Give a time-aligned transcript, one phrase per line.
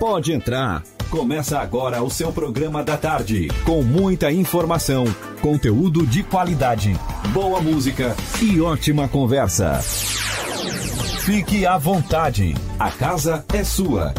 [0.00, 0.82] Pode entrar.
[1.10, 5.04] Começa agora o seu programa da tarde, com muita informação,
[5.42, 6.98] conteúdo de qualidade,
[7.34, 9.78] boa música e ótima conversa.
[11.20, 14.14] Fique à vontade, a casa é sua.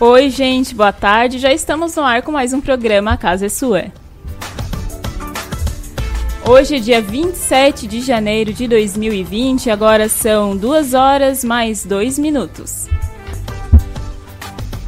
[0.00, 1.38] Oi, gente, boa tarde.
[1.38, 4.01] Já estamos no ar com mais um programa A Casa é Sua.
[6.44, 12.88] Hoje é dia 27 de janeiro de 2020, agora são 2 horas mais 2 minutos.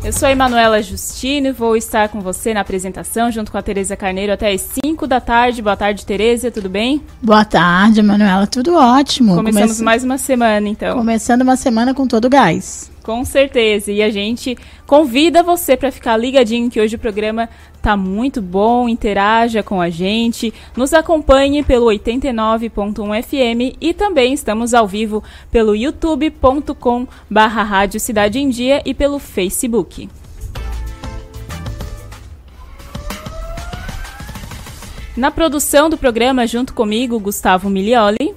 [0.02, 3.62] Eu sou a Emanuela Justino e vou estar com você na apresentação junto com a
[3.62, 5.62] Tereza Carneiro até as 5 da tarde.
[5.62, 7.00] Boa tarde, Tereza, tudo bem?
[7.22, 9.36] Boa tarde, Emanuela, tudo ótimo.
[9.36, 9.84] Começamos Come...
[9.84, 10.98] mais uma semana, então.
[10.98, 12.90] Começando uma semana com todo gás.
[13.04, 13.92] Com certeza.
[13.92, 17.48] E a gente convida você para ficar ligadinho que hoje o programa
[17.84, 18.88] tá muito bom.
[18.88, 25.76] Interaja com a gente, nos acompanhe pelo 89.1 FM e também estamos ao vivo pelo
[25.76, 30.08] youtube.com/barra Rádio Cidade em Dia e pelo Facebook.
[35.14, 38.34] Na produção do programa, junto comigo, Gustavo Milioli.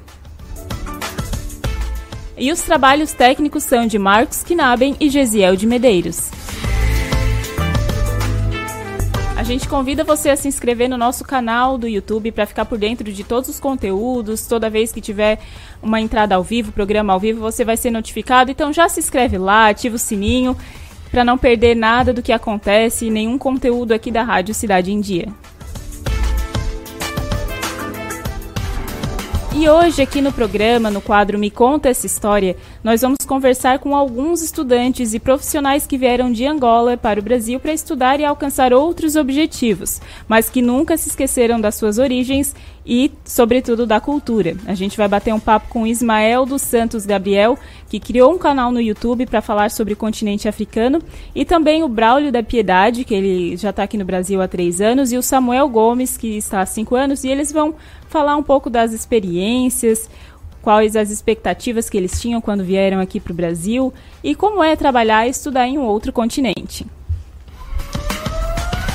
[2.38, 6.30] E os trabalhos técnicos são de Marcos Knaben e Gesiel de Medeiros.
[9.38, 12.76] A gente convida você a se inscrever no nosso canal do YouTube para ficar por
[12.76, 14.48] dentro de todos os conteúdos.
[14.48, 15.38] Toda vez que tiver
[15.80, 18.50] uma entrada ao vivo, programa ao vivo, você vai ser notificado.
[18.50, 20.58] Então já se inscreve lá, ativa o sininho
[21.12, 25.28] para não perder nada do que acontece nenhum conteúdo aqui da Rádio Cidade em Dia.
[29.60, 32.56] E hoje, aqui no programa, no quadro Me Conta Essa História,
[32.88, 37.60] nós vamos conversar com alguns estudantes e profissionais que vieram de Angola para o Brasil
[37.60, 43.12] para estudar e alcançar outros objetivos, mas que nunca se esqueceram das suas origens e,
[43.26, 44.56] sobretudo, da cultura.
[44.66, 48.72] A gente vai bater um papo com Ismael dos Santos Gabriel, que criou um canal
[48.72, 51.02] no YouTube para falar sobre o continente africano,
[51.36, 54.80] e também o Braulio da Piedade, que ele já está aqui no Brasil há três
[54.80, 57.76] anos, e o Samuel Gomes, que está há cinco anos, e eles vão
[58.08, 60.10] falar um pouco das experiências,
[60.68, 64.76] quais as expectativas que eles tinham quando vieram aqui para o Brasil e como é
[64.76, 66.86] trabalhar e estudar em um outro continente.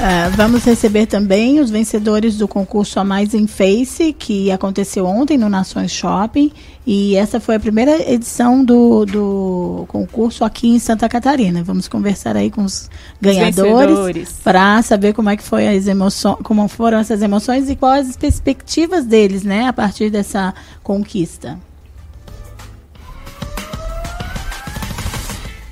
[0.03, 5.39] Uh, vamos receber também os vencedores do concurso A Mais em Face, que aconteceu ontem
[5.39, 6.53] no Nações Shopping.
[6.85, 11.63] E essa foi a primeira edição do, do concurso aqui em Santa Catarina.
[11.63, 16.67] Vamos conversar aí com os ganhadores para saber como é que foi as emoções, como
[16.67, 21.57] foram essas emoções e quais as perspectivas deles, né, a partir dessa conquista.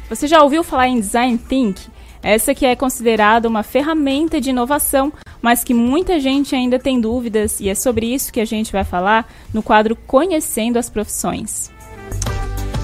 [0.09, 1.89] Você já ouviu falar em Design Think?
[2.23, 7.61] Essa que é considerada uma ferramenta de inovação, mas que muita gente ainda tem dúvidas,
[7.61, 11.71] e é sobre isso que a gente vai falar no quadro Conhecendo as Profissões.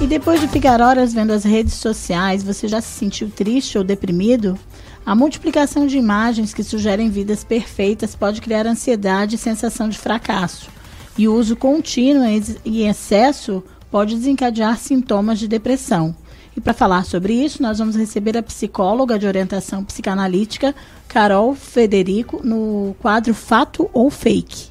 [0.01, 3.85] E depois de ficar horas vendo as redes sociais, você já se sentiu triste ou
[3.85, 4.59] deprimido?
[5.05, 10.69] A multiplicação de imagens que sugerem vidas perfeitas pode criar ansiedade e sensação de fracasso.
[11.17, 12.25] E o uso contínuo
[12.65, 16.15] e excesso pode desencadear sintomas de depressão.
[16.57, 20.75] E para falar sobre isso, nós vamos receber a psicóloga de orientação psicanalítica,
[21.07, 24.71] Carol Federico, no quadro Fato ou Fake.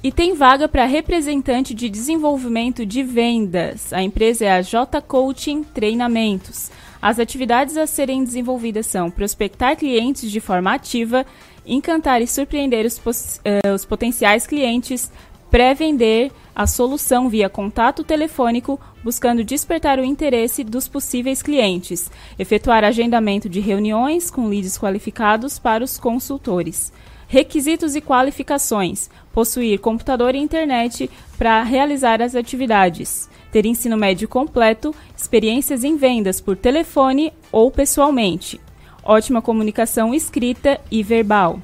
[0.00, 3.92] E tem vaga para representante de desenvolvimento de vendas.
[3.92, 6.70] A empresa é a J Coaching Treinamentos.
[7.02, 11.26] As atividades a serem desenvolvidas são prospectar clientes de forma ativa,
[11.66, 15.10] encantar e surpreender os, uh, os potenciais clientes,
[15.50, 23.48] pré-vender a solução via contato telefônico, buscando despertar o interesse dos possíveis clientes, efetuar agendamento
[23.48, 26.92] de reuniões com leads qualificados para os consultores.
[27.28, 34.94] Requisitos e qualificações: possuir computador e internet para realizar as atividades ter ensino médio completo,
[35.16, 38.60] experiências em vendas por telefone ou pessoalmente,
[39.02, 41.60] ótima comunicação escrita e verbal.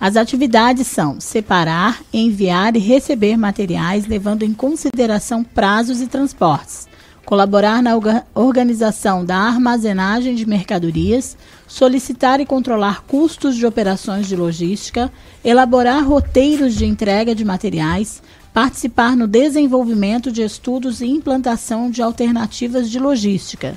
[0.00, 6.88] As atividades são separar, enviar e receber materiais, levando em consideração prazos e transportes
[7.24, 7.92] colaborar na
[8.34, 11.36] organização da armazenagem de mercadorias,
[11.66, 15.10] solicitar e controlar custos de operações de logística,
[15.44, 22.88] elaborar roteiros de entrega de materiais, participar no desenvolvimento de estudos e implantação de alternativas
[22.90, 23.76] de logística.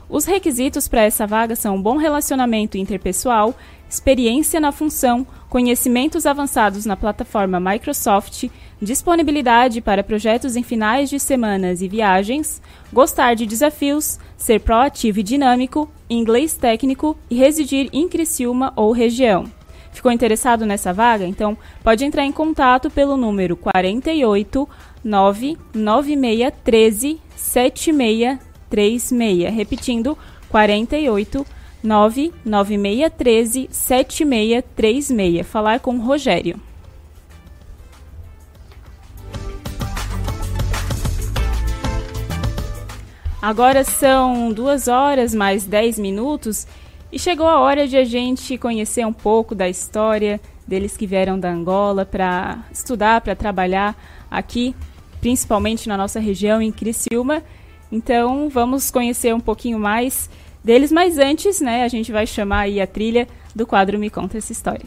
[0.07, 3.55] Os requisitos para essa vaga são bom relacionamento interpessoal,
[3.89, 8.47] experiência na função, conhecimentos avançados na plataforma Microsoft,
[8.79, 12.61] disponibilidade para projetos em finais de semanas e viagens,
[12.93, 19.45] gostar de desafios, ser proativo e dinâmico, inglês técnico e residir em Criciúma ou região.
[19.91, 21.25] Ficou interessado nessa vaga?
[21.25, 24.69] Então pode entrar em contato pelo número 48
[25.03, 27.19] 99613
[28.75, 29.55] 7636.
[29.55, 30.17] Repetindo,
[30.49, 31.45] 48
[31.83, 35.47] 99613 7636.
[35.47, 36.59] Falar com Rogério.
[43.41, 46.65] Agora são duas horas mais 10 minutos
[47.11, 51.39] e chegou a hora de a gente conhecer um pouco da história deles que vieram
[51.39, 53.95] da Angola para estudar, para trabalhar
[54.31, 54.75] aqui,
[55.21, 57.43] principalmente na nossa região, em Criciúma.
[57.91, 60.29] Então vamos conhecer um pouquinho mais
[60.63, 64.37] deles, mas antes, né, a gente vai chamar aí a trilha do quadro Me Conta
[64.37, 64.85] Essa História.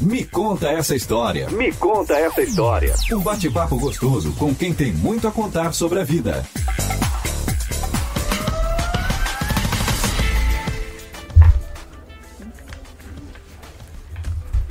[0.00, 1.48] Me conta essa história.
[1.50, 2.94] Me conta essa história.
[3.12, 6.46] Um bate-papo gostoso com quem tem muito a contar sobre a vida.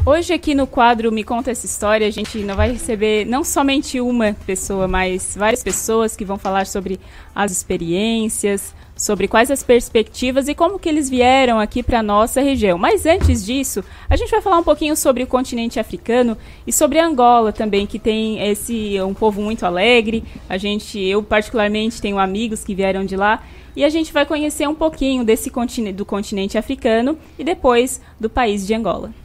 [0.07, 3.99] Hoje aqui no quadro Me Conta Essa História, a gente não vai receber não somente
[3.99, 6.99] uma pessoa, mas várias pessoas que vão falar sobre
[7.33, 12.77] as experiências, sobre quais as perspectivas e como que eles vieram aqui para nossa região.
[12.77, 16.99] Mas antes disso, a gente vai falar um pouquinho sobre o continente africano e sobre
[16.99, 20.23] Angola também, que tem esse um povo muito alegre.
[20.47, 23.41] A gente, eu particularmente tenho amigos que vieram de lá
[23.75, 28.29] e a gente vai conhecer um pouquinho desse continente, do continente africano e depois do
[28.29, 29.24] país de Angola.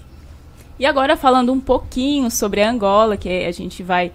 [0.78, 4.10] E agora falando um pouquinho sobre a Angola, que a gente vai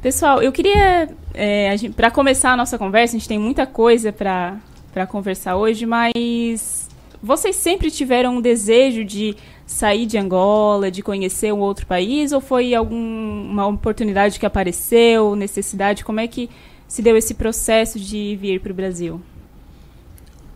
[0.01, 5.05] Pessoal, eu queria, é, para começar a nossa conversa, a gente tem muita coisa para
[5.09, 6.87] conversar hoje, mas
[7.21, 12.39] vocês sempre tiveram um desejo de sair de Angola, de conhecer um outro país, ou
[12.39, 16.05] foi alguma oportunidade que apareceu, necessidade?
[16.05, 16.49] Como é que
[16.87, 19.21] se deu esse processo de vir para o Brasil?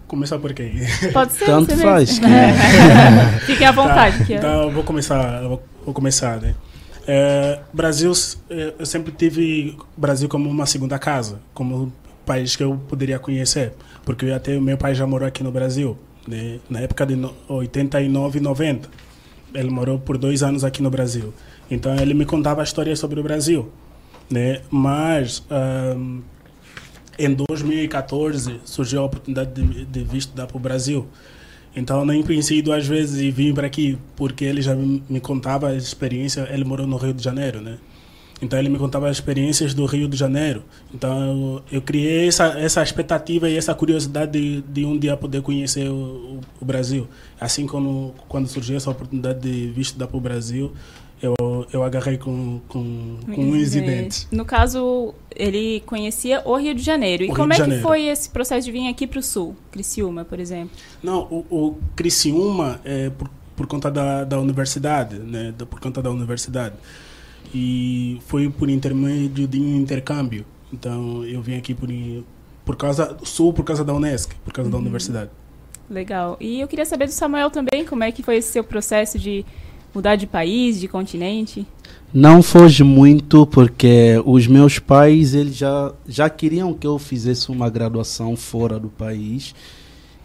[0.08, 0.72] Começar por quem?
[1.12, 1.46] Pode ser.
[1.46, 2.18] Tanto faz.
[2.18, 2.28] mesmo.
[3.46, 4.20] Fiquem à vontade.
[4.20, 6.56] Tá, que então eu vou começar, eu vou, vou começar, né?
[7.08, 8.12] É, Brasil,
[8.50, 11.92] é, eu sempre tive Brasil como uma segunda casa, como um
[12.26, 13.74] país que eu poderia conhecer,
[14.06, 16.60] porque até meu pai já morou aqui no Brasil, né?
[16.70, 18.90] na época de no- 89 e 90.
[19.54, 21.34] Ele morou por dois anos aqui no Brasil.
[21.70, 23.70] Então ele me contava histórias sobre o Brasil,
[24.30, 24.62] né?
[24.72, 26.22] Mas ahn,
[27.20, 31.08] em 2014 surgiu a oportunidade de, de vir estudar para o Brasil.
[31.76, 35.76] Então nem pensei duas vezes e vim para aqui, porque ele já me contava a
[35.76, 37.78] experiência, ele morou no Rio de Janeiro, né?
[38.42, 40.64] Então ele me contava as experiências do Rio de Janeiro.
[40.94, 45.42] Então eu, eu criei essa, essa expectativa e essa curiosidade de, de um dia poder
[45.42, 47.08] conhecer o, o, o Brasil.
[47.40, 50.74] Assim como quando surgiu essa oportunidade de vir estudar para o Brasil,
[51.24, 54.28] eu, eu agarrei com, com, com unhas e dentes.
[54.30, 57.24] No caso, ele conhecia o Rio de Janeiro.
[57.24, 59.56] E O como é que foi esse processo de vir aqui para o Sul?
[59.72, 60.72] Criciúma, por exemplo.
[61.02, 65.54] Não, o, o Criciúma é por, por conta da, da universidade, né?
[65.58, 66.76] Por conta da universidade.
[67.56, 70.46] E foi por intermédio de um intercâmbio.
[70.74, 71.88] Então eu vim aqui por,
[72.66, 75.30] por causa sul por causa da Unesc, por causa da universidade.
[75.90, 76.36] Legal.
[76.40, 79.46] E eu queria saber do Samuel também, como é que foi esse seu processo de
[79.94, 81.66] mudar de país, de continente?
[82.14, 87.70] Não foge muito porque os meus pais eles já, já queriam que eu fizesse uma
[87.70, 89.56] graduação fora do país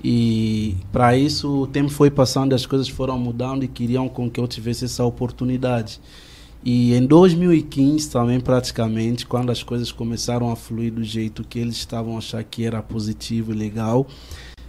[0.02, 4.38] e para isso o tempo foi passando, as coisas foram mudando e queriam com que
[4.38, 6.00] eu tivesse essa oportunidade.
[6.64, 11.76] E em 2015 também praticamente, quando as coisas começaram a fluir do jeito que eles
[11.76, 14.06] estavam achar que era positivo e legal,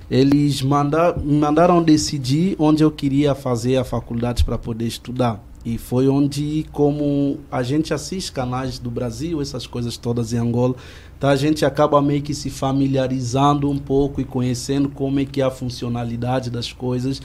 [0.10, 5.44] eles manda mandaram decidir onde eu queria fazer a faculdade para poder estudar.
[5.64, 10.74] E foi onde, como a gente assiste canais do Brasil, essas coisas todas em Angola,
[11.20, 15.42] tá, a gente acaba meio que se familiarizando um pouco e conhecendo como é que
[15.42, 17.22] é a funcionalidade das coisas.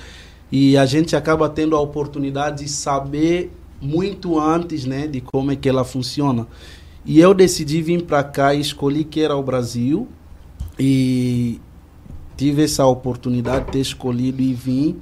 [0.51, 5.57] E a gente acaba tendo a oportunidade de saber muito antes né, de como é
[5.57, 6.47] que ela funciona.
[7.07, 10.09] E eu decidi vir para cá e escolhi que era o Brasil.
[10.79, 11.61] E
[12.37, 14.97] tive essa oportunidade de ter escolhido e vim.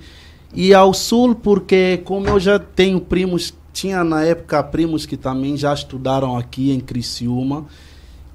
[0.54, 5.56] E ao sul, porque como eu já tenho primos tinha na época primos que também
[5.56, 7.66] já estudaram aqui em Criciúma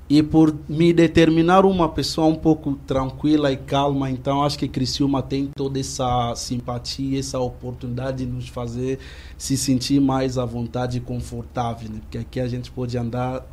[0.10, 5.22] e por me determinar uma pessoa um pouco tranquila e calma, então acho que Criciúma
[5.22, 9.00] tem toda essa simpatia, essa oportunidade de nos fazer
[9.38, 12.00] se sentir mais à vontade e confortável, né?
[12.02, 13.46] Porque aqui a gente pode andar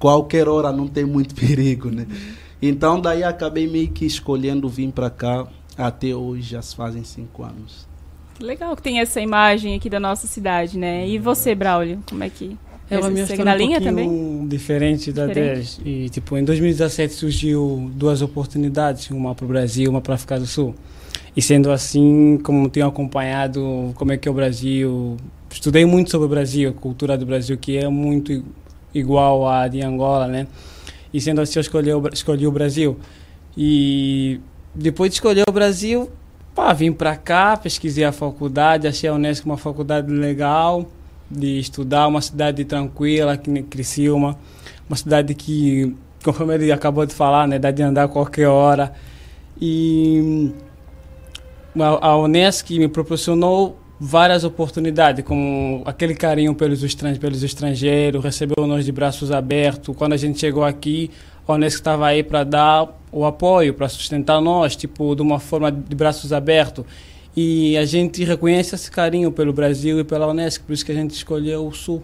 [0.00, 2.06] qualquer hora, não tem muito perigo, né?
[2.60, 5.46] Então daí acabei meio que escolhendo vir para cá
[5.76, 7.86] até hoje, já se fazem cinco anos.
[8.40, 11.06] Legal que tem essa imagem aqui da nossa cidade, né?
[11.08, 12.56] E você, Braulio, como é que
[12.90, 14.48] é uma minha segue história na um linha pouquinho também?
[14.48, 15.80] diferente da Diferente.
[15.80, 15.80] deles.
[15.84, 20.38] E, tipo, em 2017 surgiu duas oportunidades, uma para o Brasil, uma para a África
[20.38, 20.74] do Sul.
[21.36, 25.16] E sendo assim, como tenho acompanhado como é que é o Brasil,
[25.50, 28.44] estudei muito sobre o Brasil, a cultura do Brasil, que é muito
[28.94, 30.46] igual à de Angola, né?
[31.12, 32.98] E sendo assim, eu escolhi o, escolhi o Brasil.
[33.56, 34.40] E
[34.74, 36.10] depois de escolher o Brasil,
[36.54, 40.86] pá, vim para cá, pesquisei a faculdade, achei a Unesco uma faculdade legal
[41.30, 44.38] de estudar, uma cidade tranquila, que nem Criciúma,
[44.88, 48.92] uma cidade que, conforme ele acabou de falar, né, dá de andar a qualquer hora.
[49.60, 50.52] E
[51.78, 58.66] a, a Unesco me proporcionou várias oportunidades, como aquele carinho pelos, estran pelos estrangeiros, recebeu
[58.66, 59.94] nós de braços abertos.
[59.96, 61.10] Quando a gente chegou aqui,
[61.46, 65.72] a Unesco estava aí para dar o apoio, para sustentar nós, tipo, de uma forma
[65.72, 66.84] de braços abertos.
[67.36, 70.94] E a gente reconhece esse carinho pelo Brasil e pela Unesco, por isso que a
[70.94, 72.02] gente escolheu o Sul.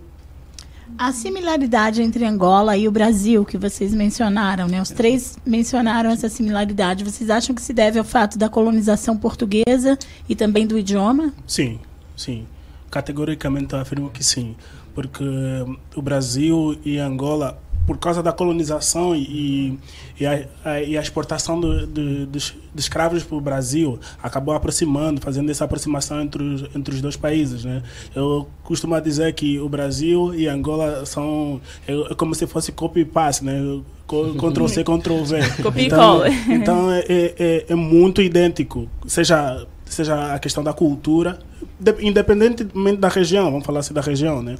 [0.98, 4.80] A similaridade entre Angola e o Brasil, que vocês mencionaram, né?
[4.80, 7.04] Os três mencionaram essa similaridade.
[7.04, 9.98] Vocês acham que se deve ao fato da colonização portuguesa
[10.28, 11.32] e também do idioma?
[11.46, 11.80] Sim,
[12.16, 12.46] sim.
[12.90, 14.54] Categoricamente afirmo que sim.
[14.94, 19.78] Porque hum, o Brasil e Angola, por causa da colonização e,
[20.18, 24.54] e, a, a- e a exportação do- do- dos, dos escravos para o Brasil, acabou
[24.54, 27.64] aproximando, fazendo essa aproximação entre os, entre os dois países.
[27.64, 27.82] Né?
[28.14, 33.00] Eu costumo dizer que o Brasil e Angola são é, é como se fosse copy
[33.00, 33.60] e paste, né?
[34.08, 35.62] Ctrl C, Ctrl V.
[35.62, 36.28] Copia e então, cola.
[36.48, 41.38] então é, é, é muito idêntico, seja, seja a questão da cultura,
[41.78, 44.56] de- independentemente da região, vamos falar assim da região, né?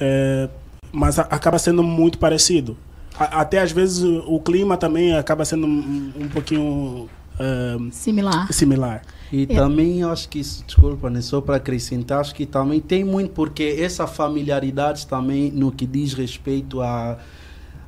[0.00, 0.48] É,
[0.92, 2.76] mas a- acaba sendo muito parecido.
[3.18, 8.52] A- até às vezes o, o clima também acaba sendo um, um pouquinho é, Similar.
[8.52, 9.02] similar.
[9.32, 13.30] E também eu acho que desculpa, né, só para acrescentar, acho que também tem muito,
[13.30, 17.16] porque essa familiaridade também no que diz respeito a,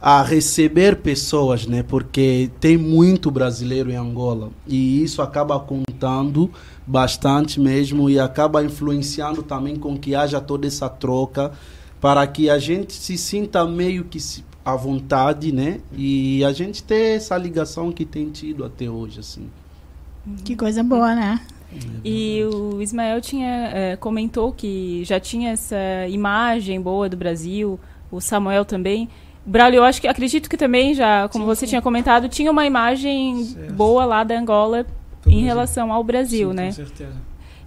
[0.01, 6.49] a receber pessoas, né, porque tem muito brasileiro em Angola e isso acaba contando
[6.87, 11.51] bastante mesmo e acaba influenciando também com que haja toda essa troca
[12.03, 16.83] para que a gente se sinta meio que se- à vontade, né, e a gente
[16.83, 19.49] ter essa ligação que tem tido até hoje, assim.
[20.45, 21.41] Que coisa boa, né?
[22.05, 25.77] E o Ismael tinha eh, comentou que já tinha essa
[26.11, 29.09] imagem boa do Brasil, o Samuel também.
[29.47, 33.43] Braulio, eu acho que acredito que também já, como você tinha comentado, tinha uma imagem
[33.45, 33.73] Certo.
[33.73, 34.89] boa lá da Angola Do
[35.31, 35.45] em Brasil.
[35.47, 36.67] relação ao Brasil, Sim, né?
[36.67, 37.15] Com certeza.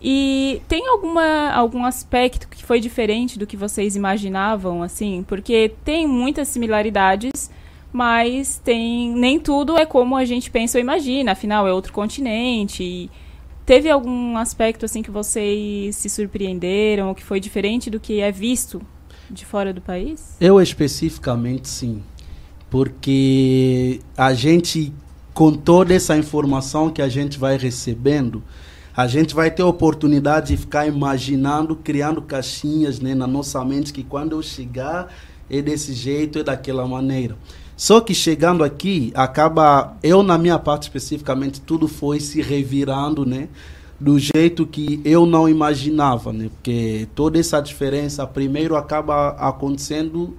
[0.01, 5.23] E tem alguma algum aspecto que foi diferente do que vocês imaginavam, assim?
[5.27, 7.49] Porque tem muitas similaridades,
[7.91, 11.31] mas tem nem tudo é como a gente pensa ou imagina.
[11.31, 13.09] Afinal, é outro continente.
[13.65, 18.31] Teve algum aspecto assim que vocês se surpreenderam ou que foi diferente do que é
[18.31, 18.81] visto
[19.29, 20.35] de fora do país?
[20.39, 22.03] Eu especificamente sim,
[22.69, 24.93] porque a gente,
[25.33, 28.43] com toda essa informação que a gente vai recebendo,
[28.95, 33.91] a gente vai ter a oportunidade de ficar imaginando, criando caixinhas né, na nossa mente
[33.91, 35.11] que quando eu chegar
[35.49, 37.37] é desse jeito, é daquela maneira.
[37.75, 43.49] Só que chegando aqui, acaba, eu na minha parte especificamente, tudo foi se revirando, né?
[43.99, 46.49] do jeito que eu não imaginava, né?
[46.49, 50.35] Porque toda essa diferença primeiro acaba acontecendo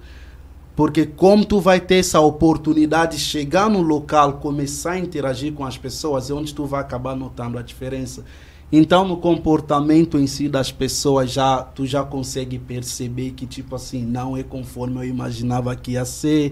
[0.75, 5.65] porque como tu vai ter essa oportunidade de chegar no local, começar a interagir com
[5.65, 8.23] as pessoas, é onde tu vai acabar notando a diferença.
[8.71, 14.03] Então, no comportamento em si das pessoas, já tu já consegue perceber que, tipo assim,
[14.03, 16.51] não é conforme eu imaginava que ia ser.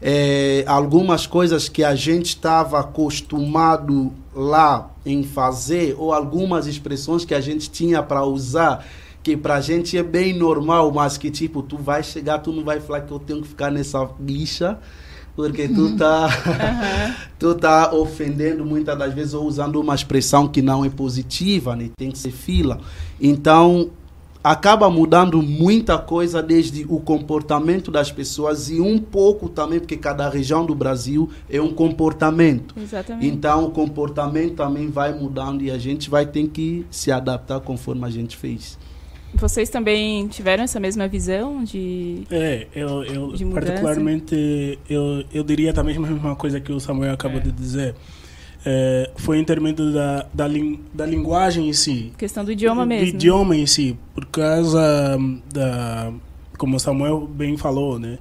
[0.00, 7.34] É, algumas coisas que a gente estava acostumado lá em fazer, ou algumas expressões que
[7.34, 8.84] a gente tinha para usar,
[9.22, 12.80] que pra gente é bem normal, mas que tipo, tu vai chegar, tu não vai
[12.80, 14.80] falar que eu tenho que ficar nessa lixa,
[15.34, 16.28] porque tu tá,
[17.38, 21.90] tu tá ofendendo muitas das vezes ou usando uma expressão que não é positiva, né?
[21.96, 22.80] Tem que ser fila.
[23.20, 23.90] Então,
[24.42, 30.28] acaba mudando muita coisa desde o comportamento das pessoas e um pouco também, porque cada
[30.28, 32.74] região do Brasil é um comportamento.
[32.78, 33.26] Exatamente.
[33.26, 38.04] Então, o comportamento também vai mudando e a gente vai ter que se adaptar conforme
[38.04, 38.76] a gente fez.
[39.34, 42.24] Vocês também tiveram essa mesma visão de.
[42.30, 47.14] É, eu, eu De particularmente, eu, eu diria também a mesma coisa que o Samuel
[47.14, 47.94] acabou de dizer.
[48.64, 50.48] É, foi termos da, da,
[50.94, 52.12] da linguagem em si.
[52.16, 53.08] Questão do idioma do mesmo.
[53.08, 56.12] idioma em si, por causa hum, da,
[56.56, 58.18] como o Samuel bem falou, né?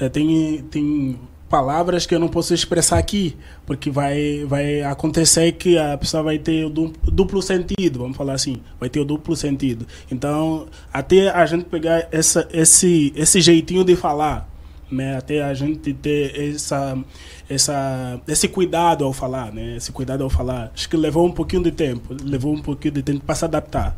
[0.00, 1.18] É, tem tem
[1.52, 3.36] palavras que eu não posso expressar aqui,
[3.66, 8.32] porque vai vai acontecer que a pessoa vai ter o du- duplo sentido, vamos falar
[8.32, 9.86] assim, vai ter o duplo sentido.
[10.10, 14.48] Então, até a gente pegar essa esse esse jeitinho de falar,
[14.90, 15.18] né?
[15.18, 16.96] Até a gente ter essa
[17.50, 19.76] essa esse cuidado ao falar, né?
[19.76, 23.02] Esse cuidado ao falar, acho que levou um pouquinho de tempo, levou um pouquinho de
[23.02, 23.94] tempo para se adaptar.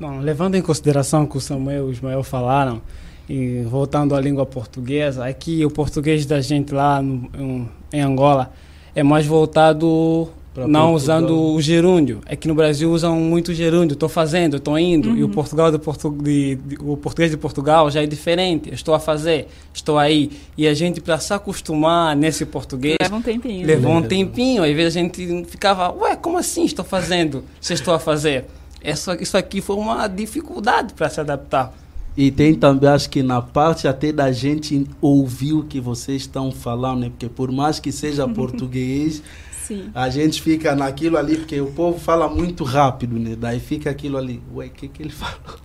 [0.00, 2.80] Bom, levando em consideração o que o Samuel e o Ismael falaram,
[3.28, 8.52] e voltando à língua portuguesa, aqui o português da gente lá no- em- Angola
[8.94, 10.94] é mais voltado Pra não Portugal.
[10.94, 12.20] usando o gerúndio.
[12.26, 15.78] É que no Brasil usam muito gerúndio, estou fazendo, estou indo, e o, Portugal de
[15.78, 20.30] Portu de, de- o português de Portugal já é diferente, estou a fazer, estou aí.
[20.56, 23.66] E a gente, para se acostumar nesse português, Leva um tempinho.
[23.66, 24.06] Levou um Leva.
[24.08, 27.42] tempinho, às vezes a gente ficava, ué, como assim estou fazendo?
[27.60, 28.44] Se estou a fazer?
[28.84, 31.72] Isso, isso aqui foi uma dificuldade para se adaptar.
[32.16, 36.52] E tem também, acho que na parte até da gente ouvir o que vocês estão
[36.52, 37.08] falando, né?
[37.10, 39.20] Porque por mais que seja português,
[39.66, 39.90] Sim.
[39.94, 43.34] a gente fica naquilo ali, porque o povo fala muito rápido, né?
[43.36, 45.58] Daí fica aquilo ali, ué, o que, que ele falou?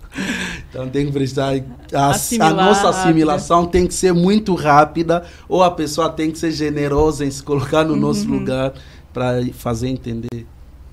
[0.70, 1.54] Então tem que prestar.
[1.94, 2.88] A, a nossa rápido.
[2.88, 7.44] assimilação tem que ser muito rápida, ou a pessoa tem que ser generosa em se
[7.44, 8.40] colocar no nosso Uhum.
[8.40, 8.74] lugar
[9.14, 10.48] para fazer entender.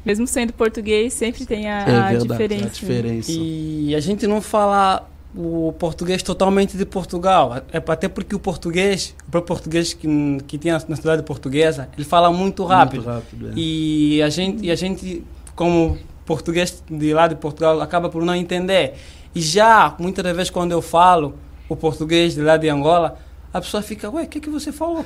[0.04, 2.66] Mesmo sendo português, sempre tem a, é a verdade, diferença.
[2.66, 3.32] a diferença.
[3.32, 9.14] E a gente não fala o português totalmente de Portugal, é até porque o português,
[9.28, 10.08] o próprio português que,
[10.46, 13.02] que tem na na cidade portuguesa, ele fala muito rápido.
[13.02, 13.52] Muito rápido, é.
[13.54, 15.22] E a gente, e a gente,
[15.54, 18.94] como português de lá de Portugal, acaba por não entender.
[19.34, 21.34] E já, muitas das vezes, quando eu falo
[21.68, 23.18] o português de lá de Angola,
[23.52, 25.04] a pessoa fica, ué, o que, que você falou?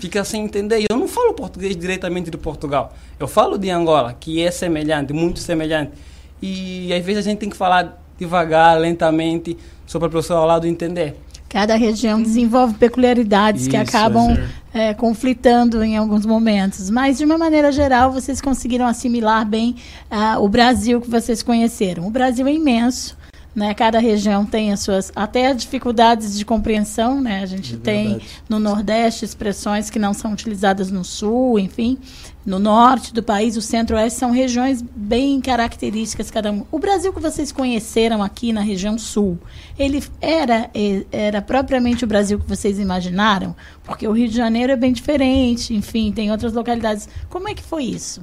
[0.00, 0.80] Fica sem entender.
[0.80, 2.94] E eu não falo português diretamente de Portugal.
[3.18, 5.92] Eu falo de Angola, que é semelhante, muito semelhante.
[6.40, 10.46] E às vezes a gente tem que falar devagar, lentamente, só para a pessoa ao
[10.46, 11.16] lado entender.
[11.48, 14.36] Cada região desenvolve peculiaridades que Isso, acabam
[14.74, 14.88] é.
[14.88, 16.90] é, conflitando em alguns momentos.
[16.90, 19.76] Mas, de uma maneira geral, vocês conseguiram assimilar bem
[20.10, 22.08] ah, o Brasil que vocês conheceram.
[22.08, 23.16] O Brasil é imenso.
[23.54, 23.72] Né?
[23.72, 27.40] Cada região tem as suas até dificuldades de compreensão, né?
[27.40, 31.96] A gente É tem no Nordeste expressões que não são utilizadas no Sul, enfim.
[32.44, 36.66] No norte do país, o centro-oeste são regiões bem características cada um.
[36.70, 39.38] O Brasil que vocês conheceram aqui na região sul,
[39.78, 40.70] ele era
[41.10, 43.56] era propriamente o Brasil que vocês imaginaram?
[43.82, 47.08] Porque o Rio de Janeiro é bem diferente, enfim, tem outras localidades.
[47.30, 48.20] Como é que foi isso?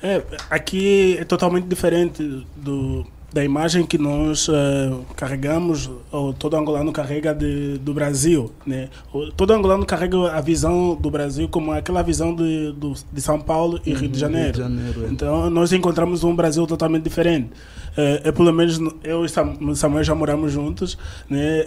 [0.00, 6.92] É, aqui é totalmente diferente do, da imagem que nós eh, carregamos, ou todo angolano
[6.92, 8.52] carrega de, do Brasil.
[8.64, 8.88] Né?
[9.36, 13.80] Todo angolano carrega a visão do Brasil como aquela visão de, do, de São Paulo
[13.84, 14.56] e Rio de Janeiro.
[14.58, 15.08] Rio de Janeiro, é.
[15.10, 17.50] Então nós encontramos um Brasil totalmente diferente.
[17.96, 19.28] É, é pelo menos no- eu e
[19.76, 20.96] Samuel já moramos juntos,
[21.28, 21.66] né?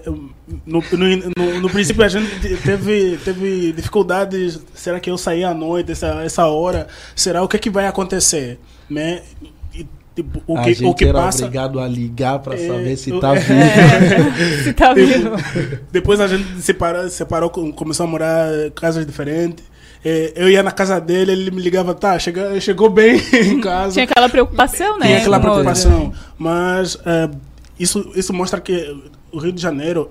[0.65, 2.29] No, no, no- no princípio a gente
[2.63, 4.59] teve teve dificuldades.
[4.73, 6.87] Será que eu saí à noite essa essa hora?
[7.15, 8.57] Será o que é que vai acontecer,
[8.89, 9.21] né?
[10.17, 12.97] Tipo, o a que gente o que era passa obrigado a ligar para É, saber
[12.97, 13.39] se tá é.
[13.39, 14.33] vivo.
[14.63, 15.29] Se tá vivo.
[15.91, 19.63] Depois a gente separou, separou com- começou a morar em casas diferentes.
[20.03, 23.93] É, eu ia na casa dele, ele me ligava, tá, chega, chegou bem em casa.
[23.93, 25.05] Tinha aquela preocupação, né?
[25.05, 26.11] Tem aquela preocupação.
[26.35, 27.29] Mas eh,
[27.79, 28.95] isso, isso mostra que
[29.31, 30.09] o Rio de Janeiro,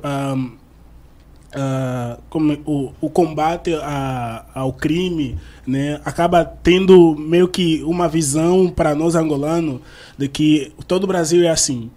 [1.57, 8.69] ah, como o, o combate a- ao crime, né, acaba tendo meio que uma visão
[8.69, 9.81] para nós angolanos
[10.19, 11.91] de que todo o Brasil é assim.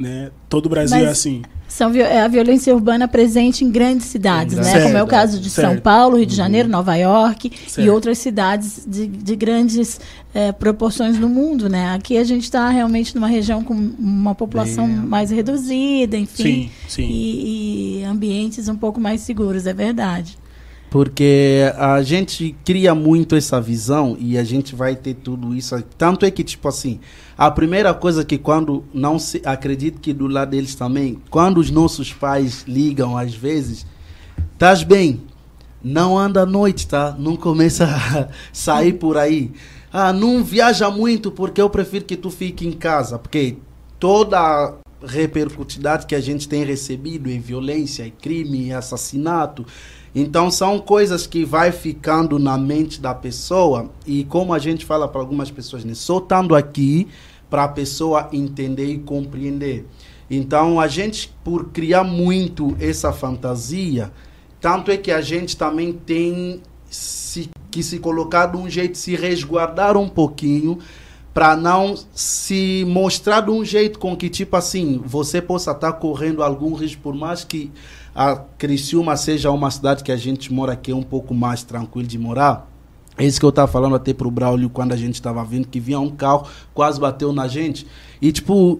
[0.00, 0.30] Né?
[0.48, 1.42] Todo o Brasil Mas- é assim.
[1.68, 4.62] São é a violência urbana presente em grandes cidades, né?
[4.62, 5.82] grandes Como é o caso de São Certo.
[5.82, 7.92] Paulo, Rio de Janeiro, Nova York e Certo.
[7.92, 10.00] outras cidades de, de grandes
[10.34, 11.94] eh, proporções no mundo, né?
[11.94, 16.70] Aqui a gente está realmente numa região com uma população Bem- mais reduzida, enfim, Sim,
[16.88, 17.08] sim.
[17.08, 20.36] E, e ambientes um pouco mais seguros, é verdade.
[20.90, 25.80] Porque a gente cria muito essa visão e a gente vai ter tudo isso.
[25.96, 26.98] Tanto é que, tipo assim,
[27.38, 29.40] a primeira coisa que quando não se.
[29.44, 33.86] Acredito que do lado deles também, quando os nossos pais ligam às vezes,
[34.52, 35.22] estás bem?
[35.82, 37.14] Não anda à noite, tá?
[37.16, 39.52] Não começa a sair por aí.
[39.92, 43.16] Ah, não viaja muito porque eu prefiro que tu fique em casa.
[43.16, 43.56] Porque
[43.98, 44.80] toda a
[46.06, 49.64] que a gente tem recebido em violência, crime, assassinato.
[50.14, 55.06] Então são coisas que vai ficando na mente da pessoa e como a gente fala
[55.06, 57.06] para algumas pessoas, né, só estando aqui
[57.48, 59.86] para a pessoa entender e compreender.
[60.30, 64.12] Então, a gente, por criar muito essa fantasia,
[64.60, 69.16] tanto é que a gente também tem se, que se colocar de um jeito, se
[69.16, 70.78] resguardar um pouquinho,
[71.34, 75.98] para não se mostrar de um jeito com que, tipo assim, você possa estar tá
[75.98, 77.72] correndo algum risco, por mais que
[78.20, 82.06] a Criciúma seja uma cidade que a gente mora aqui é um pouco mais tranquilo
[82.06, 82.70] de morar.
[83.16, 85.80] É isso que eu estava falando até pro Braulio quando a gente estava vindo, que
[85.80, 87.86] vinha um carro, quase bateu na gente.
[88.20, 88.78] E tipo,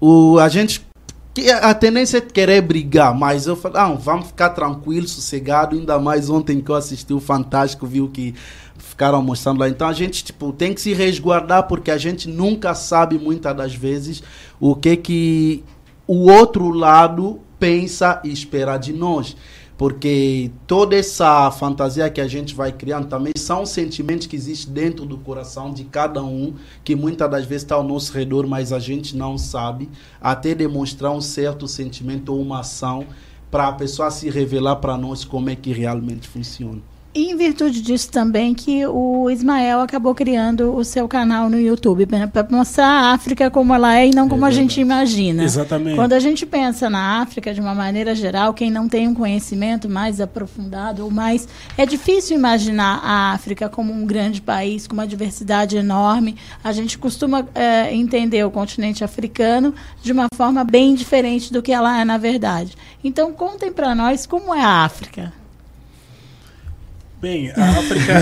[0.00, 0.86] o, a gente
[1.60, 6.30] a tendência é querer brigar, mas eu falei, ah, vamos ficar tranquilo, sossegado, ainda mais
[6.30, 8.36] ontem que eu assisti o Fantástico, viu que
[8.78, 9.68] ficaram mostrando lá.
[9.68, 13.74] Então a gente, tipo, tem que se resguardar porque a gente nunca sabe muitas das
[13.74, 14.22] vezes
[14.60, 15.64] o que que
[16.06, 19.36] o outro lado pensa e espera de nós
[19.76, 25.04] porque toda essa fantasia que a gente vai criando também são sentimentos que existem dentro
[25.04, 28.78] do coração de cada um, que muitas das vezes está ao nosso redor, mas a
[28.78, 29.88] gente não sabe,
[30.20, 33.06] até demonstrar um certo sentimento ou uma ação
[33.50, 36.80] para a pessoa se revelar para nós como é que realmente funciona.
[37.16, 42.06] E em virtude disso também que o Ismael acabou criando o seu canal no YouTube
[42.10, 45.42] né, para mostrar a África como ela é e não como é a gente imagina.
[45.42, 45.96] Exatamente.
[45.96, 49.88] Quando a gente pensa na África de uma maneira geral, quem não tem um conhecimento
[49.88, 51.48] mais aprofundado ou mais
[51.78, 56.36] é difícil imaginar a África como um grande país com uma diversidade enorme.
[56.62, 61.72] A gente costuma é, entender o continente africano de uma forma bem diferente do que
[61.72, 62.76] ela é na verdade.
[63.02, 65.32] Então contem para nós como é a África.
[67.26, 68.14] Bem, a África.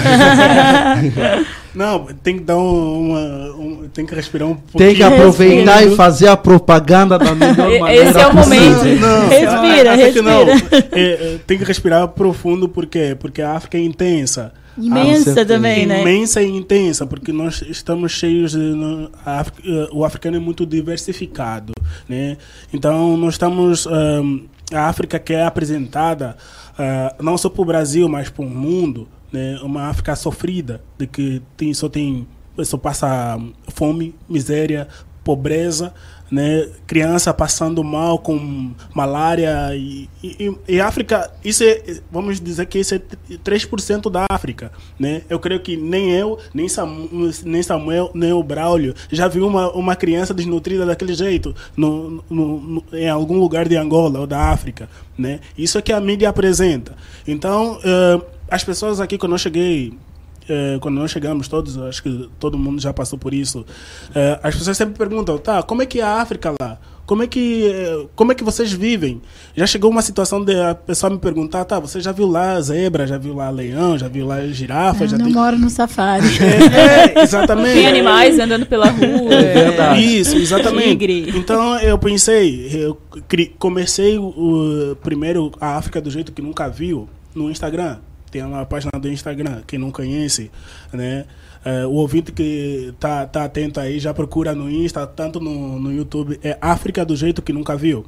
[1.75, 3.21] não, tem que dar uma.
[3.55, 4.79] Um, tem que respirar um pouquinho.
[4.79, 5.93] Tem que aproveitar respira.
[5.93, 8.09] e fazer a propaganda da melhor maneira.
[8.09, 8.85] Esse é o momento.
[8.99, 10.23] Não, respira, respira.
[10.23, 13.15] Não, é, é, tem que respirar profundo, por quê?
[13.21, 14.55] Porque a África é intensa.
[14.79, 16.01] Imensa ah, também, né?
[16.01, 18.57] Imensa e intensa, porque nós estamos cheios de.
[18.57, 19.63] No, África,
[19.93, 21.75] o africano é muito diversificado,
[22.09, 22.39] né?
[22.73, 23.85] Então, nós estamos.
[23.85, 26.37] Um, a África que é apresentada
[26.79, 29.59] uh, não só para o Brasil, mas para o mundo, né?
[29.63, 32.27] uma África sofrida, de que tem, só tem
[32.63, 33.37] só passa
[33.69, 34.87] fome, miséria,
[35.25, 35.93] pobreza,
[36.31, 36.69] né?
[36.87, 42.95] criança passando mal com malária e, e, e, África, isso é, vamos dizer que isso
[42.95, 43.01] é
[43.45, 45.23] 3% da África, né?
[45.29, 47.09] Eu creio que nem eu, nem Samuel,
[47.45, 52.61] nem, Samuel, nem o Braulio já viu uma, uma criança desnutrida daquele jeito no, no,
[52.61, 55.41] no, em algum lugar de Angola ou da África, né?
[55.57, 56.97] Isso é que a mídia apresenta.
[57.27, 59.93] Então, uh, as pessoas aqui quando eu cheguei
[60.81, 63.65] quando nós chegamos todos, acho que todo mundo já passou por isso,
[64.15, 66.79] é, as pessoas sempre perguntam, tá, como é que é a África lá?
[67.07, 69.21] Como é que eh, como é que vocês vivem?
[69.55, 73.07] Já chegou uma situação de a pessoa me perguntar, tá, você já viu lá zebra,
[73.07, 75.05] já viu lá leão, já viu lá girafa?
[75.05, 75.35] Eu já não tem...
[75.35, 76.25] moro no safari.
[76.45, 77.75] É, é, exatamente.
[77.75, 79.35] Tem animais andando pela rua.
[79.35, 80.19] É verdade.
[80.19, 80.91] Isso, exatamente.
[80.91, 81.33] Tigre.
[81.37, 82.99] Então eu pensei, eu
[83.59, 87.99] comecei o, primeiro a África do jeito que nunca viu no Instagram
[88.35, 90.51] tem uma página do Instagram, quem não conhece,
[90.93, 91.25] né?
[91.65, 95.93] É, o ouvinte que tá, tá atento aí já procura no Insta, tanto no, no
[95.93, 98.05] YouTube, é África do jeito que nunca viu.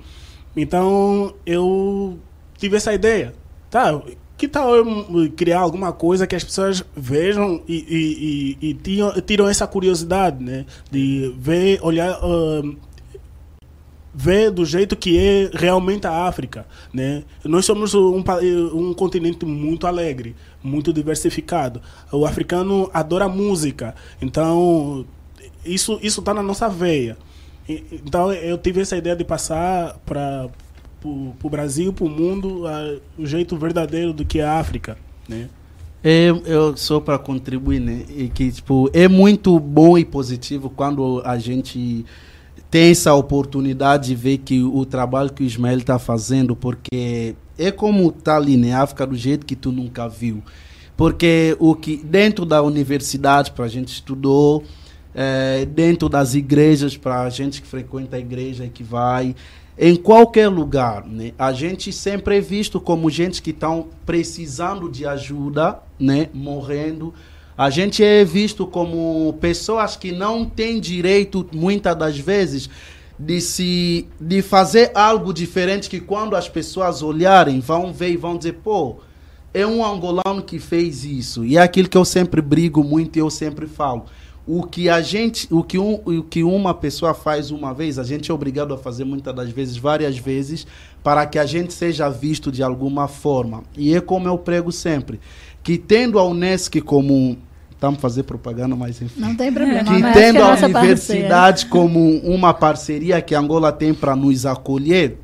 [0.56, 2.18] Então eu
[2.58, 3.34] tive essa ideia,
[3.70, 4.02] tá?
[4.36, 9.12] Que tal eu criar alguma coisa que as pessoas vejam e, e, e, e tiram,
[9.20, 10.66] tiram essa curiosidade, né?
[10.90, 12.76] De ver, olhar, uh,
[14.16, 16.66] vê do jeito que é realmente a África.
[16.92, 17.22] Né?
[17.44, 18.24] Nós somos um,
[18.72, 21.82] um continente muito alegre, muito diversificado.
[22.10, 25.04] O africano adora música, então
[25.64, 27.18] isso isso está na nossa veia.
[27.68, 30.48] Então eu tive essa ideia de passar para
[31.04, 34.96] o Brasil, para o mundo, a, o jeito verdadeiro do que é a África.
[35.28, 35.50] Né?
[36.02, 38.04] Eu, eu sou para contribuir, né?
[38.08, 42.06] E que tipo é muito bom e positivo quando a gente
[42.70, 47.70] tem essa oportunidade de ver que o trabalho que o Ismael está fazendo, porque é
[47.70, 48.74] como tá ali, né?
[48.74, 50.42] África do jeito que tu nunca viu.
[50.96, 54.64] Porque o que dentro da universidade, para a gente estudou,
[55.14, 59.34] é, dentro das igrejas, para a gente que frequenta a igreja e que vai,
[59.78, 61.32] em qualquer lugar, né?
[61.38, 66.28] A gente sempre é visto como gente que estão precisando de ajuda, né?
[66.32, 67.12] Morrendo,
[67.56, 72.68] a gente é visto como pessoas que não têm direito, muitas das vezes,
[73.18, 78.36] de se de fazer algo diferente que quando as pessoas olharem vão ver e vão
[78.36, 78.96] dizer, pô,
[79.54, 81.44] é um angolano que fez isso.
[81.44, 84.04] E é aquilo que eu sempre brigo muito e eu sempre falo.
[84.46, 88.04] O que a gente, o que, um, o que uma pessoa faz uma vez, a
[88.04, 90.66] gente é obrigado a fazer muitas das vezes, várias vezes,
[91.02, 93.64] para que a gente seja visto de alguma forma.
[93.76, 95.18] E é como eu prego sempre,
[95.64, 97.38] que tendo a Unesco como
[97.76, 99.20] estamos fazer propaganda, mas enfim.
[99.20, 99.84] Não tem problema.
[99.84, 103.94] que mas tendo acho que a nossa universidade como uma parceria que a Angola tem
[103.94, 105.18] para nos acolher,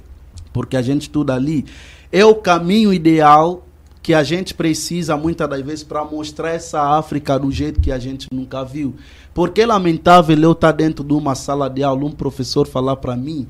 [0.53, 1.65] porque a gente estuda ali,
[2.13, 3.67] é o caminho ideal
[4.03, 7.99] que a gente precisa muitas das vezes para mostrar essa África do jeito que a
[7.99, 8.95] gente nunca viu.
[9.33, 13.17] Porque é lamentável eu estar dentro de uma sala de aula, um professor falar para
[13.17, 13.47] mim,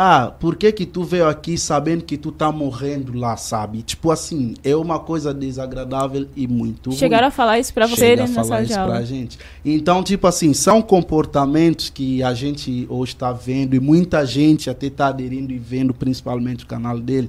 [0.00, 3.82] ah, por que que tu veio aqui sabendo que tu tá morrendo lá, sabe?
[3.82, 7.28] Tipo assim, é uma coisa desagradável e muito Chegaram ruim.
[7.28, 8.94] a falar isso pra você Chega a falar isso aula.
[8.94, 9.40] pra gente.
[9.64, 14.86] Então, tipo assim, são comportamentos que a gente hoje está vendo e muita gente até
[14.86, 17.28] está aderindo e vendo principalmente o canal dele.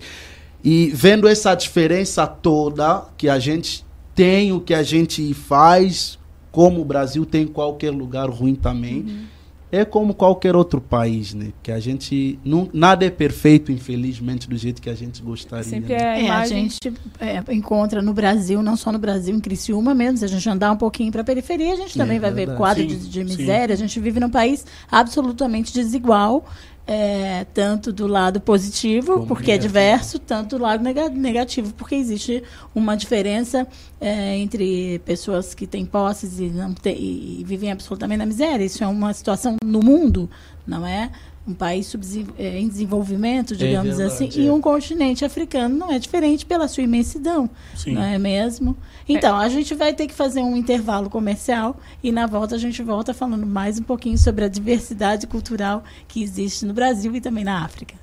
[0.63, 6.19] E vendo essa diferença toda que a gente tem, o que a gente faz,
[6.51, 8.99] como o Brasil tem em qualquer lugar ruim também.
[8.99, 9.38] Uhum.
[9.71, 11.51] É como qualquer outro país, né?
[11.61, 12.39] Que a gente.
[12.43, 15.63] Não, nada é perfeito, infelizmente, do jeito que a gente gostaria.
[15.63, 16.25] Sempre né?
[16.25, 16.77] é a É, a gente
[17.19, 20.71] é, encontra no Brasil, não só no Brasil, em Criciúma mesmo, se a gente andar
[20.71, 22.57] um pouquinho para a periferia, a gente É também vai ver verdade.
[22.57, 23.23] quadro Sim, de, de sim.
[23.23, 23.73] miséria.
[23.73, 26.45] A gente vive num país absolutamente desigual,
[26.91, 31.93] é, tanto do lado positivo, Como porque é diverso, tanto do lado nega- negativo, porque
[31.93, 32.41] existe
[32.73, 33.67] uma diferença
[34.01, 38.65] é, entre pessoas que têm posses e, não têm- e vivem absolutamente na miséria.
[38.65, 40.27] Isso é uma situação no mundo,
[40.65, 41.11] não é?
[41.47, 41.91] Um país
[42.37, 44.45] é, em desenvolvimento, digamos verdade, assim, é.
[44.45, 47.93] e um continente africano não é diferente pela sua imensidão, Sim.
[47.93, 48.77] não é mesmo?
[49.07, 52.83] Então, a gente vai ter que fazer um intervalo comercial e na volta a gente
[52.83, 57.43] volta falando mais um pouquinho sobre a diversidade cultural que existe no Brasil e também
[57.43, 57.95] na África.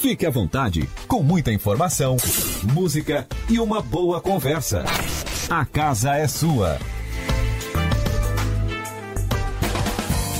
[0.00, 2.16] Fique à vontade, com muita informação,
[2.74, 4.84] música e uma boa conversa.
[5.48, 6.76] A casa é sua.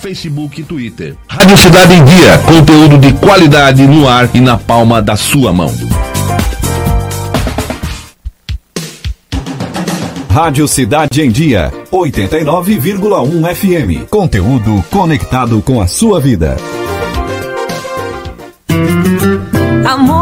[0.00, 1.16] Facebook e Twitter.
[1.28, 5.72] Rádio Cidade em Dia, conteúdo de qualidade no ar e na palma da sua mão.
[10.32, 14.08] Rádio Cidade em Dia, 89,1 FM.
[14.08, 16.56] Conteúdo conectado com a sua vida.
[19.84, 20.21] Amor,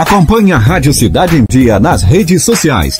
[0.00, 2.96] Acompanhe a Rádio Cidade em Dia nas redes sociais.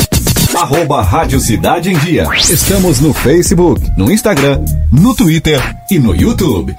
[0.54, 2.28] Arroba Rádio Cidade em Dia.
[2.34, 6.76] Estamos no Facebook, no Instagram, no Twitter e no YouTube.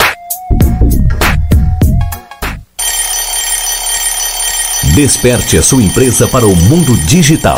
[4.93, 7.57] Desperte a sua empresa para o mundo digital.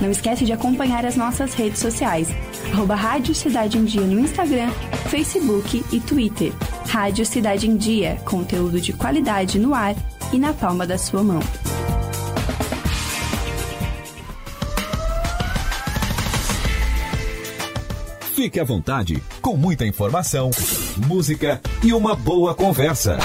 [0.00, 2.28] Não esquece de acompanhar as nossas redes sociais,
[2.72, 4.70] arroba Rádio Cidade em Dia no Instagram,
[5.08, 6.52] Facebook e Twitter.
[6.88, 9.94] Rádio Cidade em Dia, conteúdo de qualidade no ar
[10.32, 11.40] e na palma da sua mão.
[18.34, 20.50] Fique à vontade, com muita informação,
[21.08, 23.18] música e uma boa conversa.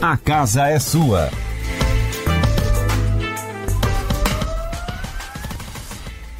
[0.00, 1.30] A casa é sua.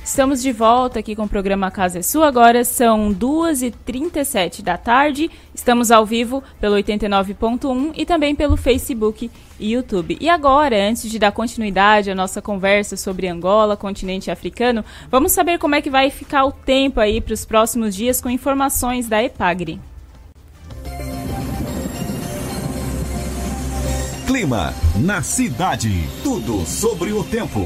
[0.07, 2.29] Estamos de volta aqui com o programa Casa é Sua.
[2.29, 5.29] Agora são 2h37 da tarde.
[5.53, 9.29] Estamos ao vivo pelo 89.1 e também pelo Facebook
[9.59, 10.17] e YouTube.
[10.21, 15.59] E agora, antes de dar continuidade à nossa conversa sobre Angola, continente africano, vamos saber
[15.59, 19.21] como é que vai ficar o tempo aí para os próximos dias com informações da
[19.25, 19.81] EPAGRE.
[24.29, 26.05] Clima na cidade.
[26.23, 27.61] Tudo sobre o tempo.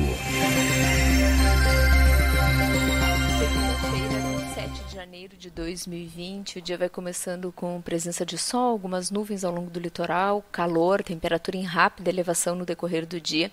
[5.61, 6.58] 2020.
[6.58, 11.02] O dia vai começando com presença de sol, algumas nuvens ao longo do litoral, calor,
[11.02, 13.50] temperatura em rápida elevação no decorrer do dia.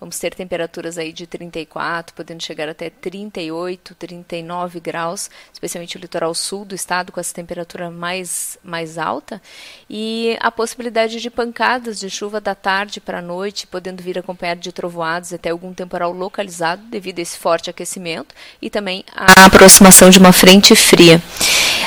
[0.00, 6.34] Vamos ter temperaturas aí de 34, podendo chegar até 38, 39 graus, especialmente o litoral
[6.34, 9.40] sul do estado com essa temperatura mais, mais alta.
[9.88, 14.60] E a possibilidade de pancadas de chuva da tarde para a noite, podendo vir acompanhado
[14.60, 20.10] de trovoadas até algum temporal localizado devido a esse forte aquecimento e também a aproximação
[20.10, 21.22] de uma frente fria.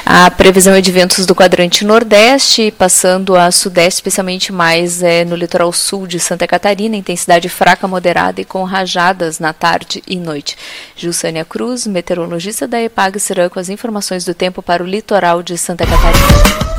[0.10, 5.36] A previsão é de ventos do quadrante nordeste, passando a sudeste, especialmente mais é, no
[5.36, 10.58] litoral sul de Santa Catarina, intensidade fraca moderada e com rajadas na tarde e noite.
[10.96, 15.58] Jussânia Cruz, meteorologista da EPAG, será com as informações do tempo para o litoral de
[15.58, 16.77] Santa Catarina.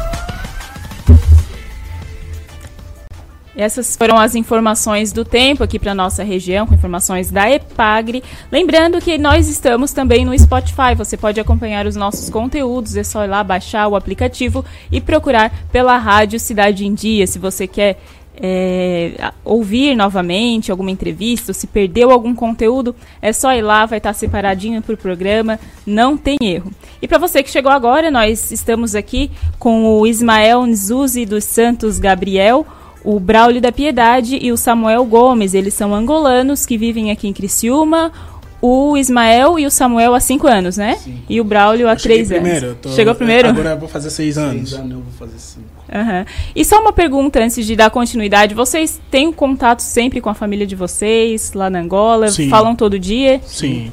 [3.58, 8.22] Essas foram as informações do tempo aqui para nossa região, com informações da Epagre.
[8.52, 10.94] Lembrando que nós estamos também no Spotify.
[10.96, 15.52] Você pode acompanhar os nossos conteúdos, é só ir lá baixar o aplicativo e procurar
[15.72, 17.26] pela Rádio Cidade em Dia.
[17.26, 17.98] Se você quer
[18.40, 24.12] é, ouvir novamente alguma entrevista, se perdeu algum conteúdo, é só ir lá, vai estar
[24.12, 26.70] separadinho por programa, não tem erro.
[27.02, 31.98] E para você que chegou agora, nós estamos aqui com o Ismael Nzuzi dos Santos
[31.98, 32.64] Gabriel
[33.08, 35.54] o Braulio da Piedade e o Samuel Gomes.
[35.54, 38.12] Eles são angolanos que vivem aqui em Criciúma.
[38.60, 40.96] O Ismael e o Samuel há cinco anos, né?
[40.96, 41.22] Sim.
[41.26, 42.78] E o Braulio há três primeiro, anos.
[42.82, 42.90] Tô...
[42.90, 43.48] Chegou primeiro?
[43.48, 44.68] Agora eu vou fazer seis anos.
[44.68, 45.66] Seis anos eu vou fazer cinco.
[45.90, 46.24] Uhum.
[46.54, 48.54] E só uma pergunta antes de dar continuidade.
[48.54, 52.28] Vocês têm contato sempre com a família de vocês lá na Angola?
[52.28, 52.50] Sim.
[52.50, 53.40] Falam todo dia?
[53.46, 53.90] Sim.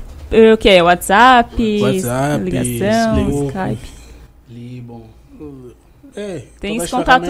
[0.53, 0.81] O que?
[0.81, 1.81] WhatsApp?
[1.81, 3.94] WhatsApp, ligação, Skype?
[6.17, 7.25] É, tem esse contato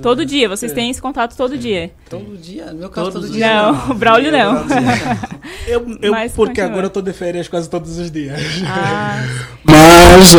[0.00, 0.74] todo dia, vocês é.
[0.74, 1.56] têm esse contato todo é.
[1.56, 1.90] dia.
[2.08, 3.46] Todo dia, no meu caso todo, todo dia.
[3.46, 3.90] Não, não.
[3.90, 4.64] o Braulio não.
[5.66, 6.66] eu, eu porque continua.
[6.66, 8.40] agora eu tô de férias quase todos os dias.
[8.64, 9.24] Ah.
[9.64, 10.38] Mas uh,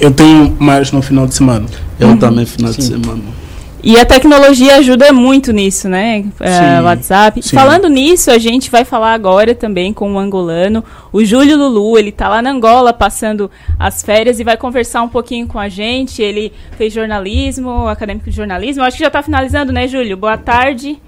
[0.00, 1.66] eu tenho mais no final de semana.
[2.00, 2.18] Eu uhum.
[2.18, 2.80] também final Sim.
[2.80, 3.47] de semana.
[3.82, 6.20] E a tecnologia ajuda muito nisso, né?
[6.20, 7.42] Uh, WhatsApp.
[7.42, 7.54] Sim.
[7.54, 11.98] Falando nisso, a gente vai falar agora também com o angolano, o Júlio Lulu.
[11.98, 15.68] Ele está lá na Angola passando as férias e vai conversar um pouquinho com a
[15.68, 16.20] gente.
[16.20, 18.82] Ele fez jornalismo, acadêmico de jornalismo.
[18.82, 20.16] Acho que já está finalizando, né, Júlio?
[20.16, 21.00] Boa tarde.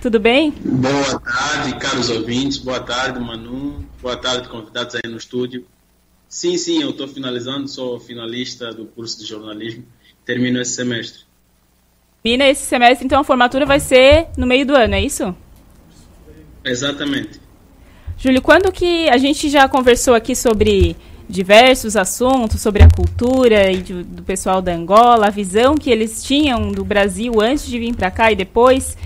[0.00, 0.52] Tudo bem?
[0.64, 2.58] Boa tarde, caros ouvintes.
[2.58, 3.84] Boa tarde, Manu.
[4.00, 5.64] Boa tarde, convidados aí no estúdio.
[6.28, 7.66] Sim, sim, eu estou finalizando.
[7.68, 9.84] Sou finalista do curso de jornalismo.
[10.24, 11.27] Termino esse semestre.
[12.28, 15.34] Mina, esse semestre, então, a formatura vai ser no meio do ano, é isso?
[16.62, 17.40] Exatamente.
[18.18, 20.94] Júlio, quando que a gente já conversou aqui sobre
[21.26, 26.22] diversos assuntos, sobre a cultura e do, do pessoal da Angola, a visão que eles
[26.22, 28.98] tinham do Brasil antes de vir para cá e depois.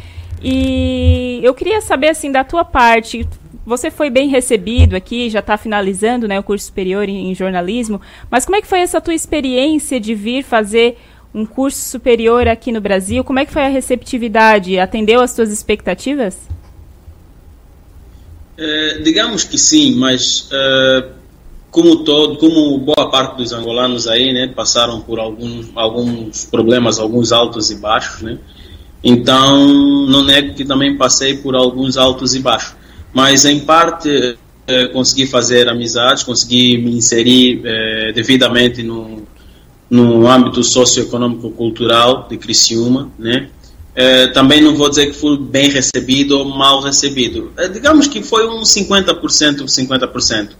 [0.42, 3.24] E eu queria saber, assim, da tua parte,
[3.64, 8.00] você foi bem recebido aqui, já está finalizando né, o curso superior em, em jornalismo,
[8.28, 10.98] mas como é que foi essa tua experiência de vir fazer
[11.34, 13.24] um curso superior aqui no Brasil.
[13.24, 14.78] Como é que foi a receptividade?
[14.78, 16.36] Atendeu às suas expectativas?
[18.56, 21.08] É, digamos que sim, mas é,
[21.70, 27.32] como todo, como boa parte dos angolanos aí, né, passaram por alguns alguns problemas, alguns
[27.32, 28.38] altos e baixos, né?
[29.02, 32.74] Então não nego que também passei por alguns altos e baixos,
[33.12, 39.21] mas em parte é, consegui fazer amizades, consegui me inserir é, devidamente no
[39.92, 43.50] no âmbito socioeconômico-cultural de Criciúma, né?
[43.94, 47.52] É, também não vou dizer que fui bem recebido ou mal recebido.
[47.58, 50.52] É, digamos que foi um 50%, 50%.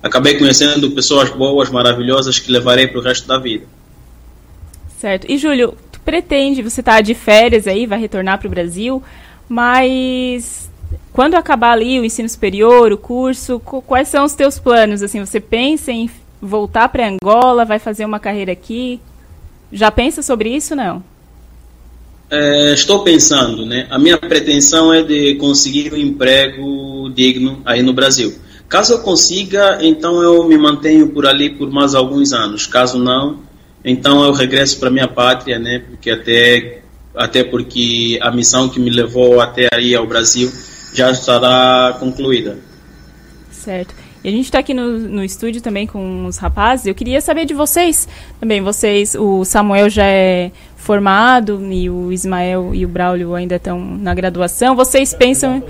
[0.00, 3.66] Acabei conhecendo pessoas boas, maravilhosas que levarei para o resto da vida.
[5.00, 5.26] Certo.
[5.28, 9.02] E Júlio, tu pretende, você está de férias aí, vai retornar para o Brasil,
[9.48, 10.70] mas
[11.12, 15.02] quando acabar ali o ensino superior, o curso, quais são os teus planos?
[15.02, 16.08] Assim, você pensa em
[16.40, 19.00] voltar para Angola, vai fazer uma carreira aqui?
[19.72, 21.02] Já pensa sobre isso não?
[22.30, 23.86] É, estou pensando, né?
[23.90, 28.34] A minha pretensão é de conseguir um emprego digno aí no Brasil.
[28.68, 32.66] Caso eu consiga, então eu me mantenho por ali por mais alguns anos.
[32.68, 33.40] Caso não,
[33.84, 35.82] então eu regresso para minha pátria, né?
[35.90, 36.82] Porque até
[37.14, 40.52] até porque a missão que me levou até aí ao Brasil
[40.94, 42.58] já estará concluída.
[43.50, 43.99] Certo.
[44.22, 46.86] E a gente está aqui no, no estúdio também com os rapazes.
[46.86, 48.06] Eu queria saber de vocês
[48.38, 48.60] também.
[48.60, 54.14] Vocês, o Samuel já é formado e o Ismael e o Braulio ainda estão na
[54.14, 54.76] graduação.
[54.76, 55.62] Vocês pensam.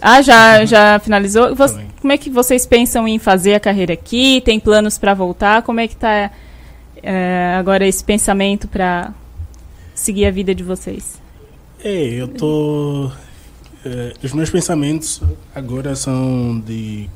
[0.00, 1.54] Ah, já, já finalizou?
[2.00, 4.40] como é que vocês pensam em fazer a carreira aqui?
[4.44, 5.62] Tem planos para voltar?
[5.62, 6.30] Como é que está
[7.02, 9.12] é, agora esse pensamento para
[9.94, 11.20] seguir a vida de vocês?
[11.82, 13.10] É, eu tô.
[13.84, 15.22] É, os meus pensamentos
[15.54, 17.08] agora são de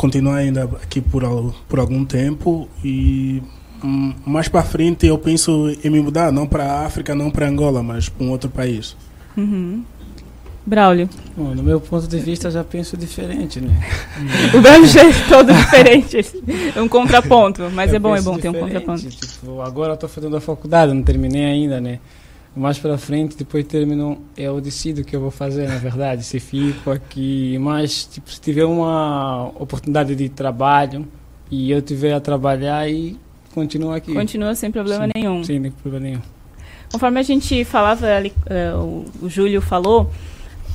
[0.00, 1.22] continuar ainda aqui por,
[1.68, 3.42] por algum tempo e
[3.84, 7.46] um, mais para frente eu penso em me mudar, não para a África, não para
[7.46, 8.96] Angola, mas para um outro país.
[9.36, 9.84] Uhum.
[10.64, 11.06] Braulio?
[11.36, 13.78] Bom, no meu ponto de vista, já penso diferente, né?
[14.56, 16.16] o Braulio já é todo diferente.
[16.74, 19.06] É um contraponto, mas eu é bom, é bom ter um contraponto.
[19.06, 21.98] Tipo, agora eu estou fazendo a faculdade, não terminei ainda, né?
[22.54, 26.40] Mais para frente, depois termino, eu decido o que eu vou fazer, na verdade, se
[26.40, 31.06] fico aqui, mas tipo, se tiver uma oportunidade de trabalho
[31.50, 33.16] e eu tiver a trabalhar e
[33.54, 34.12] continuo aqui.
[34.12, 35.12] Continua sem problema Sim.
[35.14, 35.44] nenhum.
[35.44, 36.20] Sem problema nenhum.
[36.92, 40.10] Conforme a gente falava, uh, o Júlio falou,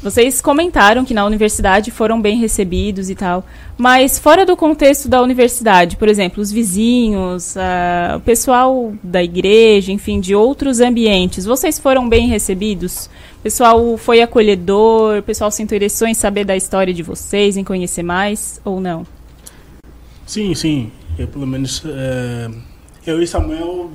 [0.01, 3.45] vocês comentaram que na universidade foram bem recebidos e tal,
[3.77, 7.55] mas fora do contexto da universidade, por exemplo, os vizinhos,
[8.15, 13.09] o pessoal da igreja, enfim, de outros ambientes, vocês foram bem recebidos?
[13.39, 15.19] O pessoal foi acolhedor?
[15.19, 19.05] O pessoal se interessou em saber da história de vocês, em conhecer mais ou não?
[20.25, 20.91] Sim, sim.
[21.17, 22.53] Eu, pelo menos, uh,
[23.05, 23.91] eu e Samuel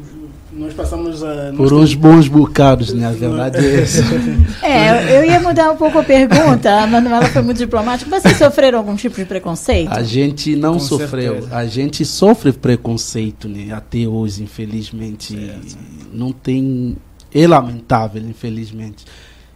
[0.53, 1.53] nós passamos a.
[1.57, 3.07] Por uns bons bocados, né?
[3.07, 4.03] A verdade é essa.
[4.63, 6.83] É, eu ia mudar um pouco a pergunta.
[6.83, 8.11] A Manuela foi muito diplomática.
[8.11, 9.91] Vocês sofreram algum tipo de preconceito?
[9.91, 11.35] A gente não Com sofreu.
[11.35, 11.57] Certeza.
[11.57, 13.73] A gente sofre preconceito, né?
[13.73, 15.35] Até hoje, infelizmente.
[15.35, 15.79] Certo.
[16.13, 16.97] Não tem.
[17.33, 19.05] É lamentável, infelizmente.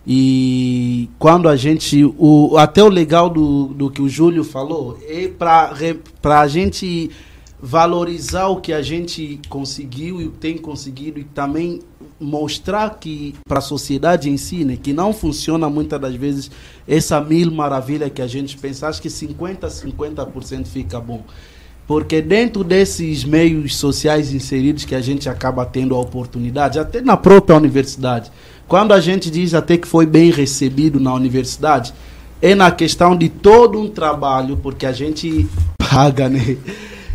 [0.06, 2.04] E quando a gente.
[2.18, 7.10] O, até o legal do, do que o Júlio falou é para a gente
[7.60, 11.80] valorizar o que a gente conseguiu e tem conseguido e também
[12.20, 16.50] mostrar que para a sociedade em si, né, que não funciona muitas das vezes
[16.86, 21.22] essa mil maravilha que a gente pensa, acho que 50 50% fica bom.
[21.86, 27.16] Porque dentro desses meios sociais inseridos que a gente acaba tendo a oportunidade, até na
[27.16, 28.32] própria universidade,
[28.66, 31.92] quando a gente diz até que foi bem recebido na universidade,
[32.40, 35.46] é na questão de todo um trabalho, porque a gente
[35.78, 36.56] paga, né?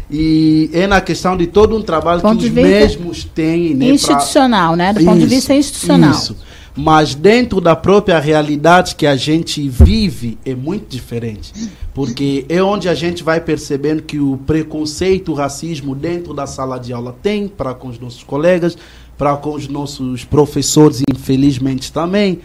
[0.09, 3.75] E é na questão de todo um trabalho que os mesmos têm.
[3.75, 4.77] Né, institucional, pra...
[4.77, 4.93] né?
[4.93, 6.11] Do isso, ponto de vista institucional.
[6.11, 6.35] Isso.
[6.75, 11.53] Mas dentro da própria realidade que a gente vive é muito diferente.
[11.93, 16.79] Porque é onde a gente vai percebendo que o preconceito, o racismo dentro da sala
[16.79, 18.77] de aula tem para com os nossos colegas,
[19.17, 22.39] para com os nossos professores, infelizmente também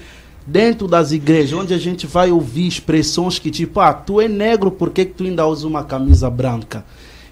[0.47, 4.71] dentro das igrejas, onde a gente vai ouvir expressões que tipo, ah, tu é negro,
[4.71, 6.85] por que, que tu ainda usa uma camisa branca?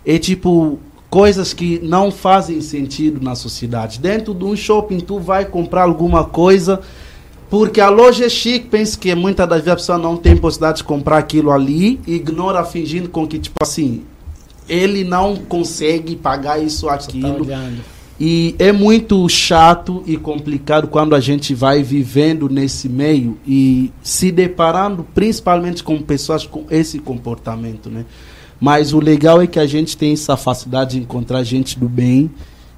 [0.05, 0.78] É tipo
[1.11, 4.00] coisas que não fazem sentido na sociedade.
[4.00, 6.80] Dentro de um shopping tu vai comprar alguma coisa
[7.53, 10.78] porque a loja é chique, pensa que muitas das vezes a pessoa não tem possibilidade
[10.78, 14.05] de comprar aquilo ali, ignora fingindo com que tipo assim,
[14.66, 17.44] ele não consegue pagar isso tá aquilo.
[17.44, 17.61] Tá
[18.18, 24.32] e é muito chato e complicado quando a gente vai vivendo nesse meio e se
[24.32, 28.07] deparando principalmente com pessoas com esse comportamento, né?
[28.63, 32.31] Mas o legal é que a gente tem essa facilidade de encontrar gente do bem,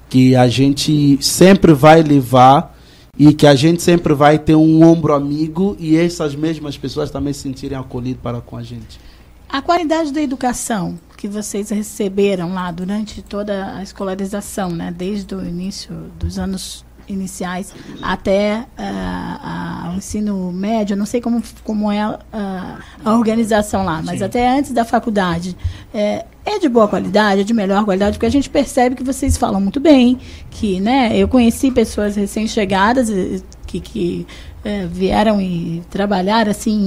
[0.09, 2.75] que a gente sempre vai levar
[3.19, 7.33] e que a gente sempre vai ter um ombro amigo e essas mesmas pessoas também
[7.33, 8.99] se sentirem acolhidas para com a gente.
[9.47, 15.45] A qualidade da educação que vocês receberam lá durante toda a escolarização, né, desde o
[15.45, 22.79] início dos anos iniciais até uh, a ensino médio, não sei como, como é a,
[23.03, 24.25] a organização lá, mas Sim.
[24.25, 25.55] até antes da faculdade,
[25.93, 29.37] é, é de boa qualidade, é de melhor qualidade, porque a gente percebe que vocês
[29.37, 34.27] falam muito bem, que, né, eu conheci pessoas recém-chegadas eh, que, que
[34.63, 36.85] eh, vieram e trabalhar assim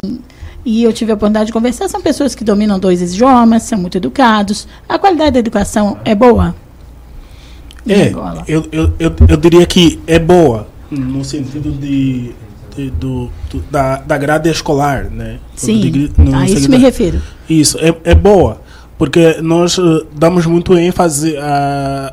[0.64, 3.97] e eu tive a oportunidade de conversar, são pessoas que dominam dois idiomas, são muito
[3.97, 4.69] educados.
[4.89, 6.55] A qualidade da educação é boa?
[7.93, 8.45] É, Angola?
[8.47, 12.32] eu, eu, eu, eu diria que é boa, no sentido de,
[12.76, 15.39] de- do, do- da, da grade escolar, né?
[15.57, 17.20] Sim, no a isso me refiro.
[17.49, 18.61] Isso, é, é boa,
[18.97, 21.34] porque nós eh, damos muito ênfase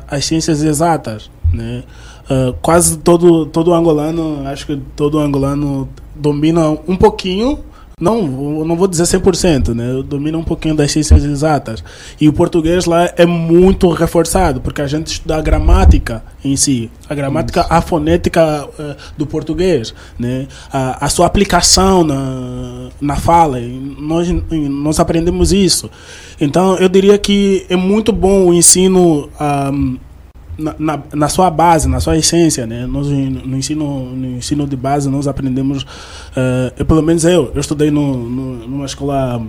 [0.08, 1.82] às ciências exatas, né?
[2.28, 7.60] Ah, quase todo, todo angolano, acho que todo angolano domina um pouquinho,
[7.98, 10.02] não, eu não vou dizer 100%, né?
[10.06, 11.82] Domina um pouquinho das ciências exatas.
[12.20, 16.90] E o português lá é muito reforçado, porque a gente estuda a gramática em si,
[17.08, 20.46] a gramática, a fonética eh, do português, né?
[20.70, 23.58] A, a sua aplicação na, na fala.
[23.98, 25.90] Nós, nós aprendemos isso.
[26.38, 29.72] Então, eu diria que é muito bom o ensino ah,
[30.58, 32.86] na, na, sua base, na sua essência, né?
[32.86, 35.84] Nós no ensino, no ensino de base nós aprendemos,
[36.34, 39.42] eh, eu, pelo menos eu, eu estudei no, no- numa escola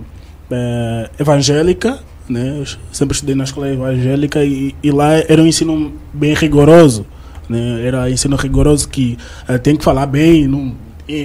[0.50, 1.98] eh, evangélica,
[2.28, 2.58] né?
[2.60, 7.06] Eu sempre estudei na escola evangélica e, e lá era um ensino bem rigoroso,
[7.48, 7.86] né?
[7.86, 9.16] Era ensino rigoroso que
[9.48, 10.74] eh, tem que falar bem, não,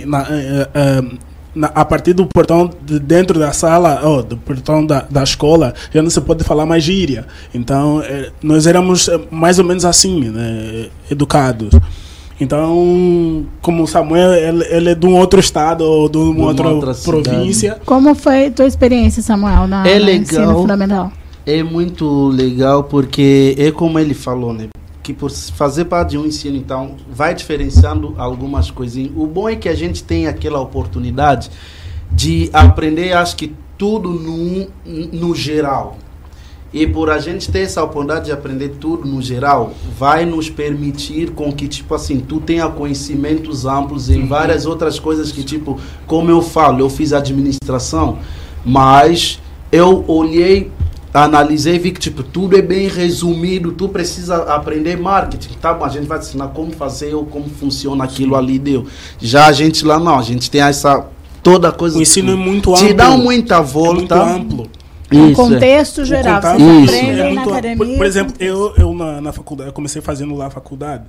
[0.06, 0.26] na,
[1.56, 5.74] na- a partir do portão de dentro da sala, oh, do portão da, da escola,
[5.94, 7.26] já não se pode falar mais gíria.
[7.54, 11.70] Então, eh, nós éramos eh, mais ou menos assim, né, educados.
[12.42, 16.48] Então, como o Samuel, ele, ele é de um outro estado ou de uma uma
[16.48, 17.24] outra, outra cidade.
[17.24, 17.78] província.
[17.86, 20.62] Como foi tua experiência, Samuel, na, É no ensino legal.
[20.62, 21.12] fundamental?
[21.46, 24.68] É muito legal porque é como ele falou, né?
[25.04, 29.12] Que por fazer parte de um ensino, então, vai diferenciando algumas coisinhas.
[29.16, 31.52] O bom é que a gente tem aquela oportunidade
[32.12, 34.68] de aprender, acho que tudo no,
[35.12, 35.98] no geral.
[36.74, 41.30] E por a gente ter essa oportunidade de aprender tudo no geral, vai nos permitir
[41.30, 46.32] com que, tipo assim, tu tenha conhecimentos amplos em várias outras coisas que, tipo, como
[46.32, 48.18] eu falo, eu fiz administração,
[48.66, 49.40] mas
[49.72, 50.72] eu olhei,
[51.14, 55.86] analisei e vi que, tipo, tudo é bem resumido, tu precisa aprender marketing, tá bom,
[55.86, 58.88] a gente vai te ensinar como fazer ou como funciona aquilo ali, deu.
[59.20, 61.06] Já a gente lá não, a gente tem essa,
[61.44, 61.98] toda coisa...
[62.00, 62.94] O ensino é muito Te amplo.
[62.96, 64.16] dá muita volta.
[64.16, 64.70] É muito amplo.
[65.14, 65.46] Um Isso, é.
[65.46, 66.36] contexto geral.
[66.36, 66.94] contato Vocês Isso.
[66.96, 67.78] aprendem é na muito- academia.
[67.78, 71.04] Por, por exemplo, eu, eu na, na faculdade, eu comecei fazendo lá a faculdade.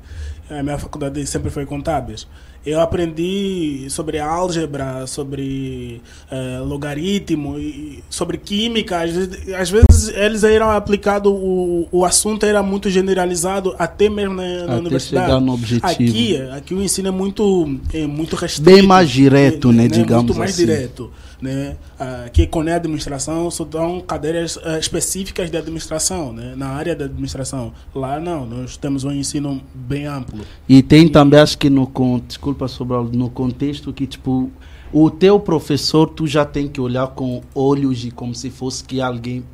[0.51, 2.27] A minha faculdade sempre foi contábeis.
[2.67, 6.01] Eu aprendi sobre álgebra, sobre
[6.31, 9.03] eh, logaritmo, e sobre química.
[9.03, 14.35] Às vezes, às vezes eles eram aplicados, o, o assunto era muito generalizado, até mesmo
[14.37, 15.27] na, na Até universidade.
[15.27, 15.87] chegar no objetivo.
[15.87, 18.71] Aqui, aqui o ensino é muito, é muito restrito.
[18.71, 20.65] Bem mais direto, né, digamos Muito mais assim.
[20.67, 21.11] direto.
[21.45, 21.76] Né?
[22.24, 26.55] Aqui com a administração só dão cadeiras eh, específicas de administração, né?
[26.57, 27.70] na área da administração.
[27.95, 30.42] Lá não, nós temos um ensino bem amplo.
[30.66, 31.86] E tem também, acho que no,
[32.26, 34.51] desculpa, Sobral, no contexto que, tipo,
[34.90, 39.03] o teu professor, tu já tem que olhar com olhos de como se fosse que
[39.03, 39.45] alguém,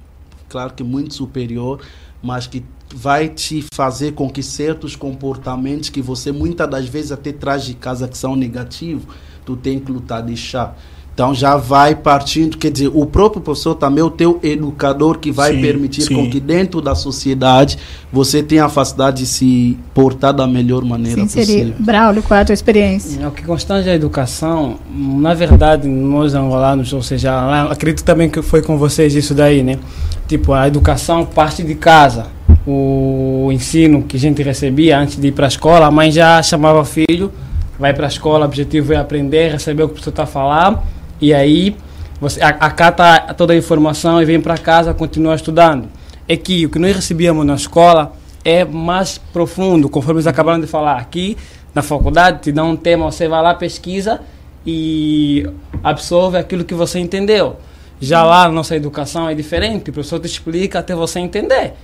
[0.49, 1.81] claro que muito superior,
[2.23, 2.63] mas que
[2.95, 7.75] vai te fazer com que certos comportamentos que você muitas das vezes até traz de
[7.75, 9.13] casa que são negativos,
[9.45, 10.79] tu tem que lutar, deixar.
[11.21, 15.31] Então já vai partindo, quer dizer, o próprio professor também é o teu educador que
[15.31, 16.15] vai Sim, permitir sim.
[16.15, 17.77] com que dentro da sociedade
[18.11, 21.57] você tenha a facilidade de se portar da melhor maneira Sim, seria.
[21.57, 21.75] possível.
[21.79, 23.29] Braulio, qual é a tua experiência?
[23.29, 28.63] O que constante a educação, na verdade, nós angolanos, ou seja, acredito também que foi
[28.63, 29.79] com vocês isso daí, né?
[30.27, 32.29] Tipo, a educação parte de casa.
[32.67, 36.43] O ensino que a gente recebia antes de ir para a escola, a mãe já
[36.43, 37.31] chamava o filho,
[37.79, 40.83] vai para a escola, o objetivo é aprender, receber o que o professor está falar,
[41.21, 41.77] e aí
[42.21, 45.89] você acata toda a informação e vem para casa, continua estudando.
[46.29, 48.13] É que o que nós recebíamos na escola
[48.45, 50.99] é mais profundo, conforme eles acabaram de falar.
[50.99, 51.37] Aqui,
[51.75, 54.21] na faculdade, te dá um tema, você vai lá, pesquisa
[54.67, 55.49] e
[55.83, 57.57] absorve aquilo que você entendeu.
[58.01, 61.75] Já lá na nossa educação é diferente, o professor te explica até você entender.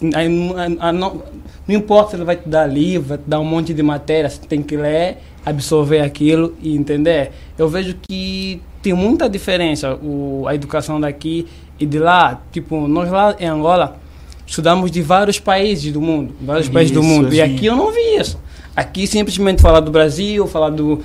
[0.00, 1.22] Não,
[1.66, 4.28] não importa se ele vai te dar livro, vai te dar um monte de matéria,
[4.28, 7.32] você tem que ler, absorver aquilo e entender.
[7.58, 11.46] Eu vejo que tem muita diferença o, a educação daqui
[11.78, 12.40] e de lá.
[12.52, 13.98] Tipo, nós lá em Angola
[14.46, 17.32] estudamos de vários países do mundo, vários países do Isso, mundo.
[17.32, 17.40] E sim.
[17.42, 18.38] aqui eu não vi isso.
[18.76, 21.00] Aqui simplesmente falar do Brasil, falar do,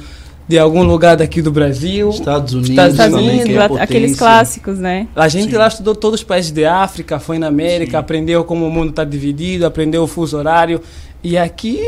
[0.47, 2.09] de algum lugar daqui do Brasil.
[2.09, 5.07] Estados Unidos, Estados também, Unidos, que é aqueles clássicos, né?
[5.15, 8.71] A gente lá estudou todos os países de África, foi na América, aprendeu como o
[8.71, 10.81] mundo está dividido, aprendeu o fuso horário.
[11.23, 11.79] E aqui,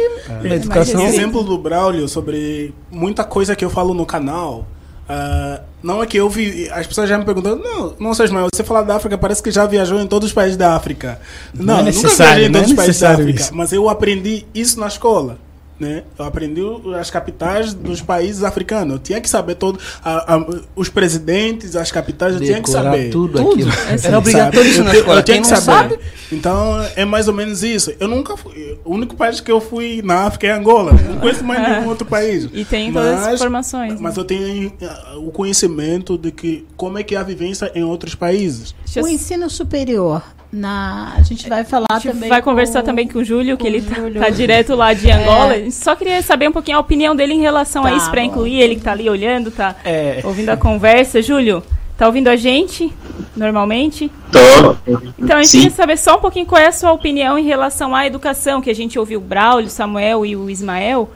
[0.44, 0.48] É.
[0.50, 1.06] na educação.
[1.08, 4.66] Esse exemplo do Braulio sobre muita coisa que eu falo no canal.
[5.10, 6.70] ah, não é que eu vi.
[6.72, 9.52] As pessoas já me perguntam, não, não sei, mas você falar da África, parece que
[9.52, 11.20] já viajou em todos os países da África.
[11.54, 13.42] Não Não, é nunca viajei em não é todos os países da África.
[13.42, 13.56] isso.
[13.56, 15.38] Mas eu aprendi isso na escola.
[15.82, 16.04] Né?
[16.20, 16.62] Eu aprendi
[17.00, 18.94] as capitais dos países africanos.
[18.94, 19.80] Eu tinha que saber todo.
[20.06, 23.10] a- a- os presidentes, as capitais, eu tinha que Decorar saber.
[23.10, 23.72] tudo aquilo.
[23.90, 24.16] Era Sabe?
[24.16, 25.20] obrigatório isso Eu na escola.
[25.20, 25.62] Eu tinha que saber.
[25.64, 26.00] sabe?
[26.32, 27.92] Então é mais ou menos isso.
[28.00, 28.78] Eu nunca fui.
[28.86, 30.92] O único país que eu fui na África é Angola.
[30.94, 32.48] Não conheço mais nenhum outro país.
[32.54, 34.00] E tem todas as informações.
[34.00, 37.84] Mas eu tenho ah, o conhecimento de que como é que é a vivência em
[37.84, 38.76] outros países.
[39.02, 40.22] O ensino superior,
[40.52, 42.30] na, a gente vai falar A gente também.
[42.30, 44.22] vai com- conversar também com o Júlio, que com ele o tá, Júlio.
[44.22, 45.56] tá direto lá de Angola.
[45.56, 45.70] É.
[45.72, 48.28] Só queria saber um pouquinho a opinião dele em relação a Tá isso, pra bom.
[48.28, 50.22] incluir ele que tá ali olhando, tá É.
[50.24, 51.22] ouvindo a conversa.
[51.22, 51.64] Júlio,
[51.97, 52.91] tá ouvindo a gente
[53.36, 54.12] normalmente?
[54.32, 54.76] Tô.
[55.18, 55.58] Então a gente Sim.
[55.62, 58.70] queria saber só um pouquinho qual é a sua opinião em relação à educação, que
[58.70, 61.10] a gente ouviu o Braulio, o Samuel e o Ismael.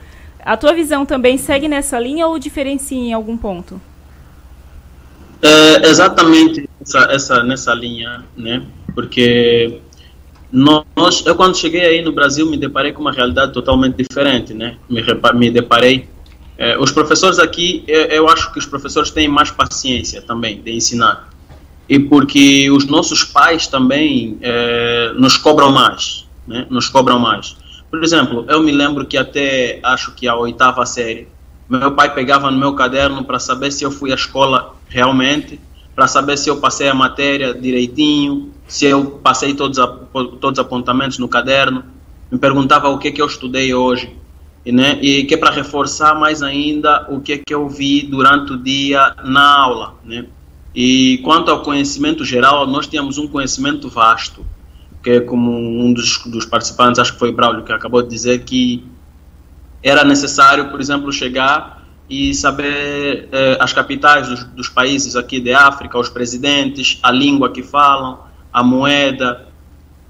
[0.45, 3.81] A tua visão também segue nessa linha ou diferencia em algum ponto?
[5.41, 8.63] É, exatamente essa, essa, nessa linha, né?
[8.95, 9.81] Porque
[10.51, 14.77] nós, eu quando cheguei aí no Brasil me deparei com uma realidade totalmente diferente, né?
[14.89, 16.07] Me, me deparei.
[16.57, 20.71] é, os professores aqui, eu, eu acho que os professores têm mais paciência também de
[20.71, 21.29] ensinar.
[21.87, 26.65] E porque os nossos pais também é, nos cobram mais, né?
[26.69, 27.57] Nos cobram mais.
[27.91, 31.27] Por exemplo, eu me lembro que até acho que a oitava série,
[31.69, 35.59] meu pai pegava no meu caderno para saber se eu fui à escola realmente,
[35.95, 40.59] para saber se eu passei a matéria direitinho, se eu passei todos, a, todos os
[40.59, 41.83] apontamentos no caderno,
[42.31, 44.15] me perguntava o que que eu estudei hoje,
[44.65, 48.53] e, né, e que é para reforçar mais ainda o que que eu vi durante
[48.53, 50.25] o dia na aula, né?
[50.73, 54.45] E quanto ao conhecimento geral, nós tínhamos um conhecimento vasto,
[55.01, 58.43] que é como um dos, dos participantes, acho que foi Braulio, que acabou de dizer
[58.43, 58.83] que
[59.81, 65.53] era necessário, por exemplo, chegar e saber eh, as capitais dos, dos países aqui de
[65.53, 68.24] África, os presidentes, a língua que falam,
[68.55, 69.45] a moeda.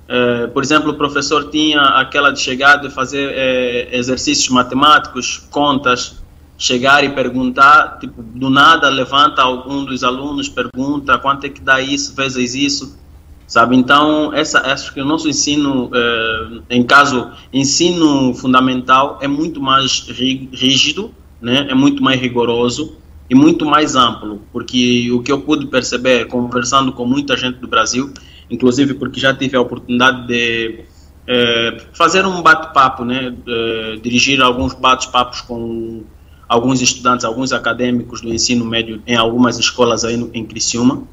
[0.08, 6.24] Eh, por exemplo, o professor tinha aquela de chegar de fazer eh, exercícios matemáticos, contas,
[6.56, 11.82] chegar e perguntar, tipo, do nada levanta algum dos alunos, pergunta quanto é que dá
[11.82, 13.00] isso vezes isso,
[13.48, 13.76] sabe?
[13.76, 20.08] Então, essa, acho que o nosso ensino, eh, em caso ensino fundamental, é muito mais
[20.08, 21.66] rígido, né?
[21.68, 22.96] É muito mais rigoroso
[23.28, 27.68] e muito mais amplo, porque o que eu pude perceber conversando com muita gente do
[27.68, 28.14] Brasil,
[28.50, 30.86] inclusive porque já tive a oportunidade de
[31.28, 33.34] eh, fazer um bate-papo, né?
[33.48, 36.04] Eh, dirigir alguns bate-papos com
[36.48, 41.04] alguns estudantes, alguns acadêmicos do ensino médio em algumas escolas aí no, em Criciúma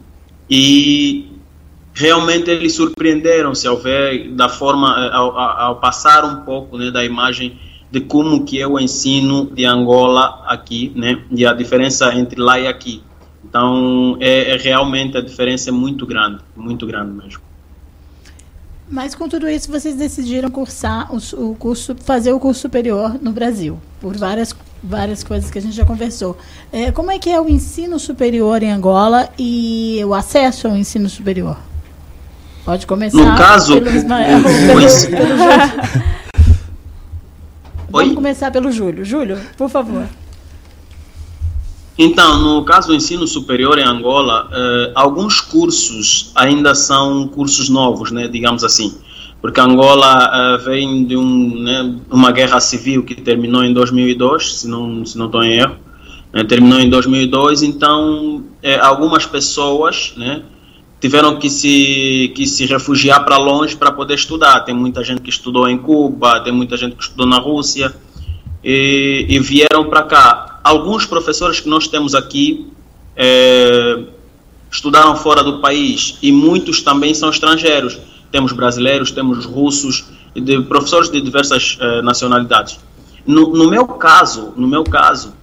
[0.48, 1.26] e
[1.94, 7.04] realmente eles surpreenderam-se ao ver da forma eh, ao, ao- passar um pouco né, da
[7.04, 7.58] imagem
[7.90, 12.58] de como que é o ensino de Angola aqui, né, e a diferença entre lá
[12.58, 13.02] e aqui.
[13.52, 17.42] Então, é, é realmente a diferença é muito grande, muito grande mesmo.
[18.88, 21.18] Mas com tudo isso, vocês decidiram cursar o,
[21.50, 25.76] o curso, fazer o curso superior no Brasil, por várias, várias coisas que a gente
[25.76, 26.34] já conversou.
[26.72, 31.10] É, como é que é o ensino superior em Angola e o acesso ao ensino
[31.10, 31.58] superior?
[32.64, 33.18] Pode começar.
[33.18, 34.40] No caso, pelo Ismael,
[35.10, 35.36] pelo.
[37.90, 39.04] Vamos começar pelo Júlio.
[39.04, 40.06] Júlio, por favor.
[41.98, 48.10] Então, no caso do ensino superior em Angola, eh, alguns cursos ainda são cursos novos,
[48.10, 48.96] né, digamos assim,
[49.42, 54.68] porque Angola eh, vem de um, né, uma guerra civil que terminou em 2002, se
[54.68, 55.76] não, se não estou em erro,
[56.32, 60.42] né, terminou em 2002, então eh, algumas pessoas, né,
[60.98, 64.60] tiveram que se que se refugiar para longe para poder estudar.
[64.60, 67.92] Tem muita gente que estudou em Cuba, tem muita gente que estudou na Rússia
[68.62, 70.51] e, e vieram para cá.
[70.62, 72.70] Alguns professores que nós temos aqui
[73.16, 74.04] eh,
[74.70, 77.98] estudaram fora do país e muitos também são estrangeiros.
[78.30, 80.04] Temos brasileiros, temos russos,
[80.34, 82.78] de, professores de diversas eh, nacionalidades.
[83.26, 85.34] No, no meu caso, no meu caso,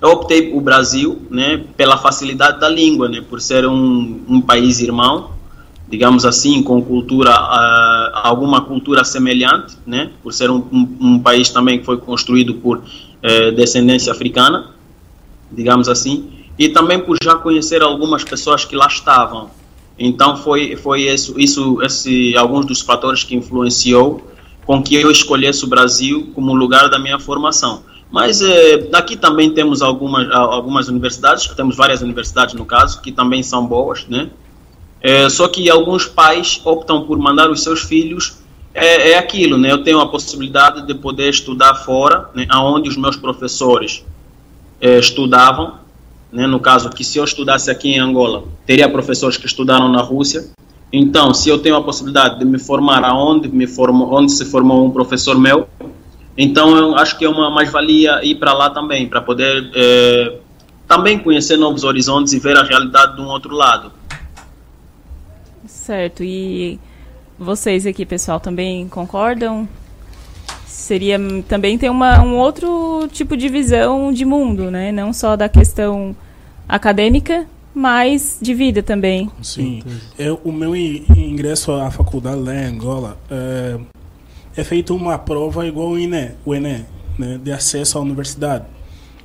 [0.00, 4.80] eu optei o Brasil, né, pela facilidade da língua, né, por ser um, um país
[4.80, 5.30] irmão,
[5.88, 11.50] digamos assim, com cultura, ah, alguma cultura semelhante, né, por ser um, um, um país
[11.50, 12.82] também que foi construído por
[13.28, 14.70] eh, descendência africana,
[15.50, 19.50] digamos assim, e também por já conhecer algumas pessoas que lá estavam.
[19.98, 24.24] Então foi foi isso, isso esse alguns dos fatores que influenciou
[24.64, 27.82] com que eu escolhesse o Brasil como lugar da minha formação.
[28.12, 33.42] Mas eh, aqui também temos algumas algumas universidades, temos várias universidades no caso que também
[33.42, 34.30] são boas, né?
[35.00, 38.38] Eh, só que alguns pais optam por mandar os seus filhos
[38.76, 39.72] é, é aquilo, né?
[39.72, 42.46] Eu tenho a possibilidade de poder estudar fora, né?
[42.48, 44.04] Aonde os meus professores
[44.80, 45.78] é, estudavam,
[46.30, 46.46] né?
[46.46, 50.50] No caso que se eu estudasse aqui em Angola, teria professores que estudaram na Rússia.
[50.92, 54.86] Então, se eu tenho a possibilidade de me formar aonde me formou, onde se formou
[54.86, 55.68] um professor meu,
[56.38, 60.38] então eu acho que é uma mais-valia ir para lá também, para poder é,
[60.86, 63.90] também conhecer novos horizontes e ver a realidade de um outro lado.
[65.66, 66.22] Certo.
[66.22, 66.78] E
[67.38, 69.68] vocês aqui, pessoal, também concordam?
[70.66, 71.18] Seria
[71.48, 74.92] também ter uma, um outro tipo de visão de mundo, né?
[74.92, 76.14] Não só da questão
[76.68, 79.30] acadêmica, mas de vida também.
[79.42, 79.82] Sim.
[80.18, 83.78] Eu, o meu ingresso à faculdade lá em Angola é,
[84.56, 86.86] é feito uma prova igual o Enem, o Enem
[87.18, 88.64] né, de acesso à universidade.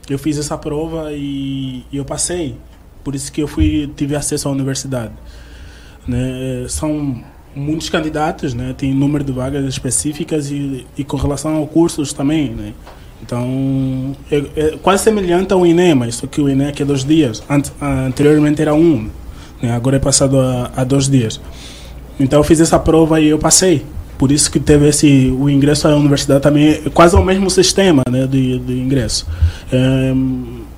[0.09, 2.57] Eu fiz essa prova e, e eu passei.
[3.03, 5.13] Por isso que eu fui tive acesso à universidade.
[6.07, 6.65] Né?
[6.67, 7.23] São
[7.55, 8.73] muitos candidatos, né?
[8.77, 12.73] Tem número de vagas específicas e, e com relação ao cursos também, né?
[13.21, 17.43] Então, é, é quase semelhante ao INEM, mas só que o aqui é dois dias.
[17.49, 19.09] Ant, anteriormente era um,
[19.61, 19.71] né?
[19.73, 21.39] agora é passado a, a, dois dias.
[22.19, 23.85] Então, eu fiz essa prova e eu passei.
[24.17, 28.03] Por isso que teve esse o ingresso à universidade também é quase o mesmo sistema,
[28.09, 29.27] né, de, de ingresso.
[29.71, 30.13] É,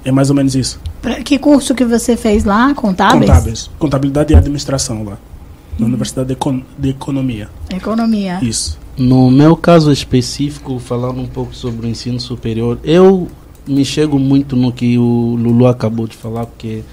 [0.06, 0.80] é mais ou menos isso.
[1.26, 2.74] Que curso que você fez lá?
[2.74, 3.30] Contábeis?
[3.30, 3.70] Contábeis.
[3.80, 5.18] Contabilidade e administração lá
[5.78, 7.50] na Universidade de, Econ de Economia.
[7.70, 8.40] Economia.
[8.42, 8.80] Isso.
[8.98, 13.28] No meu caso específico, falando um pouco sobre o ensino superior, eu
[13.68, 16.84] me chego muito no que o Lulu acabou de falar, porque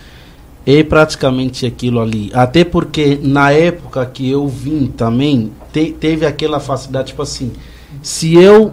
[0.65, 2.31] é praticamente aquilo ali.
[2.33, 7.53] Até porque na época que eu vim também, te, teve aquela facilidade, tipo assim,
[8.03, 8.73] se eu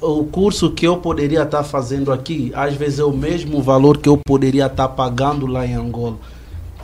[0.00, 3.96] o curso que eu poderia estar tá fazendo aqui, às vezes é o mesmo valor
[3.96, 6.16] que eu poderia estar tá pagando lá em Angola.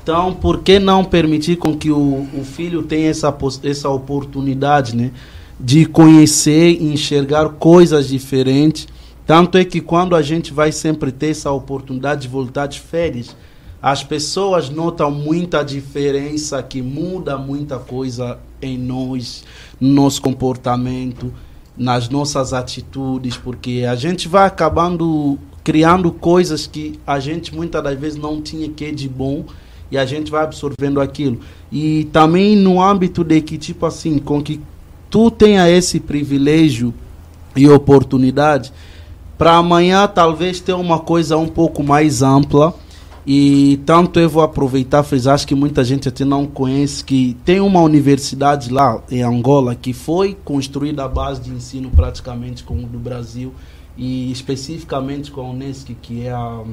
[0.03, 5.11] Então, por que não permitir com que o, o filho tenha essa, essa oportunidade, né?
[5.59, 8.88] De conhecer e enxergar coisas diferentes.
[9.26, 13.36] Tanto é que quando a gente vai sempre ter essa oportunidade de voltar de férias,
[13.82, 19.44] as pessoas notam muita diferença, que muda muita coisa em nós,
[19.80, 21.32] no nosso comportamento,
[21.76, 27.98] nas nossas atitudes, porque a gente vai acabando criando coisas que a gente muitas das
[27.98, 29.44] vezes não tinha que de bom
[29.91, 31.41] e a gente vai absorvendo aquilo.
[31.70, 34.61] E também no âmbito de que, tipo assim, com que
[35.11, 36.95] tu tenha esse privilégio
[37.57, 38.72] e oportunidade,
[39.36, 42.74] para amanhã talvez ter uma coisa um pouco mais ampla.
[43.26, 47.61] E tanto eu vou aproveitar, fez acho que muita gente até não conhece que tem
[47.61, 52.99] uma universidade lá em Angola que foi construída a base de ensino praticamente como do
[52.99, 53.53] Brasil
[53.97, 56.64] e especificamente com a Unesco, que é a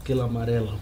[0.00, 0.74] aquela amarela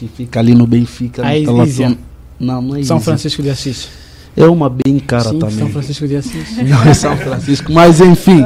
[0.00, 1.26] que fica ali no Benfica.
[1.26, 1.96] A Isia.
[2.38, 3.88] Não, não é São Francisco de Assis.
[4.34, 5.58] É uma bem cara Sim, também.
[5.58, 6.56] São Francisco de Assis.
[6.66, 7.72] Não é São Francisco.
[7.72, 8.42] Mas enfim,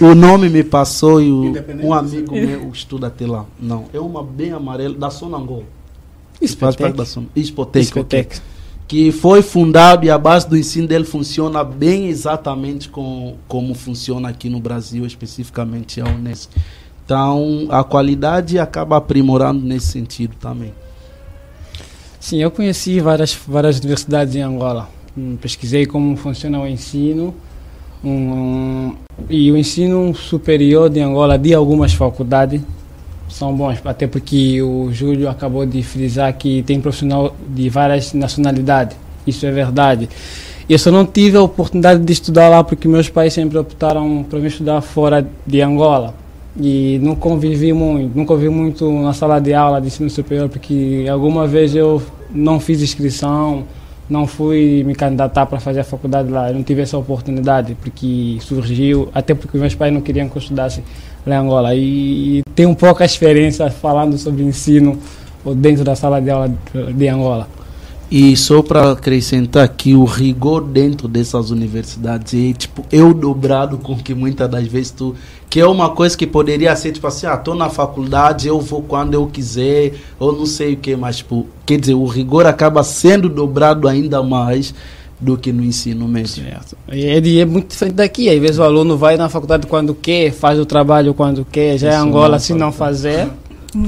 [0.00, 3.44] o nome me passou e o, um amigo meu estuda até lá.
[3.60, 5.64] Não, é uma bem amarela da Sonangol.
[6.40, 6.96] Ispotec.
[6.96, 7.26] Da Son...
[7.34, 7.84] Ispotec.
[7.84, 8.40] Ispotec.
[8.86, 14.28] Que foi fundado e a base do ensino dele funciona bem exatamente com, como funciona
[14.28, 16.54] aqui no Brasil, especificamente a Unesco.
[17.08, 20.74] Então, a qualidade acaba aprimorando nesse sentido também.
[22.20, 24.90] Sim, eu conheci várias, várias universidades em Angola.
[25.16, 27.34] Hum, pesquisei como funciona o ensino.
[28.04, 28.94] Um,
[29.30, 32.60] e o ensino superior de Angola, de algumas faculdades,
[33.26, 38.98] são bons, até porque o Júlio acabou de frisar que tem profissional de várias nacionalidades.
[39.26, 40.10] Isso é verdade.
[40.68, 44.38] Eu só não tive a oportunidade de estudar lá porque meus pais sempre optaram para
[44.38, 46.27] me estudar fora de Angola
[46.58, 51.06] e não convivi muito, não convivi muito na sala de aula de ensino superior, porque
[51.10, 53.64] alguma vez eu não fiz inscrição,
[54.10, 58.38] não fui me candidatar para fazer a faculdade lá, eu não tive essa oportunidade, porque
[58.40, 60.82] surgiu, até porque meus pais não queriam que eu estudasse
[61.26, 61.74] lá em Angola.
[61.74, 64.98] E, e tenho pouca experiência falando sobre ensino
[65.56, 66.50] dentro da sala de aula
[66.94, 67.46] de Angola.
[68.10, 73.94] E só para acrescentar que o rigor dentro dessas universidades é tipo eu dobrado com
[73.98, 75.14] que muitas das vezes tu
[75.50, 78.82] que é uma coisa que poderia ser tipo assim, ah, tô na faculdade, eu vou
[78.82, 82.82] quando eu quiser, ou não sei o que, mas tipo, quer dizer, o rigor acaba
[82.82, 84.74] sendo dobrado ainda mais
[85.20, 86.44] do que no ensino mesmo.
[86.44, 86.76] Certo.
[86.92, 90.32] E é, é muito diferente daqui, às vezes o aluno vai na faculdade quando quer,
[90.32, 93.28] faz o trabalho quando quer, já é Angola não se não fazer,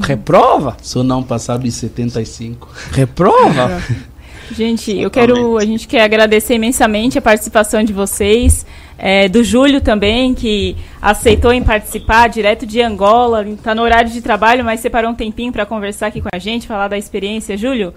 [0.01, 0.77] reprova.
[0.81, 2.67] Só não passar dos 75.
[2.91, 3.81] Reprova.
[4.51, 8.65] Gente, eu quero, a gente quer agradecer imensamente a participação de vocês,
[9.03, 14.21] é, do Júlio também, que aceitou em participar direto de Angola, está no horário de
[14.21, 17.57] trabalho, mas separou um tempinho para conversar aqui com a gente, falar da experiência.
[17.57, 17.95] Júlio,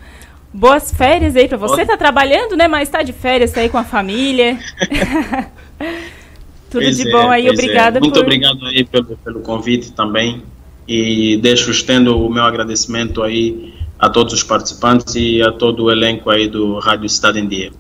[0.56, 1.84] Boas férias aí pra você.
[1.84, 2.68] Tá trabalhando, né?
[2.68, 4.56] Mas tá de férias tá aí com a família.
[6.70, 7.46] Tudo Pois de é, bom aí.
[7.46, 7.62] pois é.
[7.62, 8.22] Obrigada Muito por.
[8.22, 10.44] obrigado aí pelo, pelo convite também.
[10.86, 15.90] E deixo estendo o meu agradecimento aí a todos os participantes e a todo o
[15.90, 17.72] elenco aí do Rádio Cidade em Dia.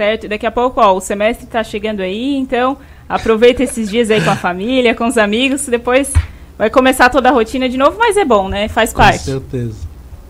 [0.00, 4.18] Certo, daqui a pouco, ó, o semestre tá chegando aí, então aproveita esses dias aí
[4.22, 6.10] com a família, com os amigos, depois
[6.56, 8.66] vai começar toda a rotina de novo, mas é bom, né?
[8.66, 9.24] Faz parte.
[9.24, 9.74] certeza.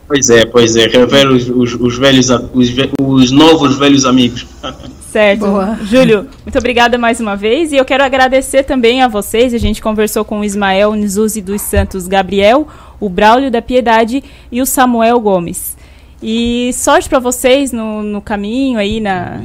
[0.08, 2.68] Pois é, pois é, rever os, os, os velhos, os,
[2.98, 4.44] os novos velhos amigos.
[5.08, 5.46] Certo.
[5.84, 7.72] Júlio, muito obrigada mais uma vez.
[7.72, 9.52] E eu quero agradecer também a vocês.
[9.52, 12.66] A gente conversou com o Ismael Nizuzi dos Santos Gabriel,
[13.00, 15.76] o Braulio da Piedade e o Samuel Gomes.
[16.22, 19.40] E sorte para vocês no, no caminho aí, na,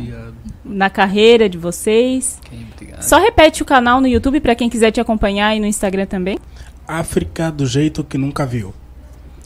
[0.63, 2.39] na carreira de vocês.
[3.01, 6.37] Só repete o canal no YouTube para quem quiser te acompanhar e no Instagram também.
[6.87, 8.73] África do jeito que nunca viu.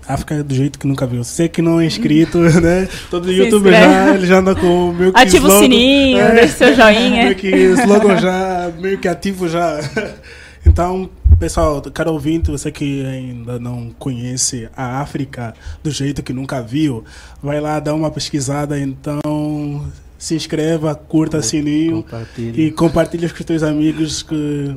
[0.08, 1.24] África do jeito que nunca viu.
[1.24, 2.88] Você que não é inscrito, né?
[3.12, 3.70] Todo inscreve.
[3.72, 7.24] já, ele já anda com meio que Ativa o slogan- sininho, deixa seu joinha.
[7.26, 9.80] meio que slogan já, meio que ativo já.
[10.66, 11.10] Então,
[11.40, 17.06] pessoal, caro ouvinte, você que ainda não conhece a África do jeito que nunca viu,
[17.42, 22.62] vai lá dar uma pesquisada, então se inscreva, curta sininho Compartilhe.
[22.66, 24.76] e compartilhe com os teus amigos que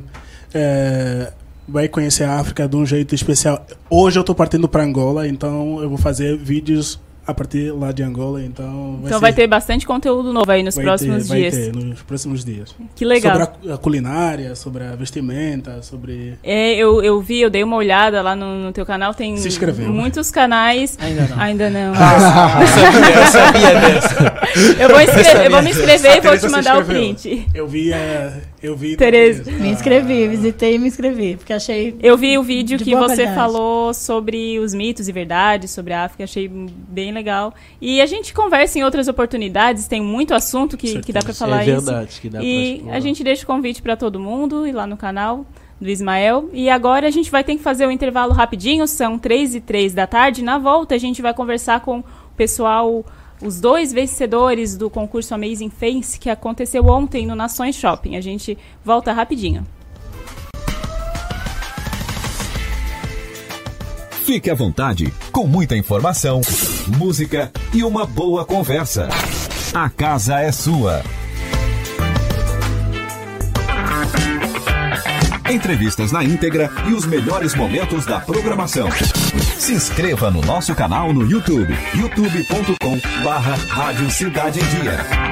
[0.54, 1.32] é,
[1.66, 3.66] vai conhecer a África de um jeito especial.
[3.90, 8.02] Hoje eu estou partindo para Angola, então eu vou fazer vídeos a partir lá de
[8.02, 11.38] Angola, então Então ser- vai ter bastante conteúdo novo aí nos vai próximos ter, vai
[11.40, 11.54] dias.
[11.54, 12.74] ter nos próximos dias.
[12.96, 13.38] Que legal.
[13.46, 17.76] Sobre a, a culinária, sobre a vestimenta, sobre É, eu, eu vi, eu dei uma
[17.76, 19.88] olhada lá no, no teu canal, tem Se inscreveu?
[19.88, 20.98] muitos canais.
[21.00, 21.40] Ainda não.
[21.40, 21.92] Ainda não.
[21.94, 24.82] Ah, eu sabia, eu sabia dessa.
[24.82, 25.44] Eu vou, inscre- Eu sabia.
[25.44, 27.46] eu vou me inscrever e vou te mandar o print.
[27.54, 28.96] Eu vi, é, eu vi.
[28.96, 29.50] Tereza.
[29.50, 31.96] Me inscrevi, visitei e me inscrevi, porque achei.
[32.02, 33.34] Eu vi o vídeo de que você qualidade.
[33.36, 37.54] falou sobre os mitos e verdades sobre a África, achei bem legal.
[37.80, 41.60] E a gente conversa em outras oportunidades, tem muito assunto que, que dá para falar
[41.62, 41.84] É isso.
[41.86, 42.96] verdade, que dá pra E explorar.
[42.96, 45.46] a gente deixa o convite para todo mundo ir lá no canal
[45.80, 46.48] do Ismael.
[46.52, 49.92] E agora a gente vai ter que fazer um intervalo rapidinho, são 3 e 3
[49.94, 50.42] da tarde.
[50.42, 52.04] Na volta a gente vai conversar com o
[52.36, 53.04] pessoal,
[53.42, 58.16] os dois vencedores do concurso Amazing Face que aconteceu ontem no Nações Shopping.
[58.16, 59.66] A gente volta rapidinho.
[64.24, 66.40] Fique à vontade, com muita informação,
[66.92, 69.08] música e uma boa conversa.
[69.74, 71.02] A casa é sua.
[75.50, 78.88] Entrevistas na íntegra e os melhores momentos da programação.
[79.58, 85.31] Se inscreva no nosso canal no YouTube, youtube.com barra Rádio Cidade em Dia.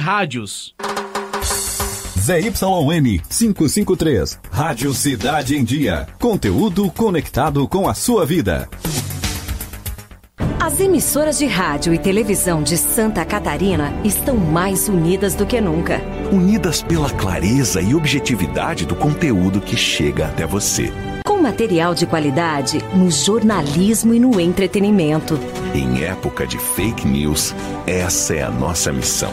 [0.00, 0.74] Rádios.
[2.18, 6.08] ZYN 553, Rádio Cidade em Dia.
[6.18, 8.68] Conteúdo conectado com a sua vida.
[10.58, 16.00] As emissoras de rádio e televisão de Santa Catarina estão mais unidas do que nunca.
[16.32, 20.90] Unidas pela clareza e objetividade do conteúdo que chega até você.
[21.26, 25.38] Com material de qualidade no jornalismo e no entretenimento.
[25.74, 27.54] Em época de fake news,
[27.86, 29.32] essa é a nossa missão.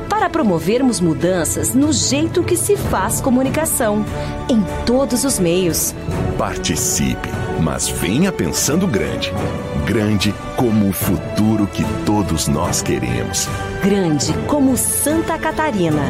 [0.21, 4.05] para promovermos mudanças no jeito que se faz comunicação,
[4.47, 5.95] em todos os meios.
[6.37, 7.27] Participe,
[7.59, 9.33] mas venha pensando grande.
[9.83, 13.47] Grande como o futuro que todos nós queremos.
[13.83, 16.03] Grande como Santa Catarina.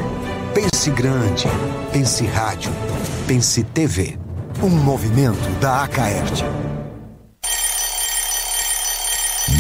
[0.53, 1.47] Pense grande,
[1.93, 2.69] pense rádio,
[3.25, 4.17] pense TV.
[4.61, 6.43] Um movimento da Acaerte.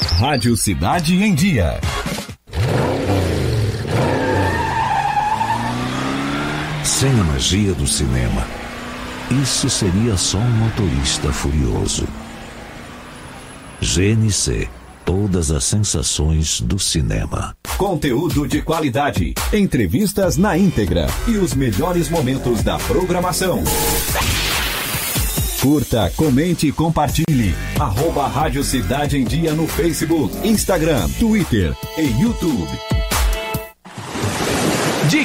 [0.00, 1.80] Rádio Cidade em Dia.
[6.84, 8.46] Sem a magia do cinema,
[9.42, 12.06] isso seria só um motorista furioso.
[13.80, 14.68] GNC
[15.06, 17.56] Todas as sensações do cinema.
[17.78, 23.62] Conteúdo de qualidade, entrevistas na íntegra e os melhores momentos da programação.
[25.66, 27.52] Curta, comente e compartilhe.
[27.76, 32.95] Arroba Rádio Cidade em Dia no Facebook, Instagram, Twitter e YouTube.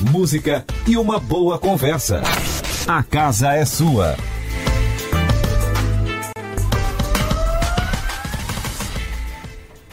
[0.00, 2.22] música e uma boa conversa.
[2.86, 4.16] A casa é sua.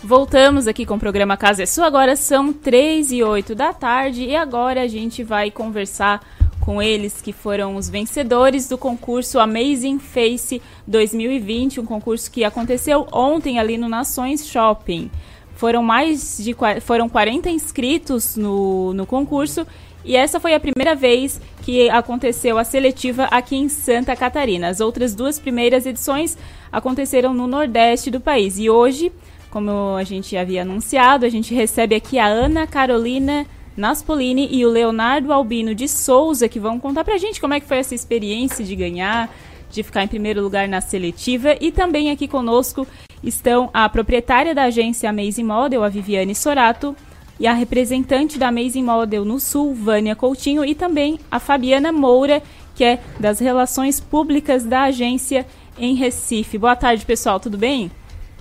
[0.04, 1.86] Voltamos aqui com o programa Casa é Sua.
[1.86, 6.22] Agora são 3 e 8 da tarde e agora a gente vai conversar
[6.60, 13.08] com eles que foram os vencedores do concurso Amazing Face 2020, um concurso que aconteceu
[13.12, 15.10] ontem ali no Nações Shopping.
[15.56, 19.66] Foram mais de foram 40 inscritos no, no concurso
[20.04, 24.68] e essa foi a primeira vez que aconteceu a seletiva aqui em Santa Catarina.
[24.68, 26.38] As outras duas primeiras edições
[26.72, 28.58] aconteceram no Nordeste do país.
[28.58, 29.12] E hoje,
[29.52, 33.46] como a gente havia anunciado, a gente recebe aqui a Ana Carolina
[33.78, 37.68] Naspolini e o Leonardo Albino de Souza, que vão contar pra gente como é que
[37.68, 39.30] foi essa experiência de ganhar,
[39.70, 41.56] de ficar em primeiro lugar na seletiva.
[41.62, 42.88] E também aqui conosco
[43.24, 46.96] estão a proprietária da agência Amazing Model, a Viviane Sorato,
[47.42, 52.40] e a representante da Amazing Model no Sul, Vânia Coutinho, e também a Fabiana Moura,
[52.76, 56.60] que é das relações públicas da agência em Recife.
[56.60, 57.90] Boa tarde, pessoal, tudo bem?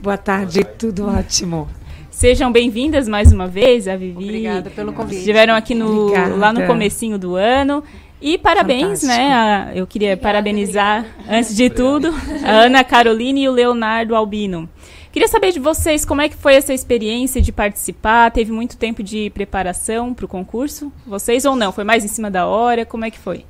[0.02, 1.66] Boa tarde, tudo ótimo.
[2.10, 4.22] Sejam bem-vindas mais uma vez, a Vivi.
[4.22, 5.20] Obrigada pelo convite.
[5.20, 7.82] Estiveram aqui no, lá no comecinho do ano.
[8.20, 9.12] E parabéns, Fantástico.
[9.12, 9.32] né?
[9.32, 11.38] A, eu queria Obrigada, parabenizar, obrigada.
[11.38, 14.68] antes de tudo, a Ana Caroline e o Leonardo Albino.
[15.12, 18.30] Queria saber de vocês como é que foi essa experiência de participar.
[18.30, 20.92] Teve muito tempo de preparação para o concurso?
[21.04, 21.72] Vocês ou não?
[21.72, 22.86] Foi mais em cima da hora?
[22.86, 23.44] Como é que foi?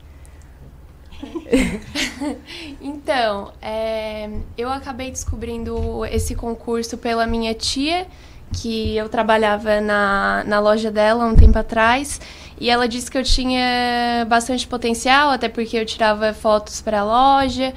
[2.80, 8.06] então, é, eu acabei descobrindo esse concurso pela minha tia,
[8.54, 12.22] que eu trabalhava na, na loja dela um tempo atrás.
[12.58, 17.04] E ela disse que eu tinha bastante potencial, até porque eu tirava fotos para a
[17.04, 17.74] loja.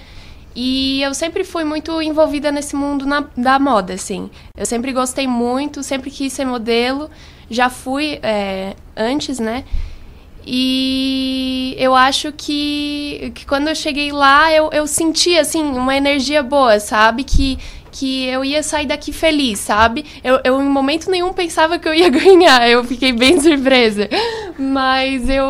[0.55, 4.29] E eu sempre fui muito envolvida nesse mundo na, da moda, assim.
[4.55, 7.09] Eu sempre gostei muito, sempre quis ser modelo.
[7.49, 9.63] Já fui é, antes, né?
[10.45, 16.43] E eu acho que, que quando eu cheguei lá, eu, eu senti, assim, uma energia
[16.43, 17.23] boa, sabe?
[17.23, 17.57] Que,
[17.91, 20.05] que eu ia sair daqui feliz, sabe?
[20.23, 24.09] Eu, eu em momento nenhum pensava que eu ia ganhar, eu fiquei bem surpresa.
[24.59, 25.45] Mas eu,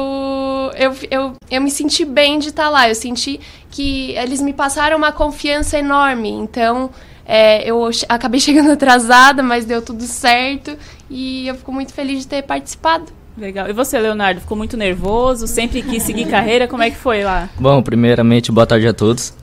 [0.77, 3.39] eu, eu, eu me senti bem de estar lá, eu senti
[3.73, 6.29] que eles me passaram uma confiança enorme.
[6.29, 6.91] Então,
[7.25, 10.77] é, eu acabei chegando atrasada, mas deu tudo certo
[11.09, 13.05] e eu fico muito feliz de ter participado.
[13.35, 13.67] Legal.
[13.67, 15.47] E você, Leonardo, ficou muito nervoso?
[15.47, 16.67] Sempre quis seguir carreira?
[16.67, 17.49] Como é que foi lá?
[17.59, 19.33] Bom, primeiramente, boa tarde a todos.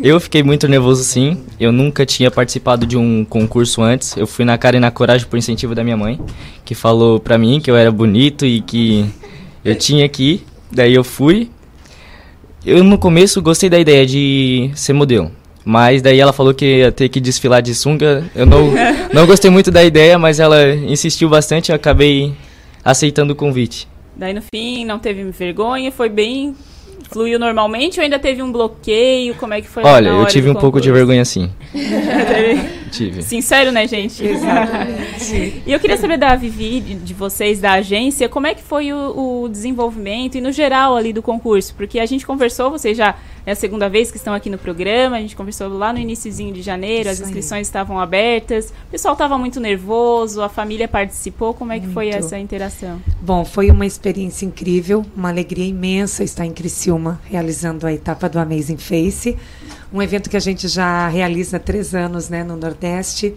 [0.00, 1.42] Eu fiquei muito nervoso sim.
[1.58, 4.16] Eu nunca tinha participado de um concurso antes.
[4.16, 6.20] Eu fui na cara e na coragem por incentivo da minha mãe,
[6.64, 9.04] que falou pra mim que eu era bonito e que
[9.64, 10.46] eu tinha que ir.
[10.70, 11.50] Daí eu fui,
[12.66, 15.30] eu no começo gostei da ideia de ser modelo.
[15.64, 18.24] Mas daí ela falou que ia ter que desfilar de sunga.
[18.34, 18.72] Eu não,
[19.12, 22.34] não gostei muito da ideia, mas ela insistiu bastante e acabei
[22.84, 23.88] aceitando o convite.
[24.14, 26.54] Daí no fim não teve vergonha, foi bem.
[27.14, 29.36] Fluiu normalmente ou ainda teve um bloqueio?
[29.36, 31.48] Como é que foi Olha, na eu hora tive um pouco de vergonha sim.
[31.72, 33.22] Teve- Tive.
[33.22, 34.24] Sincero, né, gente?
[34.24, 35.62] Exatamente.
[35.66, 38.92] e eu queria saber da Vivi, de, de vocês, da agência, como é que foi
[38.92, 41.72] o, o desenvolvimento e no geral ali do concurso?
[41.76, 43.14] Porque a gente conversou, vocês já
[43.46, 46.52] é a segunda vez que estão aqui no programa, a gente conversou lá no iniciozinho
[46.52, 51.72] de janeiro, as inscrições estavam abertas, o pessoal estava muito nervoso, a família participou, como
[51.72, 52.18] é que foi Muito.
[52.18, 53.00] essa interação?
[53.20, 58.38] Bom, foi uma experiência incrível, uma alegria imensa estar em Criciúma, realizando a etapa do
[58.38, 59.36] Amazing Face,
[59.92, 63.34] um evento que a gente já realiza há três anos né, no Nordeste,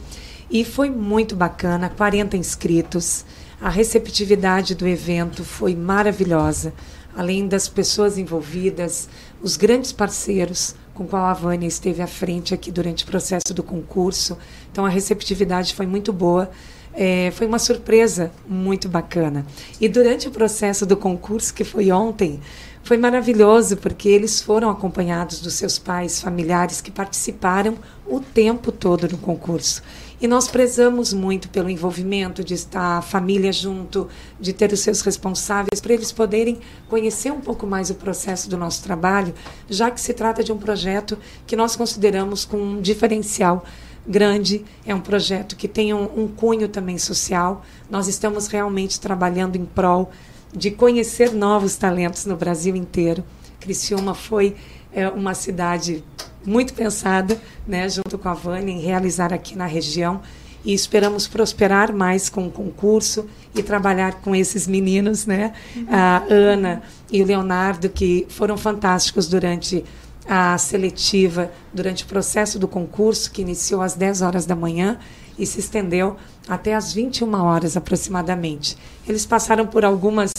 [0.49, 3.25] e foi muito bacana, 40 inscritos,
[3.59, 6.73] a receptividade do evento foi maravilhosa,
[7.17, 9.09] além das pessoas envolvidas,
[9.47, 13.63] os grandes parceiros com qual a Vânia esteve à frente aqui durante o processo do
[13.63, 14.37] concurso,
[14.69, 16.49] então a receptividade foi muito boa,
[16.93, 19.45] é, foi uma surpresa muito bacana.
[19.79, 22.41] E durante o processo do concurso, que foi ontem,
[22.83, 27.75] foi maravilhoso, porque eles foram acompanhados dos seus pais, familiares que participaram
[28.05, 29.81] o tempo todo no concurso.
[30.19, 34.07] E nós prezamos muito pelo envolvimento de estar a família junto,
[34.39, 36.57] de ter os seus responsáveis, para eles poderem
[36.89, 39.33] conhecer um pouco mais o processo do nosso trabalho,
[39.69, 43.63] já que se trata de um projeto que nós consideramos com um diferencial
[44.07, 47.63] grande, é um projeto que tem um, um cunho também social.
[47.87, 50.09] Nós estamos realmente trabalhando em prol
[50.51, 53.23] de conhecer novos talentos no Brasil inteiro.
[53.59, 54.55] Criciúma foi
[54.91, 56.03] é, uma cidade
[56.47, 60.21] muito pensada, né, junto com a Vânia, em realizar aqui na região.
[60.63, 65.53] E esperamos prosperar mais com o concurso e trabalhar com esses meninos, né?
[65.89, 69.85] A Ana e o Leonardo, que foram fantásticos durante
[70.27, 74.99] a seletiva durante o processo do concurso, que iniciou às 10 horas da manhã
[75.39, 76.17] e se estendeu
[76.47, 78.77] até às 21 horas aproximadamente.
[79.07, 80.31] Eles passaram por algumas.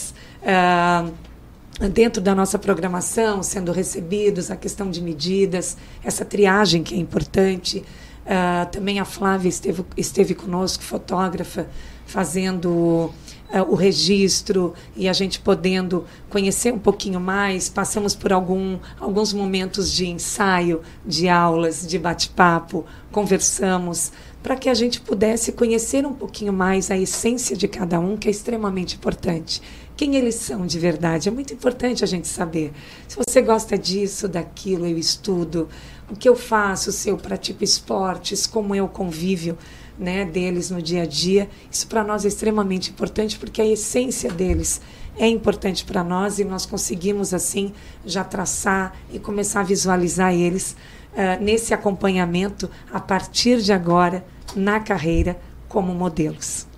[0.45, 1.07] ah,
[1.87, 7.83] dentro da nossa programação, sendo recebidos, a questão de medidas, essa triagem que é importante.
[8.25, 11.67] Ah, também a Flávia esteve, esteve conosco, fotógrafa,
[12.05, 13.11] fazendo
[13.51, 17.69] ah, o registro e a gente podendo conhecer um pouquinho mais.
[17.69, 24.11] Passamos por algum, alguns momentos de ensaio, de aulas, de bate-papo, conversamos,
[24.43, 28.27] para que a gente pudesse conhecer um pouquinho mais a essência de cada um, que
[28.27, 29.61] é extremamente importante.
[29.99, 31.27] Quem eles são de verdade.
[31.27, 32.71] É muito importante a gente saber.
[33.05, 35.67] Se você gosta disso, daquilo, eu estudo,
[36.09, 39.57] o que eu faço, se eu pratico esportes, como o convívio
[39.97, 41.49] né, deles no dia a dia.
[41.69, 44.79] Isso para nós é extremamente importante porque a essência deles
[45.17, 47.73] é importante para nós e nós conseguimos assim
[48.05, 50.77] já traçar e começar a visualizar eles
[51.13, 56.68] ah, nesse acompanhamento a partir de agora na carreira como modelos.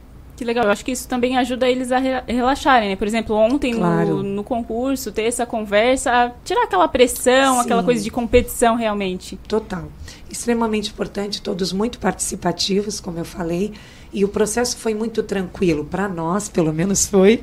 [0.41, 2.95] Que legal, eu acho que isso também ajuda eles a re- relaxarem, né?
[2.95, 4.15] Por exemplo, ontem Claro.
[4.15, 7.85] no, no concurso, ter essa conversa, tirar aquela pressão, aquela Sim.
[7.85, 9.37] coisa de competição realmente.
[9.47, 9.83] Total.
[10.31, 13.71] Extremamente importante, todos muito participativos, como eu falei.
[14.11, 15.85] E o processo foi muito tranquilo.
[15.85, 17.39] Para nós, pelo menos foi.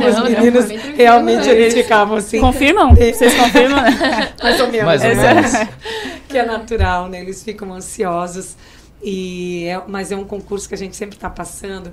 [0.00, 0.96] Não, Os não, meninos tranquilo.
[0.96, 2.40] realmente eles ficavam assim.
[2.40, 2.92] Confirmam?
[2.92, 3.78] Vocês confirmam?
[4.42, 4.84] Mais ou menos.
[4.84, 5.52] Mais ou menos.
[6.28, 7.20] que é natural, né?
[7.20, 8.56] Eles ficam ansiosos.
[9.02, 11.92] E é, mas é um concurso que a gente sempre está passando.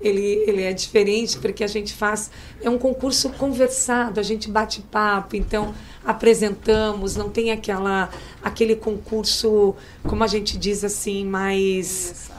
[0.00, 2.30] Ele, ele é diferente porque a gente faz.
[2.62, 5.74] É um concurso conversado, a gente bate papo, então
[6.04, 8.10] apresentamos, não tem aquela,
[8.42, 12.30] aquele concurso, como a gente diz assim, mais.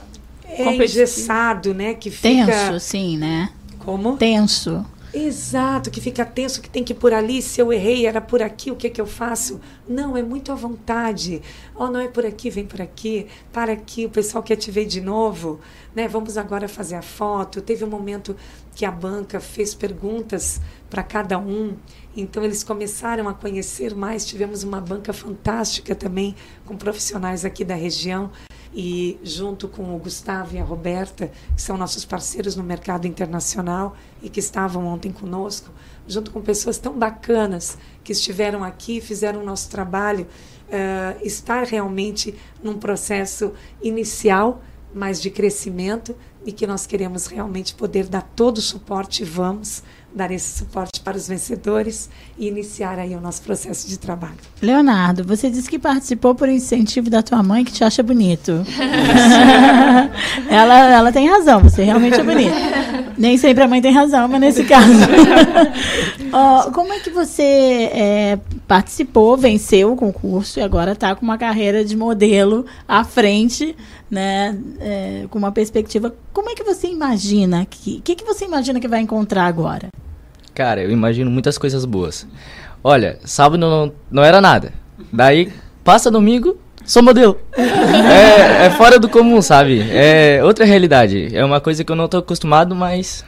[0.47, 1.95] É engessado, né?
[1.95, 2.45] Que fica.
[2.45, 3.49] Tenso, sim, né?
[3.79, 4.15] Como?
[4.15, 4.85] Tenso.
[5.17, 8.41] Exato, que fica tenso, que tem que ir por ali, se eu errei, era por
[8.41, 9.61] aqui, o que que eu faço?
[9.87, 11.41] Não, é muito à vontade.
[11.73, 14.85] Oh, não é por aqui, vem por aqui, para aqui, o pessoal quer te ver
[14.85, 15.61] de novo,
[15.95, 16.05] né?
[16.05, 17.61] Vamos agora fazer a foto.
[17.61, 18.35] Teve um momento
[18.75, 20.59] que a banca fez perguntas
[20.89, 21.77] para cada um,
[22.13, 24.25] então eles começaram a conhecer mais.
[24.25, 26.35] Tivemos uma banca fantástica também,
[26.65, 28.31] com profissionais aqui da região
[28.75, 33.95] e junto com o Gustavo e a Roberta, que são nossos parceiros no mercado internacional
[34.21, 35.71] e que estavam ontem conosco,
[36.05, 40.27] junto com pessoas tão bacanas que estiveram aqui, fizeram o nosso trabalho
[40.69, 44.61] eh, estar realmente num processo inicial,
[44.93, 46.13] mas de crescimento
[46.45, 49.83] e que nós queremos realmente poder dar todo o suporte vamos
[50.15, 54.37] dar esse suporte para os vencedores e iniciar aí o nosso processo de trabalho.
[54.61, 58.65] Leonardo, você disse que participou por incentivo da tua mãe que te acha bonito.
[60.49, 62.55] ela, ela tem razão, você realmente é bonito.
[63.17, 64.87] Nem sempre a mãe tem razão, mas nesse caso.
[66.31, 67.43] Ó, como é que você
[67.93, 73.75] é, participou, venceu o concurso e agora está com uma carreira de modelo à frente,
[74.15, 74.57] né?
[74.79, 76.15] é, com uma perspectiva.
[76.31, 77.63] Como é que você imagina.
[77.63, 79.89] O que, que você imagina que vai encontrar agora?
[80.53, 82.25] Cara, eu imagino muitas coisas boas.
[82.81, 84.71] Olha, sábado não, não era nada.
[85.11, 85.51] Daí,
[85.83, 87.37] passa domingo, sou modelo.
[87.57, 89.81] É, é fora do comum, sabe?
[89.91, 91.35] É outra realidade.
[91.35, 93.25] É uma coisa que eu não tô acostumado, mas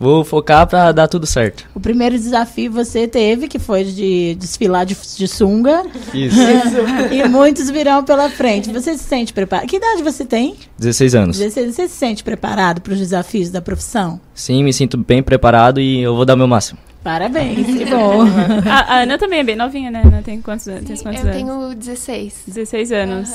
[0.00, 1.64] vou focar pra dar tudo certo.
[1.74, 5.84] O primeiro desafio você teve, que foi de desfilar de, de sunga.
[6.14, 6.38] Isso.
[7.12, 8.72] e muitos virão pela frente.
[8.72, 9.68] Você se sente preparado?
[9.68, 10.56] Que idade você tem?
[10.78, 11.38] 16 anos.
[11.38, 11.74] 16.
[11.74, 14.18] Você se sente preparado para os desafios da profissão?
[14.34, 16.78] Sim, me sinto bem preparado e eu vou dar o meu máximo.
[17.04, 18.22] Parabéns, que bom.
[18.68, 20.02] a, a Ana também é bem novinha, né?
[20.04, 20.84] Ana tem quantos, anos?
[20.84, 21.36] tem quantos Eu anos?
[21.36, 22.34] tenho 16.
[22.46, 23.30] 16 anos.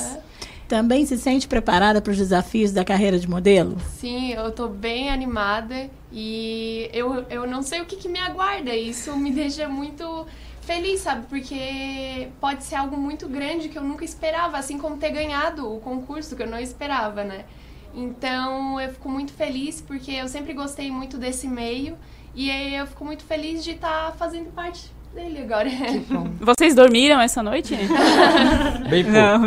[0.68, 3.76] Também se sente preparada para os desafios da carreira de modelo?
[3.98, 8.74] Sim, eu tô bem animada e eu, eu não sei o que, que me aguarda.
[8.74, 10.26] Isso me deixa muito
[10.62, 11.26] feliz, sabe?
[11.28, 15.78] Porque pode ser algo muito grande que eu nunca esperava, assim como ter ganhado o
[15.78, 17.44] concurso que eu não esperava, né?
[17.94, 21.96] Então eu fico muito feliz porque eu sempre gostei muito desse meio
[22.34, 25.68] e eu fico muito feliz de estar fazendo parte dele agora.
[26.40, 27.74] Vocês dormiram essa noite?
[28.88, 29.18] Bem pouco.
[29.18, 29.46] Não.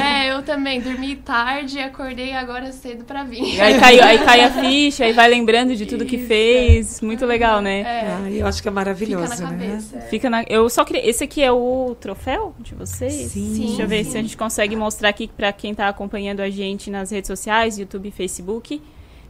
[0.00, 3.60] É, eu também dormi tarde e acordei agora cedo pra vir.
[3.60, 7.00] Aí cai, aí cai a ficha, aí vai lembrando de tudo que fez.
[7.00, 7.80] Muito legal, né?
[7.80, 8.06] É.
[8.24, 9.58] Ah, eu acho que é maravilhoso, Fica na né?
[9.66, 10.00] cabeça.
[10.02, 11.08] Fica na, eu só queria.
[11.08, 13.12] Esse aqui é o troféu de vocês?
[13.32, 13.64] Sim.
[13.66, 14.10] Deixa eu ver Sim.
[14.12, 17.78] se a gente consegue mostrar aqui para quem tá acompanhando a gente nas redes sociais,
[17.78, 18.80] YouTube e Facebook.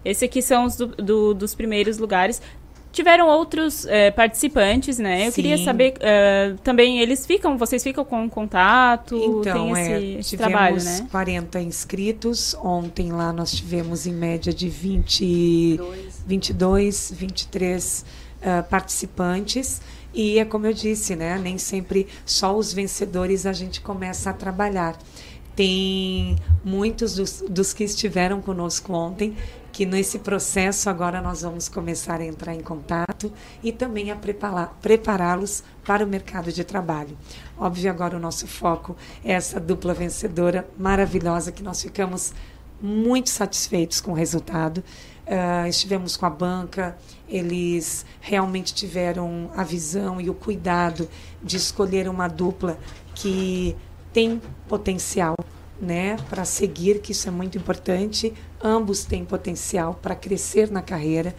[0.02, 2.40] Esse aqui são os do- do- dos primeiros lugares.
[2.92, 5.28] Tiveram outros eh, participantes, né?
[5.28, 5.64] Eu queria Sim.
[5.64, 9.16] saber eh, também, eles ficam, vocês ficam com contato?
[9.16, 11.06] Então, tem esse, é, esse trabalho, né?
[11.10, 12.54] 40 inscritos.
[12.54, 15.80] Ontem lá nós tivemos em média de 20,
[16.26, 18.04] 22, 23
[18.42, 19.80] ah, participantes.
[20.12, 21.38] E é como eu disse, né?
[21.38, 24.98] Nem sempre só os vencedores a gente começa a trabalhar.
[25.54, 29.36] Tem muitos dos, dos que estiveram conosco ontem
[29.72, 33.32] que nesse processo agora nós vamos começar a entrar em contato
[33.62, 34.18] e também a
[34.80, 37.16] prepará-los para o mercado de trabalho.
[37.56, 42.32] Óbvio, agora o nosso foco é essa dupla vencedora maravilhosa que nós ficamos
[42.82, 44.82] muito satisfeitos com o resultado.
[45.26, 46.96] Ah, estivemos com a banca,
[47.28, 51.08] eles realmente tiveram a visão e o cuidado
[51.42, 52.78] de escolher uma dupla
[53.14, 53.76] que
[54.12, 55.34] tem potencial
[55.80, 58.32] né, para seguir, que isso é muito importante.
[58.62, 61.34] Ambos têm potencial para crescer na carreira.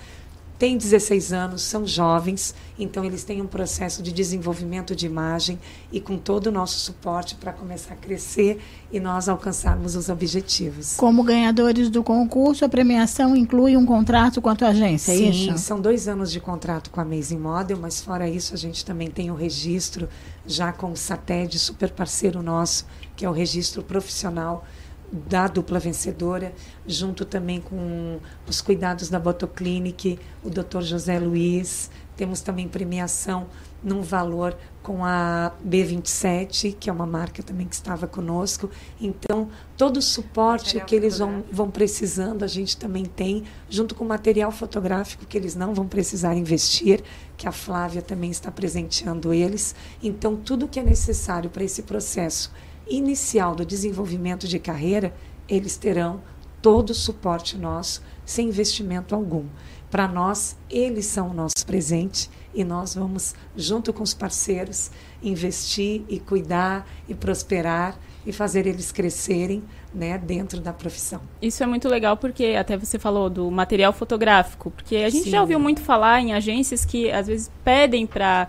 [0.62, 5.58] Têm 16 anos, são jovens, então eles têm um processo de desenvolvimento de imagem
[5.92, 8.62] e com todo o nosso suporte para começar a crescer
[8.92, 10.98] e nós alcançarmos os objetivos.
[10.98, 15.30] Como ganhadores do concurso, a premiação inclui um contrato com a tua agência, é Sim,
[15.32, 15.58] isso?
[15.58, 19.10] são dois anos de contrato com a Amazing Model, mas fora isso a gente também
[19.10, 20.08] tem o registro
[20.46, 22.86] já com o SATED, super parceiro nosso,
[23.16, 24.64] que é o registro profissional
[25.12, 26.54] da dupla vencedora,
[26.88, 30.82] junto também com os cuidados da Botoclinic, o Dr.
[30.82, 31.92] José Luiz.
[32.16, 33.48] Temos também premiação
[33.84, 38.70] num valor com a B27, que é uma marca também que estava conosco.
[39.00, 44.04] Então, todo o suporte que eles vão, vão precisando, a gente também tem, junto com
[44.04, 47.04] o material fotográfico que eles não vão precisar investir,
[47.36, 49.76] que a Flávia também está presenteando eles.
[50.02, 52.52] Então, tudo que é necessário para esse processo
[52.96, 55.14] inicial do desenvolvimento de carreira,
[55.48, 56.22] eles terão
[56.62, 59.46] todo o suporte nosso, sem investimento algum.
[59.90, 64.92] Para nós, eles são o nosso presente e nós vamos, junto com os parceiros,
[65.24, 69.64] investir e cuidar e prosperar e fazer eles crescerem
[69.94, 71.20] né, dentro da profissão.
[71.42, 75.30] Isso é muito legal porque até você falou do material fotográfico, porque a gente Sim.
[75.32, 78.48] já ouviu muito falar em agências que às vezes pedem para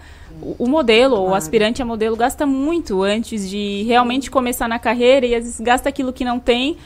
[0.58, 1.36] o modelo ou o Claro.
[1.36, 5.88] aspirante a modelo gasta muito antes de realmente começar na carreira e às vezes gasta
[5.88, 6.76] aquilo que não tem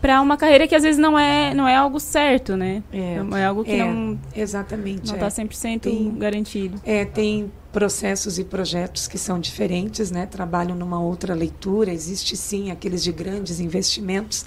[0.00, 2.82] para uma carreira que às vezes não é não é algo certo, né?
[2.92, 5.16] É, algo que é, não exatamente não é.
[5.16, 6.80] está 100% Tem- garantido.
[6.84, 10.26] É, tem processos e projetos que são diferentes, né?
[10.26, 11.92] Trabalham numa outra leitura.
[11.92, 14.44] Existe sim aqueles de grandes investimentos,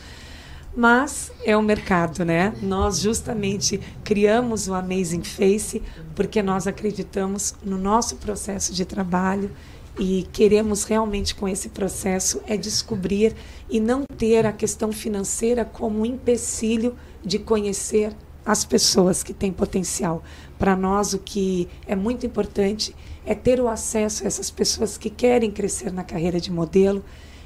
[0.75, 2.53] mas é o mercado, né?
[2.61, 5.81] Nós justamente criamos o Amazing Face
[6.13, 9.49] porque nós acreditamos no nosso processo de trabalho
[9.97, 13.33] e queremos realmente com esse processo é descobrir
[13.69, 18.13] e não ter a questão financeira como um empecilho de conhecer
[18.45, 20.21] as pessoas que têm potencial.
[20.59, 22.93] Para nós, o que é muito importante
[23.25, 27.03] é ter o acesso a essas pessoas que querem crescer na carreira de modelo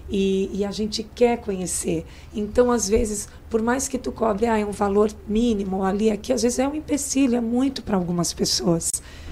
[0.08, 2.06] E, e, a gente quer conhecer.
[2.32, 6.32] Então, às vezes, por mais que tu cobre ah, é um valor mínimo ali, aqui,
[6.32, 8.92] às vezes é um empecilho, é muito para algumas pessoas.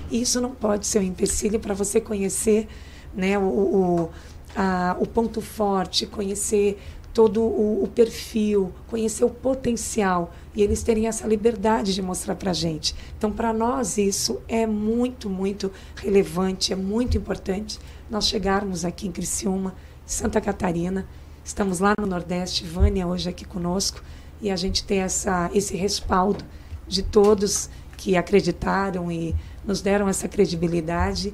[0.09, 2.67] E isso não pode ser um empecilho para você conhecer
[3.15, 4.09] né, o, o,
[4.55, 6.79] a, o ponto forte, conhecer
[7.13, 12.51] todo o, o, perfil, conhecer o potencial e eles terem essa liberdade de mostrar para
[12.51, 12.95] a gente.
[13.17, 17.79] Então, para nós, isso é muito, muito relevante, é muito importante
[18.09, 19.75] nós chegarmos aqui em Criciúma,
[20.05, 21.07] Santa Catarina.
[21.45, 24.01] Estamos lá no Nordeste, Vânia hoje aqui conosco,
[24.41, 26.43] e a gente ter essa, esse respaldo
[26.87, 29.35] de todos que acreditaram e
[29.65, 31.33] nos deram essa credibilidade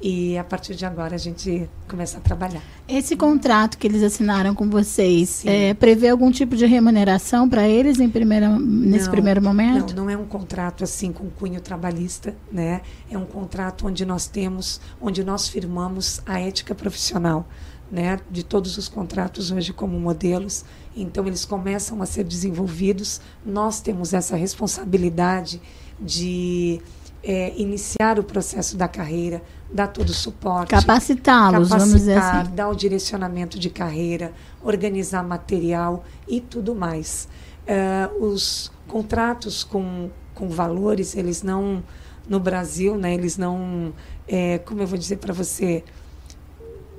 [0.00, 2.62] e a partir de agora a gente começa a trabalhar.
[2.86, 7.98] Esse contrato que eles assinaram com vocês é, prevê algum tipo de remuneração para eles
[7.98, 9.94] em primeira, nesse não, primeiro momento?
[9.94, 12.82] Não, não é um contrato assim com cunho trabalhista, né?
[13.10, 17.48] É um contrato onde nós temos, onde nós firmamos a ética profissional,
[17.90, 18.20] né?
[18.30, 20.64] De todos os contratos hoje como modelos,
[20.96, 23.20] então eles começam a ser desenvolvidos.
[23.44, 25.60] Nós temos essa responsabilidade
[26.00, 26.80] de
[27.22, 29.42] é, iniciar o processo da carreira,
[29.72, 30.70] dar todo o suporte.
[30.70, 32.54] Capacitá-los, vamos dizer assim.
[32.54, 34.32] Dar o direcionamento de carreira,
[34.62, 37.28] organizar material e tudo mais.
[37.66, 41.82] Uh, os contratos com, com valores, eles não,
[42.28, 43.92] no Brasil, né, eles não,
[44.26, 45.84] é, como eu vou dizer para você,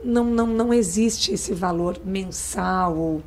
[0.03, 3.23] não, não, não existe esse valor mensal ou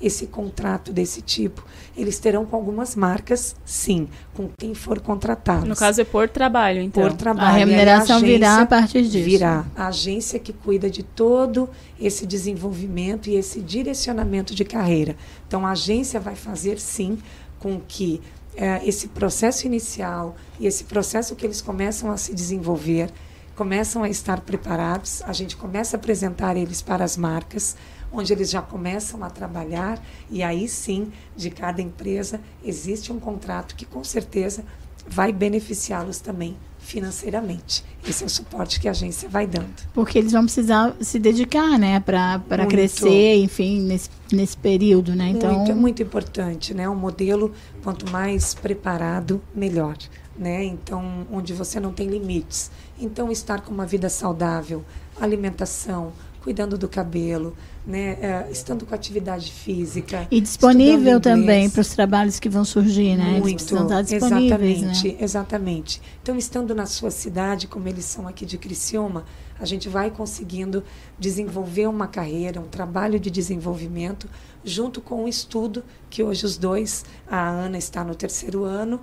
[0.00, 1.64] esse contrato desse tipo.
[1.96, 5.66] Eles terão com algumas marcas, sim, com quem for contratado.
[5.66, 7.02] No caso é por trabalho, então.
[7.02, 7.48] Por trabalho.
[7.48, 9.24] A remuneração a virá a partir disso.
[9.24, 9.66] Virá.
[9.76, 11.68] A agência que cuida de todo
[12.00, 15.16] esse desenvolvimento e esse direcionamento de carreira.
[15.46, 17.18] Então, a agência vai fazer, sim,
[17.58, 18.20] com que
[18.56, 23.10] é, esse processo inicial e esse processo que eles começam a se desenvolver,
[23.54, 27.76] começam a estar preparados, a gente começa a apresentar eles para as marcas,
[28.12, 33.74] onde eles já começam a trabalhar e aí sim, de cada empresa, existe um contrato
[33.74, 34.64] que com certeza
[35.06, 37.84] vai beneficiá-los também financeiramente.
[38.06, 39.74] Esse é o suporte que a agência vai dando.
[39.92, 45.28] Porque eles vão precisar se dedicar, né, para crescer, enfim, nesse, nesse período, né?
[45.28, 46.88] Então muito, é muito importante, né?
[46.88, 49.96] Um modelo quanto mais preparado, melhor,
[50.36, 50.64] né?
[50.64, 52.70] Então, onde você não tem limites.
[52.98, 54.84] Então, estar com uma vida saudável,
[55.20, 56.12] alimentação,
[56.42, 57.54] cuidando do cabelo,
[57.90, 60.26] né, é, estando com atividade física.
[60.30, 63.40] E disponível também para os trabalhos que vão surgir, né?
[63.40, 65.16] Muito, eles estar disponíveis, exatamente, né?
[65.20, 66.02] exatamente.
[66.22, 69.24] Então, estando na sua cidade, como eles são aqui de Criciúma,
[69.58, 70.82] a gente vai conseguindo
[71.18, 74.28] desenvolver uma carreira, um trabalho de desenvolvimento,
[74.64, 79.00] junto com o estudo que hoje os dois, a Ana está no terceiro ano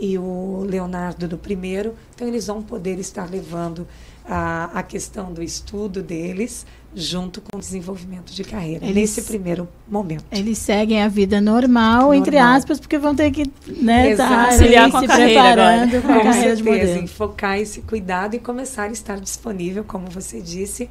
[0.00, 3.86] e o Leonardo no primeiro, então eles vão poder estar levando
[4.28, 9.68] a, a questão do estudo deles junto com o desenvolvimento de carreira, eles, nesse primeiro
[9.86, 10.24] momento.
[10.30, 12.14] Eles seguem a vida normal, normal.
[12.14, 16.02] entre aspas, porque vão ter que né, tá auxiliar com a carreira preparando agora.
[16.02, 17.08] com a carreira de modelo.
[17.08, 20.88] Focar esse cuidado e começar a estar disponível, como você disse,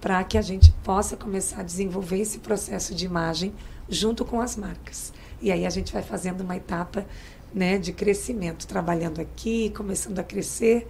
[0.00, 3.52] para que a gente possa começar a desenvolver esse processo de imagem
[3.88, 5.12] junto com as marcas.
[5.40, 7.06] E aí a gente vai fazendo uma etapa
[7.54, 10.86] né, de crescimento, trabalhando aqui, começando a crescer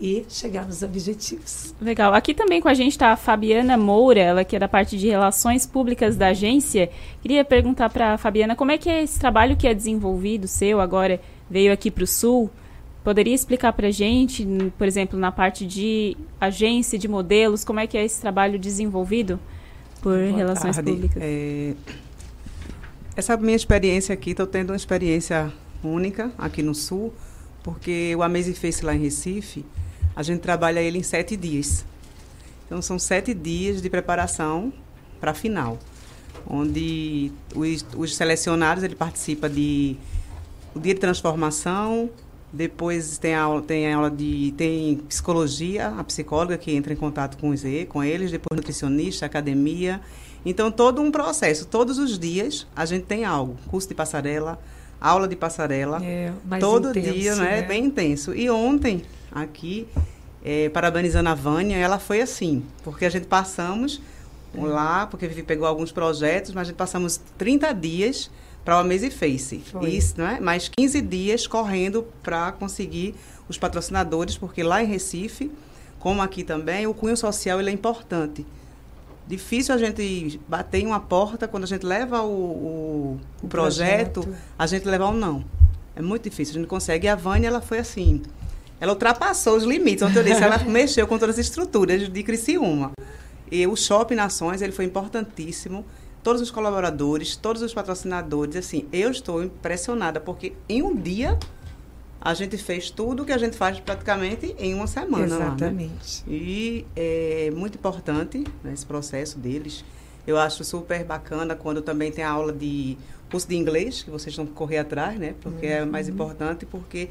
[0.00, 1.74] e chegar nos objetivos.
[1.80, 2.12] Legal.
[2.12, 5.08] Aqui também com a gente está a Fabiana Moura, ela que é da parte de
[5.08, 6.90] relações públicas da agência.
[7.22, 10.80] Queria perguntar para a Fabiana como é que é esse trabalho que é desenvolvido, seu
[10.80, 12.50] agora veio aqui para o Sul.
[13.02, 14.44] Poderia explicar para a gente,
[14.76, 19.38] por exemplo, na parte de agência de modelos, como é que é esse trabalho desenvolvido
[20.02, 20.90] por Boa relações tarde.
[20.90, 21.22] públicas?
[21.22, 21.74] É...
[23.16, 25.50] Essa minha experiência aqui, estou tendo uma experiência
[25.82, 27.14] única aqui no Sul,
[27.62, 29.64] porque o Amazing Face lá em Recife,
[30.16, 31.84] a gente trabalha ele em sete dias.
[32.64, 34.72] Então, são sete dias de preparação
[35.20, 35.78] para a final,
[36.48, 39.96] onde os, os selecionados ele participa de
[40.74, 42.10] o dia de transformação,
[42.52, 47.50] depois tem aula, tem aula de tem psicologia, a psicóloga que entra em contato com
[47.50, 50.00] os com eles, depois nutricionista, academia.
[50.44, 54.58] Então todo um processo, todos os dias a gente tem algo, curso de passarela,
[55.00, 57.60] aula de passarela, é, todo intenso, dia, né?
[57.60, 57.62] né?
[57.62, 58.34] Bem intenso.
[58.34, 59.02] E ontem
[59.42, 59.86] aqui,
[60.44, 64.00] é, parabenizando a Vânia, ela foi assim, porque a gente passamos
[64.54, 68.30] lá, porque a Vivi pegou alguns projetos, mas a gente passamos 30 dias
[68.64, 69.58] para o Amaze Face.
[69.70, 69.90] Foi.
[69.90, 70.38] Isso, né?
[70.40, 73.14] Mais 15 dias correndo para conseguir
[73.48, 75.50] os patrocinadores, porque lá em Recife,
[76.00, 78.46] como aqui também, o cunho social ele é importante.
[79.28, 84.20] Difícil a gente bater em uma porta quando a gente leva o, o, o projeto,
[84.20, 85.44] projeto, a gente levar um não.
[85.94, 87.06] É muito difícil, a gente consegue.
[87.06, 88.22] E a Vânia, ela foi assim,
[88.80, 90.02] ela ultrapassou os limites.
[90.02, 92.92] Ontem eu disse, ela mexeu com todas as estruturas de Criciúma.
[93.50, 95.84] E o Shopping Nações, ele foi importantíssimo.
[96.22, 101.38] Todos os colaboradores, todos os patrocinadores, assim, eu estou impressionada, porque em um dia
[102.20, 105.26] a gente fez tudo que a gente faz praticamente em uma semana.
[105.26, 105.46] lá, né?
[105.46, 106.24] Exatamente.
[106.26, 109.84] E é muito importante né, esse processo deles.
[110.26, 112.98] Eu acho super bacana quando também tem a aula de
[113.30, 115.34] curso de inglês, que vocês vão correr atrás, né?
[115.40, 116.14] Porque é mais Uhum.
[116.14, 117.08] importante, porque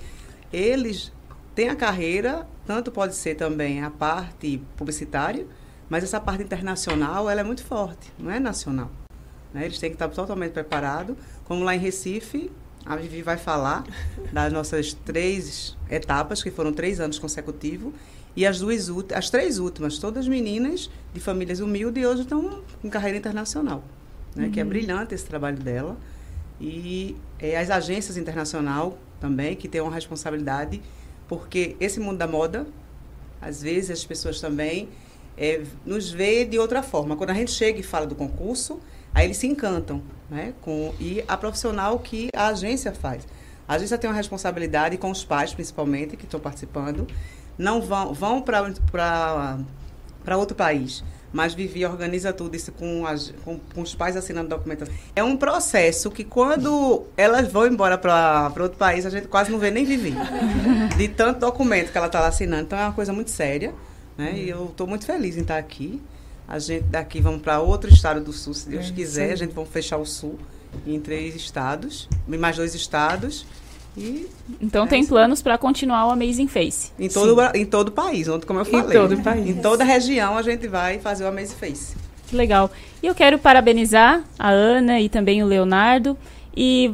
[0.51, 1.13] eles
[1.55, 5.47] têm a carreira, tanto pode ser também a parte publicitária,
[5.89, 8.91] mas essa parte internacional, ela é muito forte, não é nacional.
[9.53, 9.65] Né?
[9.65, 11.15] Eles têm que estar totalmente preparados.
[11.45, 12.51] Como lá em Recife,
[12.85, 13.85] a Vivi vai falar
[14.33, 17.93] das nossas três etapas, que foram três anos consecutivos,
[18.35, 22.89] e as duas as três últimas, todas meninas de famílias humildes e hoje estão com
[22.89, 23.81] carreira internacional,
[24.35, 24.49] né?
[24.51, 24.69] Que é Uhum.
[24.69, 25.95] brilhante esse trabalho dela.
[26.59, 30.81] E eh, as agências internacional também, que têm uma responsabilidade,
[31.27, 32.67] porque esse mundo da moda,
[33.41, 34.89] às vezes as pessoas também
[35.37, 37.15] eh, nos vê de outra forma.
[37.15, 38.79] Quando a gente chega e fala do concurso,
[39.13, 40.53] aí eles se encantam, né?
[40.61, 43.27] Com, e a profissional que a agência faz.
[43.67, 47.07] A agência tem uma responsabilidade com os pais, principalmente, que estão participando.
[47.57, 49.57] Não vão, vão para
[50.37, 51.03] outro país,
[51.35, 54.93] mas Vivi organiza tudo isso com, as, com, com os pais assinando documentação.
[55.13, 59.59] É um processo que quando elas vão embora para outro país, a gente quase não
[59.59, 60.13] vê nem Vivi.
[60.95, 62.63] De tanto documento que ela está lá assinando.
[62.63, 63.73] Então é uma coisa muito séria.
[64.17, 64.33] Né?
[64.37, 66.01] E eu estou muito feliz em estar aqui.
[66.47, 69.27] A gente daqui vamos para outro estado do sul, se Deus É, quiser.
[69.27, 69.33] sim.
[69.33, 70.39] A gente vai fechar o sul
[70.87, 73.45] em três estados, em mais dois estados.
[73.97, 74.27] E
[74.61, 75.09] Então é tem isso.
[75.09, 76.91] planos para continuar o Amazing Face.
[76.99, 78.97] Em todo, em todo o país, onde, como eu Em falei.
[78.97, 79.21] todo né?
[79.21, 79.47] o país.
[79.49, 81.95] Em toda a região a gente vai fazer o Amazing Face.
[82.27, 82.69] Que legal.
[83.03, 86.17] E eu quero parabenizar a Ana e também o Leonardo
[86.55, 86.91] e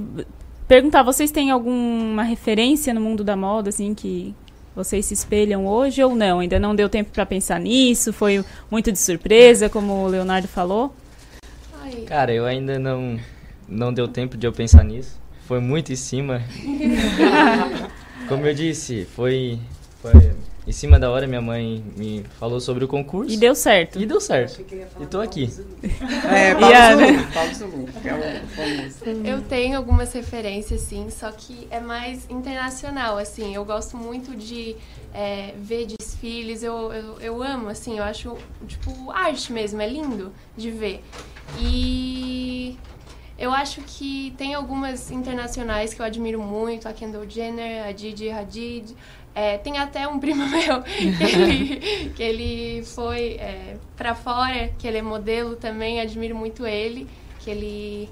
[0.67, 4.35] perguntar, vocês têm alguma referência no mundo da moda assim que
[4.75, 6.39] vocês se espelham hoje ou não?
[6.39, 10.93] Ainda não deu tempo para pensar nisso, foi muito de surpresa, como o Leonardo falou.
[12.07, 13.19] Cara, eu ainda não,
[13.67, 15.19] não deu tempo de eu pensar nisso.
[15.51, 16.41] Foi muito em cima.
[18.29, 19.59] Como eu disse, foi,
[20.01, 20.31] foi
[20.65, 23.29] em cima da hora minha mãe me falou sobre o concurso.
[23.33, 23.99] E deu certo.
[23.99, 24.61] E deu certo.
[25.01, 25.53] E tô aqui.
[26.33, 29.27] É, Paulo a- Zulu, Paulo Zulu, que é o famoso.
[29.27, 33.53] Eu tenho algumas referências, sim, só que é mais internacional, assim.
[33.53, 34.77] Eu gosto muito de
[35.13, 38.37] é, ver desfiles, eu, eu, eu amo, assim, eu acho,
[38.69, 41.03] tipo, arte mesmo, é lindo de ver.
[41.59, 42.77] E
[43.41, 48.29] eu acho que tem algumas internacionais que eu admiro muito, a Kendall Jenner, a Gigi
[48.29, 48.95] Hadid.
[49.33, 54.85] É, tem até um primo meu que ele, que ele foi é, para fora, que
[54.85, 57.07] ele é modelo também, admiro muito ele,
[57.39, 58.09] que ele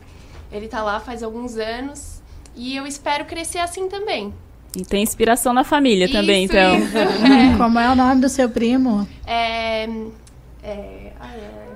[0.51, 2.23] ele tá lá faz alguns anos
[2.55, 4.33] e eu espero crescer assim também.
[4.75, 6.75] E tem inspiração na família também, Isso, então.
[6.75, 6.97] isso.
[7.53, 7.57] É.
[7.57, 9.07] Como é o nome do seu primo?
[9.27, 9.83] É,
[10.63, 11.68] é, ai, ai.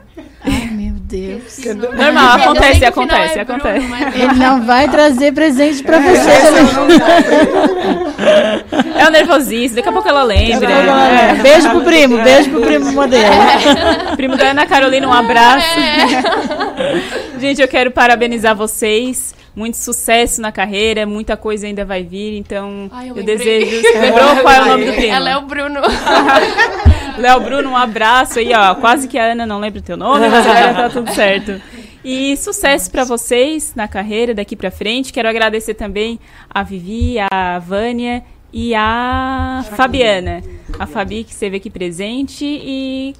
[0.45, 1.57] Ai, meu Deus.
[1.59, 1.73] O.
[1.95, 3.79] Normal, acontece, o acontece, é acontece.
[3.87, 6.31] Bruno, mas- Ele não vai trazer presente pra É, você.
[6.31, 7.73] Ele-
[8.99, 10.69] É o nervosismo, daqui a pouco ela lembra.
[10.71, 11.43] Ela lembra.
[11.43, 13.33] Beijo pro primo, beijo pro primo modelo.
[14.15, 15.67] Primo da Ana Carolina, um abraço.
[17.39, 19.33] Gente, eu quero parabenizar vocês.
[19.55, 23.83] Muito sucesso na carreira, muita coisa ainda vai vir, então Ai, eu eu, desejo.
[23.99, 25.13] Lembrou qual é o nome do primo?
[25.13, 25.79] É Léo Bruno.
[27.17, 28.75] Léo Bruno, um abraço aí, ó.
[28.75, 31.61] Quase que a Ana não lembra o teu nome, mas agora tá tudo certo.
[32.03, 35.13] E sucesso pra vocês na carreira daqui pra frente.
[35.13, 36.19] Quero agradecer também
[36.49, 40.43] a Vivi, a Vânia e a Fabiana.
[40.77, 43.15] A Fabi que esteve aqui presente e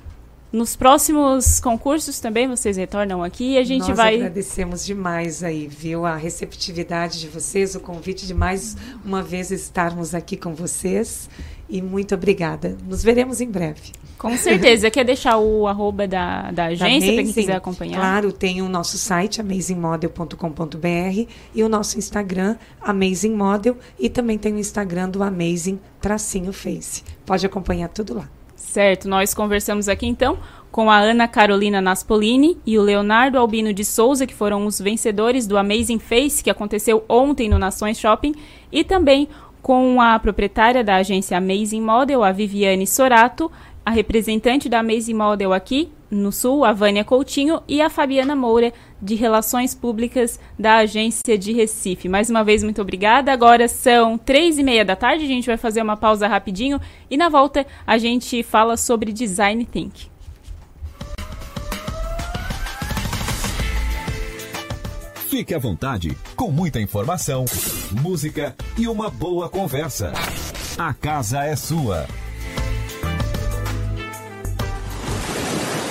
[0.52, 5.68] nos próximos concursos também vocês retornam aqui e a gente Nós vai agradecemos demais aí,
[5.68, 6.06] viu?
[6.06, 11.28] A receptividade de vocês, o convite de mais uma vez estarmos aqui com vocês.
[11.74, 12.78] E muito obrigada.
[12.88, 13.94] Nos veremos em breve.
[14.16, 14.92] Com certeza.
[14.92, 17.98] Quer deixar o arroba da, da agência para quem quiser acompanhar?
[17.98, 24.54] Claro, tem o nosso site, amazingmodel.com.br e o nosso Instagram, Amazing Model, e também tem
[24.54, 27.04] o Instagram do Amazing Tracinho Face.
[27.26, 28.30] Pode acompanhar tudo lá.
[28.56, 30.38] Certo, nós conversamos aqui então
[30.72, 35.46] com a Ana Carolina Naspolini e o Leonardo Albino de Souza, que foram os vencedores
[35.46, 38.34] do Amazing Face, que aconteceu ontem no Nações Shopping,
[38.72, 39.28] e também
[39.64, 43.50] com a proprietária da agência Amazing Model, a Viviane Sorato,
[43.86, 48.72] a representante da Amazing Model aqui no Sul, a Vânia Coutinho, e a Fabiana Moura,
[49.02, 52.08] de Relações Públicas da agência de Recife.
[52.08, 53.32] Mais uma vez, muito obrigada.
[53.32, 56.80] Agora são três e meia da tarde, a gente vai fazer uma pausa rapidinho
[57.10, 60.13] e na volta a gente fala sobre Design Think.
[65.34, 67.46] Fique à vontade, com muita informação,
[68.04, 70.14] música e uma boa conversa.
[70.78, 72.06] A casa é sua.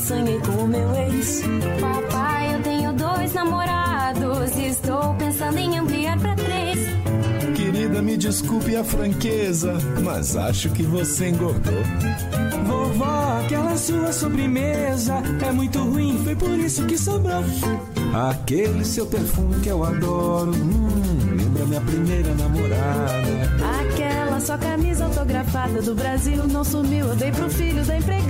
[0.00, 1.42] Sonhei com o meu ex.
[1.80, 6.78] Papai, eu tenho dois namorados e estou pensando em ampliar pra três.
[7.54, 11.82] Querida, me desculpe a franqueza, mas acho que você engordou.
[12.66, 15.14] Vovó, aquela sua sobremesa
[15.46, 17.44] é muito ruim, foi por isso que sobrou.
[18.30, 23.20] Aquele seu perfume que eu adoro, hum, lembra minha primeira namorada.
[23.80, 28.29] Aquela sua camisa autografada do Brasil não sumiu, eu dei pro filho da empregada.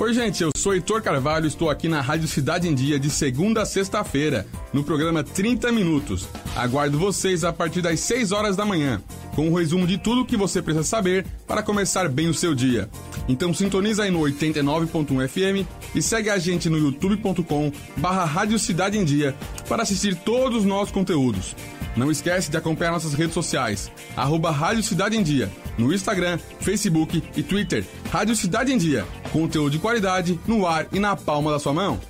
[0.00, 3.60] Oi, gente, eu sou Heitor Carvalho, estou aqui na Rádio Cidade em Dia de segunda
[3.60, 6.26] a sexta-feira, no programa 30 Minutos.
[6.56, 9.02] Aguardo vocês a partir das 6 horas da manhã,
[9.36, 12.88] com um resumo de tudo que você precisa saber para começar bem o seu dia.
[13.28, 18.96] Então sintoniza aí no 89.1 FM e segue a gente no youtube.com barra Rádio Cidade
[18.96, 19.36] em Dia
[19.68, 21.54] para assistir todos os nossos conteúdos.
[21.96, 27.22] Não esquece de acompanhar nossas redes sociais, arroba Rádio Cidade em Dia, no Instagram, Facebook
[27.36, 27.84] e Twitter.
[28.10, 32.00] Rádio Cidade em Dia, conteúdo de qualidade no ar e na palma da sua mão.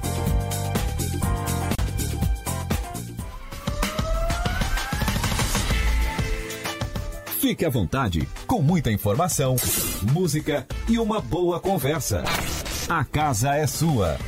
[7.40, 9.56] Fique à vontade, com muita informação,
[10.12, 12.22] música e uma boa conversa.
[12.86, 14.18] A casa é sua.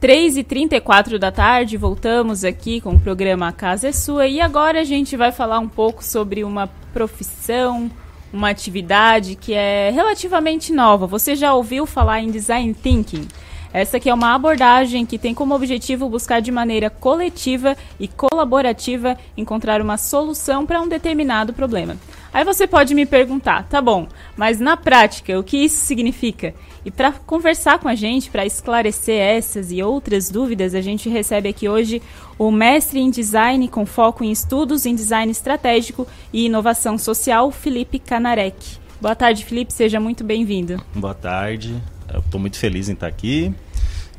[0.00, 4.80] Três e 34 da tarde, voltamos aqui com o programa Casa é Sua e agora
[4.80, 7.90] a gente vai falar um pouco sobre uma profissão,
[8.32, 11.06] uma atividade que é relativamente nova.
[11.06, 13.28] Você já ouviu falar em Design Thinking?
[13.74, 19.18] Essa aqui é uma abordagem que tem como objetivo buscar de maneira coletiva e colaborativa
[19.36, 21.94] encontrar uma solução para um determinado problema.
[22.32, 26.54] Aí você pode me perguntar, tá bom, mas na prática, o que isso significa?
[26.84, 31.48] E para conversar com a gente, para esclarecer essas e outras dúvidas, a gente recebe
[31.48, 32.00] aqui hoje
[32.38, 37.98] o mestre em design com foco em estudos em design estratégico e inovação social, Felipe
[37.98, 38.78] Canarek.
[39.00, 40.82] Boa tarde, Felipe, seja muito bem-vindo.
[40.94, 41.82] Boa tarde,
[42.16, 43.54] estou muito feliz em estar aqui.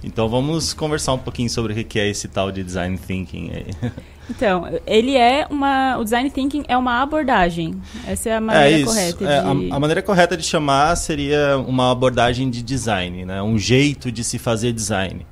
[0.03, 3.91] Então vamos conversar um pouquinho sobre o que é esse tal de design thinking aí.
[4.31, 5.97] Então, ele é uma.
[5.97, 7.79] O design thinking é uma abordagem.
[8.07, 8.85] Essa é a maneira é isso.
[8.85, 9.25] correta.
[9.25, 9.47] É, de...
[9.47, 13.41] a, a, maneira correta de chamar seria uma abordagem de design, né?
[13.43, 15.25] um jeito de se fazer design.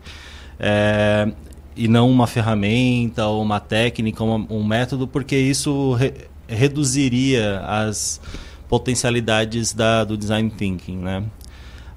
[0.59, 1.31] É,
[1.75, 6.13] e não uma ferramenta ou uma técnica, uma, um método, porque isso re,
[6.45, 8.19] reduziria as
[8.67, 10.97] potencialidades da, do design thinking.
[10.97, 11.23] Né?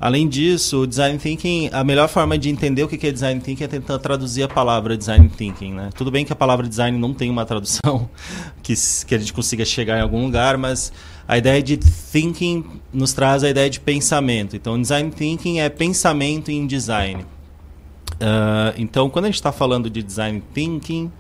[0.03, 3.63] Além disso, o design thinking, a melhor forma de entender o que é design thinking
[3.63, 5.91] é tentar traduzir a palavra design thinking, né?
[5.95, 8.11] Tudo bem que a palavra design não tem uma tradução
[8.65, 8.75] que,
[9.07, 10.93] que a gente consiga chegar em algum lugar, mas
[11.29, 14.57] a ideia de thinking nos traz a ideia de pensamento.
[14.57, 17.25] Então, design thinking é pensamento em design.
[18.21, 21.13] Ah, então, quando a gente está falando de design thinking,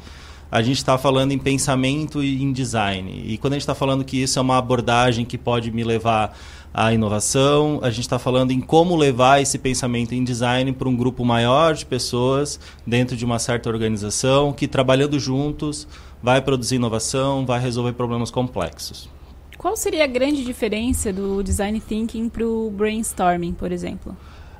[0.50, 3.22] a gente está falando em pensamento e em design.
[3.26, 6.36] E quando a gente está falando que isso é uma abordagem que pode me levar
[6.72, 10.96] à inovação, a gente está falando em como levar esse pensamento em design para um
[10.96, 15.86] grupo maior de pessoas dentro de uma certa organização que, trabalhando juntos,
[16.22, 19.08] vai produzir inovação, vai resolver problemas complexos.
[19.58, 24.16] Qual seria a grande diferença do design thinking para o brainstorming, por exemplo?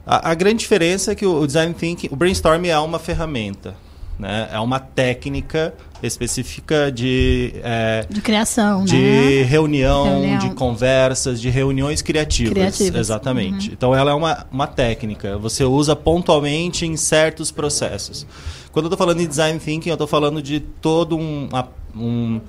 [0.06, 3.74] A, a grande diferença é que o, o design thinking, o brainstorming é uma ferramenta,
[4.18, 4.48] né?
[4.52, 9.42] É uma técnica específica de é, De criação, de né?
[9.42, 10.38] reunião, Reunião.
[10.38, 13.00] de conversas, de reuniões criativas, Criativas.
[13.00, 13.68] exatamente.
[13.68, 13.74] Uhum.
[13.74, 15.38] Então ela é uma, uma técnica.
[15.38, 18.26] Você usa pontualmente em certos processos.
[18.72, 21.48] Quando eu estou falando de design thinking, eu estou falando de todo um,
[21.94, 22.40] um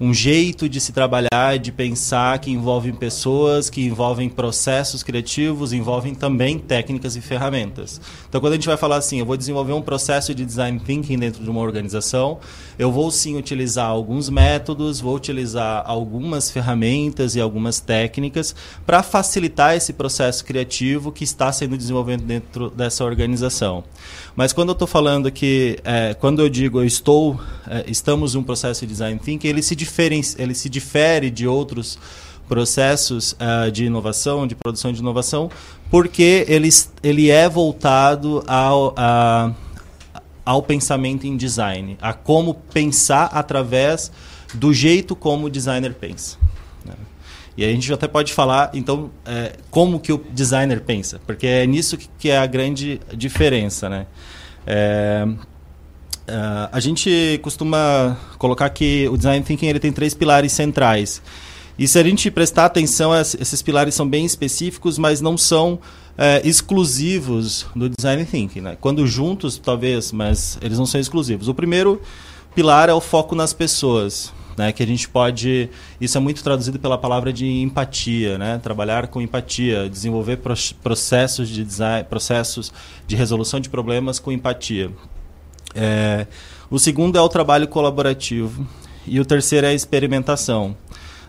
[0.00, 6.14] um jeito de se trabalhar, de pensar que envolve pessoas, que envolvem processos criativos, envolvem
[6.14, 8.00] também técnicas e ferramentas.
[8.26, 11.18] Então, quando a gente vai falar assim, eu vou desenvolver um processo de design thinking
[11.18, 12.38] dentro de uma organização,
[12.78, 18.54] eu vou sim utilizar alguns métodos, vou utilizar algumas ferramentas e algumas técnicas
[18.86, 23.84] para facilitar esse processo criativo que está sendo desenvolvido dentro dessa organização.
[24.36, 28.38] Mas quando eu estou falando que, é, quando eu digo eu estou, é, estamos em
[28.38, 31.98] um processo de design thinking, ele se, diferen ele se difere de outros
[32.50, 35.48] processos ah, de inovação, de produção de inovação,
[35.88, 36.68] porque ele,
[37.00, 39.52] ele é voltado ao, a,
[40.44, 44.10] ao pensamento em design, a como pensar através
[44.52, 46.39] do jeito como o designer pensa.
[47.56, 51.66] E a gente até pode falar, então, é, como que o designer pensa, porque é
[51.66, 54.06] nisso que, que é a grande diferença, né?
[54.66, 55.26] É,
[56.28, 61.20] ah, a gente costuma colocar que o design thinking ele tem três pilares centrais.
[61.78, 65.78] E se a gente prestar atenção, es- esses pilares são bem específicos, mas não são
[66.18, 68.60] eh, exclusivos do design thinking.
[68.60, 68.76] Né?
[68.80, 71.48] Quando juntos, talvez, mas eles não são exclusivos.
[71.48, 72.00] O primeiro
[72.54, 74.30] pilar é o foco nas pessoas.
[74.60, 75.70] Né, que a gente pode.
[75.98, 78.60] Isso é muito traduzido pela palavra de empatia, né?
[78.62, 82.70] Trabalhar com empatia, desenvolver pro- processos de design, processos
[83.06, 84.90] de resolução de problemas com empatia.
[85.74, 86.26] É,
[86.70, 88.66] o segundo é o trabalho colaborativo
[89.06, 90.76] e o terceiro é a experimentação.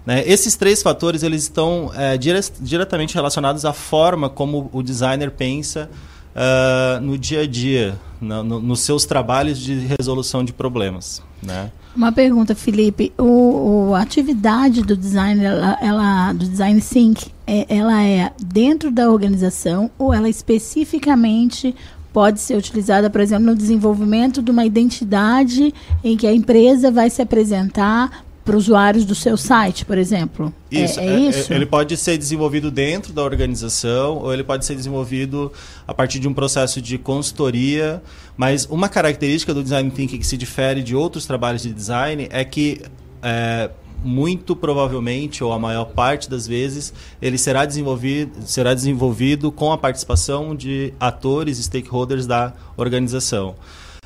[0.05, 0.23] né?
[0.27, 5.89] Esses três fatores eles estão é, dire diretamente relacionados à forma como o designer pensa
[6.35, 11.21] ah, no dia a dia, na- no- nos seus trabalhos de resolução de problemas.
[11.41, 11.71] Né?
[11.95, 13.11] Uma pergunta, Felipe.
[13.17, 18.89] O, o- a atividade do design, ela, ela- do design think, é, ela é dentro
[18.89, 21.75] da organização ou ela especificamente
[22.13, 25.73] pode ser utilizada, por exemplo, no desenvolvimento de uma identidade
[26.03, 30.53] em que a empresa vai se apresentar para usuários do seu site, por exemplo?
[30.71, 31.53] É- Isso, é, é- isso?
[31.53, 35.51] é- ele pode ser desenvolvido dentro da organização ou ele pode ser desenvolvido
[35.87, 38.01] a partir de um processo de consultoria.
[38.35, 42.43] Mas uma característica do design thinking que se difere de outros trabalhos de design é
[42.43, 42.81] que
[43.21, 43.69] é,
[44.03, 46.91] muito provavelmente ou a maior parte das vezes
[47.21, 53.53] ele será desenvolvido será desenvolvido com a participação de atores e stakeholders da organização.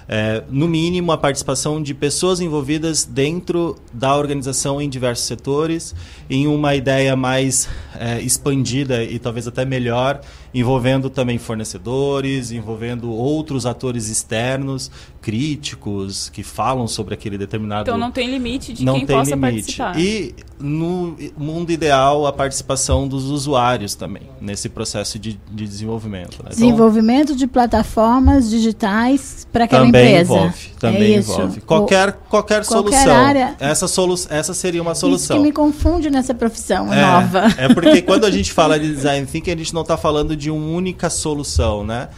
[0.07, 5.95] É, no mínimo, a participação de pessoas envolvidas dentro da organização em diversos setores,
[6.29, 7.67] em uma ideia mais
[7.99, 10.21] é, expandida e talvez até melhor,
[10.55, 14.89] envolvendo também fornecedores, envolvendo outros atores externos,
[15.21, 17.81] críticos, que falam sobre aquele determinado.
[17.81, 19.75] Então não tem limite de Não quem tem possa limite.
[19.77, 19.99] participar.
[19.99, 26.37] E no mundo ideal, a participação dos usuários também, nesse processo de, de desenvolvimento.
[26.41, 26.49] né?
[26.53, 30.33] Então, Desenvolvimento de plataformas digitais para aquela também empresa.
[30.33, 31.31] envolve, também é isso.
[31.33, 31.61] envolve.
[31.61, 33.15] Qualquer, qualquer, qualquer solução.
[33.15, 33.55] área.
[33.59, 35.35] Essa, solu essa seria uma Isso solução.
[35.37, 37.47] que me confunde nessa profissão É, nova.
[37.57, 40.44] é porque quando a gente fala de design thinking, a gente não está falando de
[40.49, 42.09] uma única solução, né?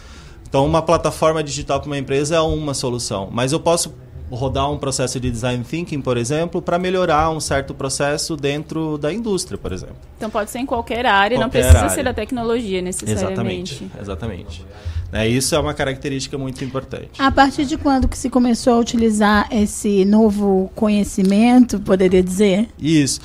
[0.48, 3.94] Então, uma plataforma digital para uma empresa é uma solução, mas eu posso
[4.30, 9.12] rodar um processo de design thinking, por exemplo, para melhorar um certo processo dentro da
[9.14, 9.96] indústria, por exemplo.
[10.18, 11.90] Então pode ser em qualquer área, não Qualquer precisa área.
[11.96, 13.86] ser da tecnologia necessariamente.
[14.00, 14.66] Exatamente, exatamente.
[15.12, 17.12] Né, isso é uma característica muito importante.
[17.18, 22.68] A partir de quando que se começou a utilizar esse novo conhecimento, poderia dizer?
[22.78, 23.22] Isso.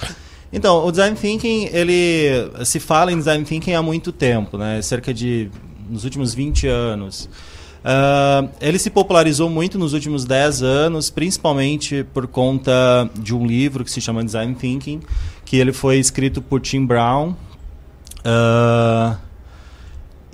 [0.53, 4.83] Então, o design thinking, ele se fala em design thinking há muito tempo, né?
[4.83, 5.51] Cerca de
[5.89, 7.29] nos últimos 20 anos.
[7.85, 13.85] Ah, ele se popularizou muito nos últimos 10 anos, principalmente por conta de um livro
[13.85, 15.01] que se chama Design Thinking,
[15.45, 17.35] que ele foi escrito por Tim Brown.
[18.25, 19.17] Ah,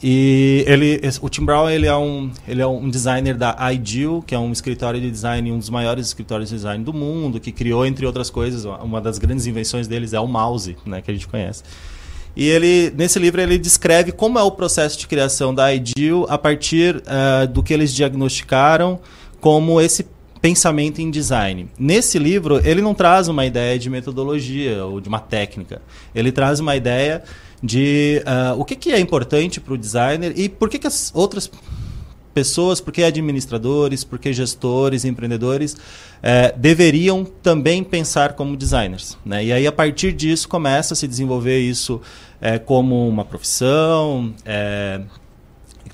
[0.00, 4.34] E ele, o Tim Brown ele é, um, ele é um designer da Ideal, que
[4.34, 7.84] é um escritório de design, um dos maiores escritórios de design do mundo, que criou,
[7.84, 11.26] entre outras coisas, uma das grandes invenções deles é o mouse, né, que a gente
[11.26, 11.64] conhece.
[12.36, 16.38] E ele, nesse livro ele descreve como é o processo de criação da Ideal a
[16.38, 19.00] partir eh, do que eles diagnosticaram
[19.40, 20.06] como esse
[20.40, 21.68] pensamento em design.
[21.76, 25.82] Nesse livro, ele não traz uma ideia de metodologia ou de uma técnica.
[26.14, 27.24] Ele traz uma ideia
[27.62, 31.10] de ah, o que, que é importante para o designer e por que, que as
[31.14, 31.50] outras
[32.38, 35.76] pessoas, porque administradores, porque gestores, empreendedores
[36.22, 39.18] eh, deveriam também pensar como designers.
[39.24, 39.46] Né?
[39.46, 42.00] E aí, a partir disso, começa a se desenvolver isso
[42.40, 45.00] eh, como uma profissão, eh,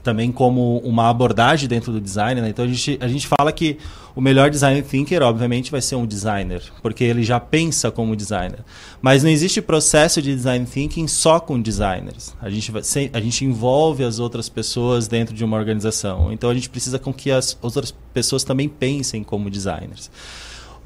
[0.05, 2.41] também como uma abordagem dentro do design.
[2.41, 2.51] Né?
[2.51, 3.79] Então, a gente, a gente fala que
[4.15, 8.61] o melhor design thinker, obviamente, vai ser um designer, porque ele já pensa como designer.
[9.03, 12.33] Mas não existe processo de design thinking só com designers.
[12.41, 12.71] A gente,
[13.13, 16.33] a gente envolve as outras pessoas dentro de uma organização.
[16.33, 20.11] Então, a gente precisa com que as outras pessoas também pensem como designers.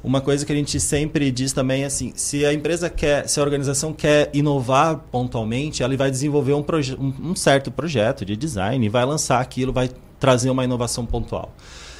[0.03, 3.39] Uma coisa que a gente sempre diz também é assim, se a empresa quer, se
[3.39, 6.63] a organização quer inovar pontualmente, ela vai desenvolver um,
[6.97, 9.89] um, um certo projeto de design e vai lançar aquilo, vai
[10.19, 11.53] trazer uma inovação pontual.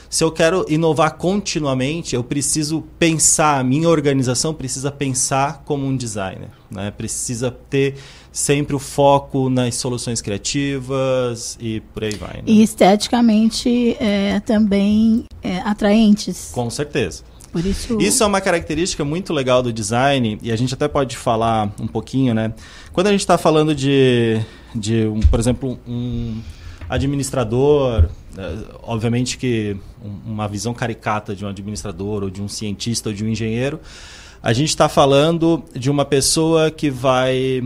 [0.10, 5.96] Se eu quero inovar continuamente, eu preciso pensar, a minha organização precisa pensar como um
[5.96, 6.90] designer, né?
[6.90, 7.96] Precisa ter
[8.32, 12.38] sempre o foco nas soluções criativas e por aí vai.
[12.38, 12.44] né?
[12.48, 16.50] E esteticamente é, também é, atraentes.
[16.54, 17.24] Com certeza.
[17.56, 18.00] Isso.
[18.00, 21.88] Isso é uma característica muito legal do design e a gente até pode falar um
[21.88, 22.54] pouquinho, né?
[22.94, 24.40] Quando a gente está falando de,
[24.76, 26.40] de um, por exemplo, um
[26.88, 33.10] administrador, eh, obviamente que um- uma visão caricata de um administrador ou de um cientista
[33.10, 33.80] ou de um engenheiro,
[34.44, 37.64] a gente está falando de uma pessoa que vai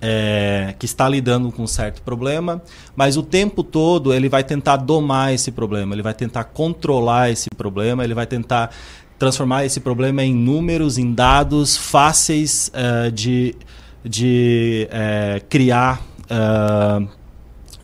[0.00, 2.62] é, que está lidando com um certo problema,
[2.96, 7.50] mas o tempo todo ele vai tentar domar esse problema, ele vai tentar controlar esse
[7.50, 8.70] problema, ele vai tentar
[9.18, 13.54] transformar esse problema em números, em dados fáceis eh, de,
[14.02, 16.00] de eh, criar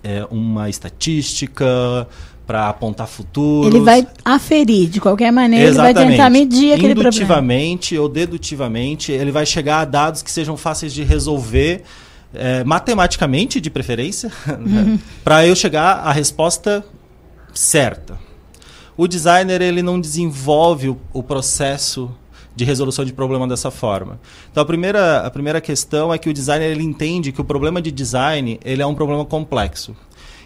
[0.03, 2.09] eh, uma estatística
[2.47, 3.75] para apontar futuros.
[3.75, 7.09] Ele vai aferir, de qualquer maneira, ele vai tentar medir aquele problema.
[7.09, 11.83] Indutivamente ou dedutivamente, ele vai chegar a dados que sejam fáceis de resolver,
[12.39, 14.99] eh, matematicamente, de preferência, Uhum.
[15.25, 16.85] para eu chegar à resposta
[17.53, 18.19] certa.
[18.97, 22.11] O designer ele não desenvolve o, o processo
[22.55, 24.19] de resolução de problema dessa forma.
[24.51, 27.83] Então a primeira, a primeira questão é que o designer ele entende que o problema
[27.83, 29.95] de design ele é um problema complexo.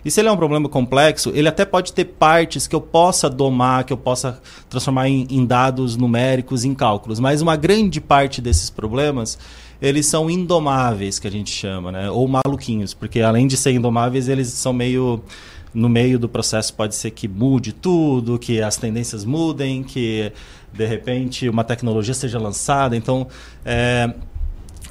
[0.05, 3.29] E se ele é um problema complexo, ele até pode ter partes que eu possa
[3.29, 7.21] domar, que eu possa transformar em, em dados numéricos, em cálculos.
[7.21, 9.39] Mas uma grande parte desses problemas,
[9.81, 12.11] eles são indomáveis, que a gente chama, né?
[12.11, 15.23] ou maluquinhos, porque além de ser indomáveis, eles são meio
[15.73, 20.33] no meio do processo pode ser que mude tudo, que as tendências mudem, que
[20.73, 22.97] de repente uma tecnologia seja lançada.
[22.97, 23.27] Então,
[23.65, 24.13] é,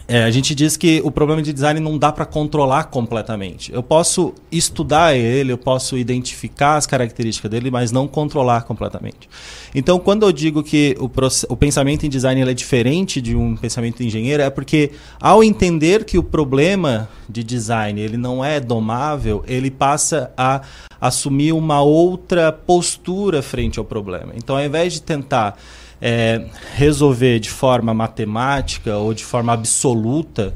[0.10, 3.72] é, a gente diz que o problema de design não dá para controlar completamente.
[3.72, 9.30] Eu posso estudar ele, eu posso identificar as características dele, mas não controlar completamente.
[9.74, 11.08] Então, quando eu digo que o,
[11.54, 14.90] o pensamento em design é diferente de um pensamento engenheiro, é porque
[15.22, 20.62] ao entender que o problema de design ele não é domável, ele passa a
[21.00, 24.34] assumir uma outra postura frente ao problema.
[24.36, 25.56] Então, ao invés de tentar
[26.02, 26.46] é,
[26.76, 30.54] resolver de forma matemática ou de forma absoluta,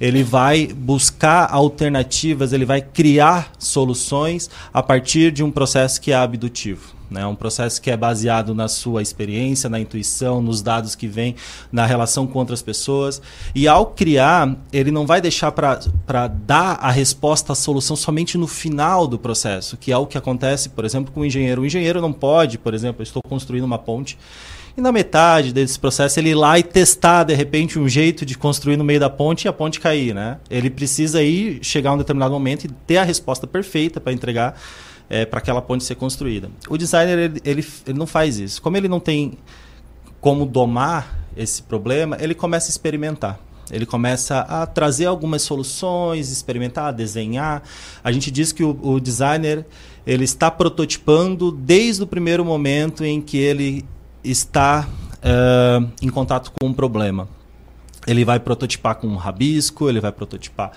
[0.00, 6.16] ele vai buscar alternativas, ele vai criar soluções a partir de um processo que é
[6.16, 6.96] abdutivo.
[7.10, 7.24] Né?
[7.24, 11.36] Um processo que é baseado na sua experiência, na intuição, nos dados que vêm,
[11.70, 13.22] na relação com outras pessoas.
[13.54, 18.46] E ao criar, ele não vai deixar para dar a resposta, a solução somente no
[18.46, 21.62] final do processo, que é o que acontece, por exemplo, com o engenheiro.
[21.62, 24.18] O engenheiro não pode, por exemplo, eu estou construindo uma ponte
[24.76, 28.36] e na metade desse processo ele ir lá e testar de repente um jeito de
[28.36, 30.38] construir no meio da ponte e a ponte cair, né?
[30.50, 34.60] Ele precisa ir chegar a um determinado momento e ter a resposta perfeita para entregar
[35.08, 36.50] é, para aquela ponte ser construída.
[36.68, 38.60] O designer ele, ele, ele não faz isso.
[38.60, 39.38] Como ele não tem
[40.20, 43.40] como domar esse problema, ele começa a experimentar.
[43.70, 47.62] Ele começa a trazer algumas soluções, experimentar, desenhar.
[48.02, 49.66] A gente diz que o, o designer
[50.06, 53.84] ele está prototipando desde o primeiro momento em que ele
[54.30, 54.86] está
[55.22, 57.28] eh, em contato com um problema.
[58.06, 60.70] Ele vai prototipar com um rabisco, ele vai prototipar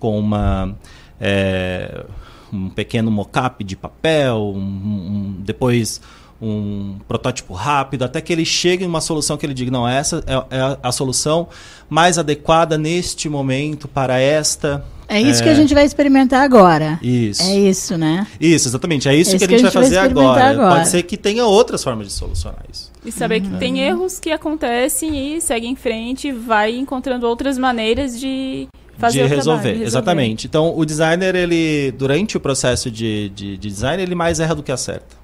[0.00, 0.74] com uma
[1.20, 2.04] eh,
[2.52, 6.00] um pequeno mockup de papel, um, um- depois
[6.44, 10.24] um protótipo rápido, até que ele chegue em uma solução que ele diga, não, essa
[10.26, 11.46] é, é a, a solução
[11.88, 16.98] mais adequada neste momento para esta É isso que a gente vai experimentar agora.
[17.00, 17.42] Isso.
[17.42, 18.26] É isso, né?
[18.40, 19.08] Isso, exatamente.
[19.08, 20.50] É isso, É que a gente, vai fazer experimentar agora.
[20.50, 20.74] agora.
[20.78, 22.90] Pode ser que tenha outras formas de solucionar isso.
[23.04, 23.58] E saber que Uhum.
[23.58, 29.22] tem erros que acontecem e segue em frente e vai encontrando outras maneiras de fazer
[29.24, 29.84] de resolver, trabalho, resolver.
[29.86, 30.46] exatamente.
[30.46, 34.62] Então, o designer, ele durante o processo de, de, de design, ele mais erra do
[34.62, 35.16] que acerta.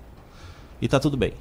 [0.82, 1.32] E tá tudo bem.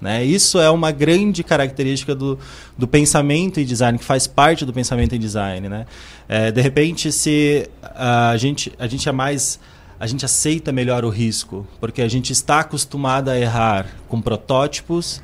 [0.00, 0.24] Né?
[0.24, 2.38] Isso é uma grande característica do,
[2.78, 5.68] do pensamento em design, que faz parte do pensamento em design.
[5.68, 5.84] Né?
[6.28, 9.58] É, de repente, se a gente, a gente é mais.
[9.98, 15.20] A gente aceita melhor o risco, porque a gente está acostumado a errar com protótipos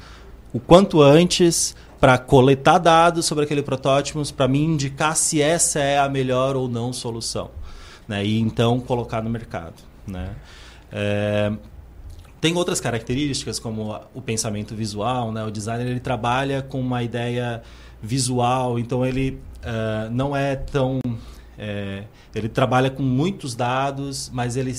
[0.52, 5.98] o quanto antes para coletar dados sobre aquele protótipo, para me indicar se essa é
[5.98, 7.50] a melhor ou não solução.
[8.06, 8.24] Né?
[8.24, 9.74] E então colocar no mercado.
[10.06, 10.30] Né?
[10.92, 11.52] É,
[12.40, 15.32] tem outras características, como o pensamento visual.
[15.32, 15.42] Né?
[15.44, 17.62] O designer ele trabalha com uma ideia
[18.02, 21.00] visual, então ele ah, não é tão.
[21.58, 24.72] é, ele trabalha com muitos dados, mas ele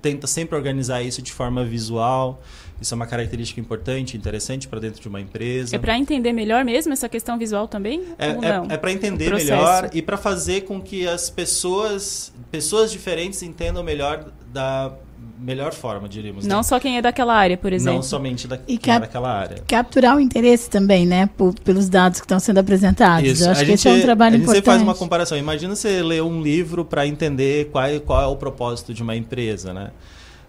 [0.00, 2.40] tenta sempre organizar isso de forma visual.
[2.80, 5.74] Isso é uma característica importante, interessante para dentro de uma empresa.
[5.74, 8.02] É para entender melhor mesmo essa questão visual também?
[8.18, 8.66] É, é, não?
[8.70, 14.30] é para entender melhor e para fazer com que as pessoas, pessoas diferentes entendam melhor
[14.52, 14.92] da
[15.40, 16.44] melhor forma, diríamos.
[16.44, 16.52] né?
[16.52, 17.94] Não só quem é daquela área, por exemplo.
[17.94, 19.62] Não somente da, E quem é daquela área.
[19.68, 21.28] Capturar o interesse também, né?
[21.36, 23.28] por- pelos dados que estão sendo apresentados.
[23.28, 23.44] Isso.
[23.44, 24.64] Eu acho a que gente, esse é um trabalho a importante.
[24.64, 25.38] faz uma comparação.
[25.38, 29.14] Imagina você ler um livro para entender qual é, qual é o propósito de uma
[29.14, 29.90] empresa, né?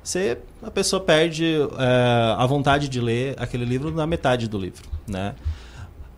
[0.04, 4.88] Você, a pessoa perde eh, a vontade de ler aquele livro na metade do livro,
[5.08, 5.36] né?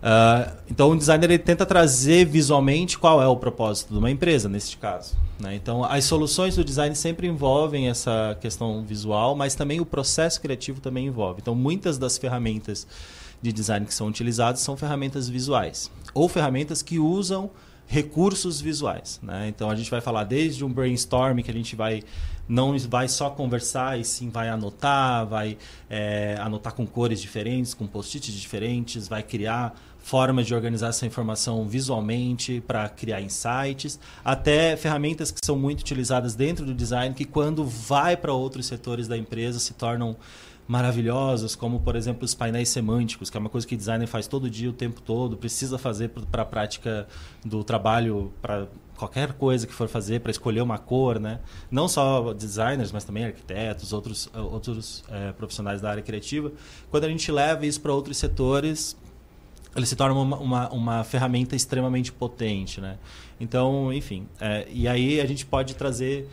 [0.04, 4.50] Ah, então o designer ele tenta trazer visualmente qual é o propósito de uma empresa
[4.50, 5.16] neste caso.
[5.40, 5.56] Né?
[5.56, 10.82] Então as soluções do design sempre envolvem essa questão visual, mas também o processo criativo
[10.82, 11.40] também envolve.
[11.42, 12.88] Então muitas das ferramentas
[13.42, 17.52] de design que são utilizadas são ferramentas visuais ou ferramentas que usam
[17.86, 19.20] recursos visuais.
[19.22, 19.50] Né?
[19.50, 22.02] Então a gente vai falar desde um brainstorm que a gente vai
[22.52, 25.58] não vai só conversar e sim vai anotar, vai
[25.90, 31.66] é, anotar com cores diferentes, com post-its diferentes, vai criar formas de organizar essa informação
[31.66, 37.64] visualmente para criar insights, até ferramentas que são muito utilizadas dentro do design que quando
[37.64, 40.18] vai para outros setores da empresa se tornam
[40.72, 44.26] maravilhosos, como por exemplo os painéis semânticos, que é uma coisa que o designer faz
[44.26, 47.06] todo dia, o tempo todo, precisa fazer para a prática
[47.44, 51.42] do trabalho, para qualquer coisa que for fazer, para escolher uma cor, né?
[51.70, 56.54] Não só designers, mas também arquitetos, outros, outros eh, profissionais da área criativa.
[56.90, 58.96] Quando a gente leva isso para outros setores,
[59.76, 62.98] ele se torna uma, uma, uma ferramenta extremamente potente, né?
[63.42, 66.30] Então, enfim, é, e aí a gente pode trazer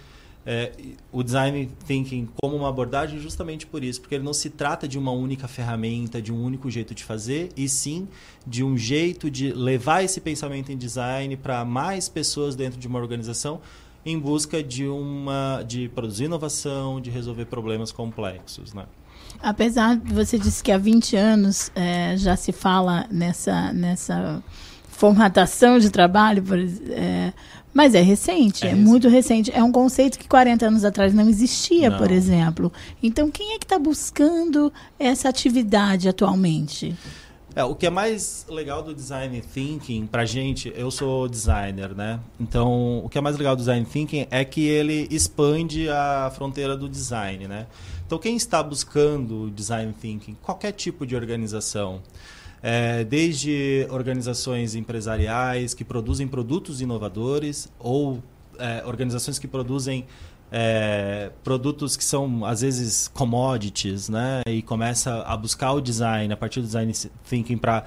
[0.50, 0.72] é,
[1.12, 4.98] o design thinking como uma abordagem justamente por isso, porque ele não se trata de
[4.98, 8.08] uma única ferramenta, de um único jeito de fazer, e sim
[8.46, 12.98] de um jeito de levar esse pensamento em design para mais pessoas dentro de uma
[12.98, 13.60] organização
[14.06, 18.86] em busca de uma de produzir inovação, de resolver problemas complexos, né?
[19.42, 24.42] Apesar de você disse que há 20 anos eh, já se fala nessa, nessa
[24.88, 27.34] formatação de trabalho, por eh,
[27.72, 29.50] mas é recente, é, muito recente.
[29.52, 31.98] É um conceito que 40 anos atrás não existia, Não.
[31.98, 32.72] por exemplo.
[33.02, 36.96] Então, quem é que está buscando essa atividade atualmente?
[37.54, 42.20] É, o que é mais legal do design thinking pra gente, eu sou designer, né?
[42.38, 46.76] Então, o que é mais legal do design thinking é que ele expande a fronteira
[46.76, 47.66] do design, né?
[48.06, 52.00] Então, quem está buscando design thinking, qualquer tipo de organização,
[52.62, 58.22] é, desde organizações empresariais que produzem produtos inovadores ou
[58.58, 60.06] é, organizações que produzem
[60.50, 64.42] é, produtos que são às vezes commodities, né?
[64.46, 66.92] E começa a buscar o design a partir do design
[67.28, 67.84] thinking para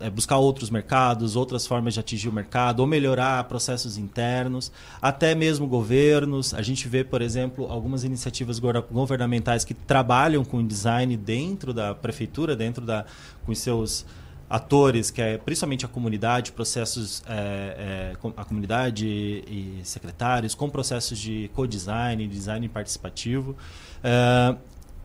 [0.00, 5.34] é, buscar outros mercados, outras formas de atingir o mercado, ou melhorar processos internos, até
[5.34, 6.54] mesmo governos.
[6.54, 12.56] A gente vê, por exemplo, algumas iniciativas governamentais que trabalham com design dentro da prefeitura,
[12.56, 13.04] dentro da
[13.44, 14.04] com seus
[14.52, 21.18] atores, que é principalmente a comunidade, processos, é, é, a comunidade e secretários, com processos
[21.18, 23.56] de co-design, design participativo.
[24.04, 24.54] É,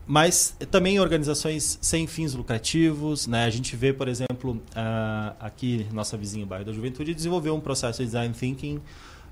[0.08, 3.26] mas também organizações sem fins lucrativos.
[3.26, 3.44] Né?
[3.44, 7.98] A gente vê, por exemplo, ah, aqui, nossa vizinha, bairro da Juventude, desenvolveu um processo
[7.98, 8.80] de design thinking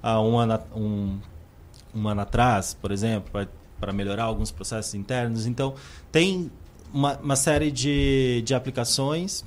[0.03, 1.19] há um ano, um,
[1.94, 3.48] um ano atrás, por exemplo,
[3.81, 5.47] para melhorar alguns processos internos.
[5.47, 5.74] Então,
[6.12, 6.51] tem
[6.93, 9.47] uma, uma série de, de aplicações.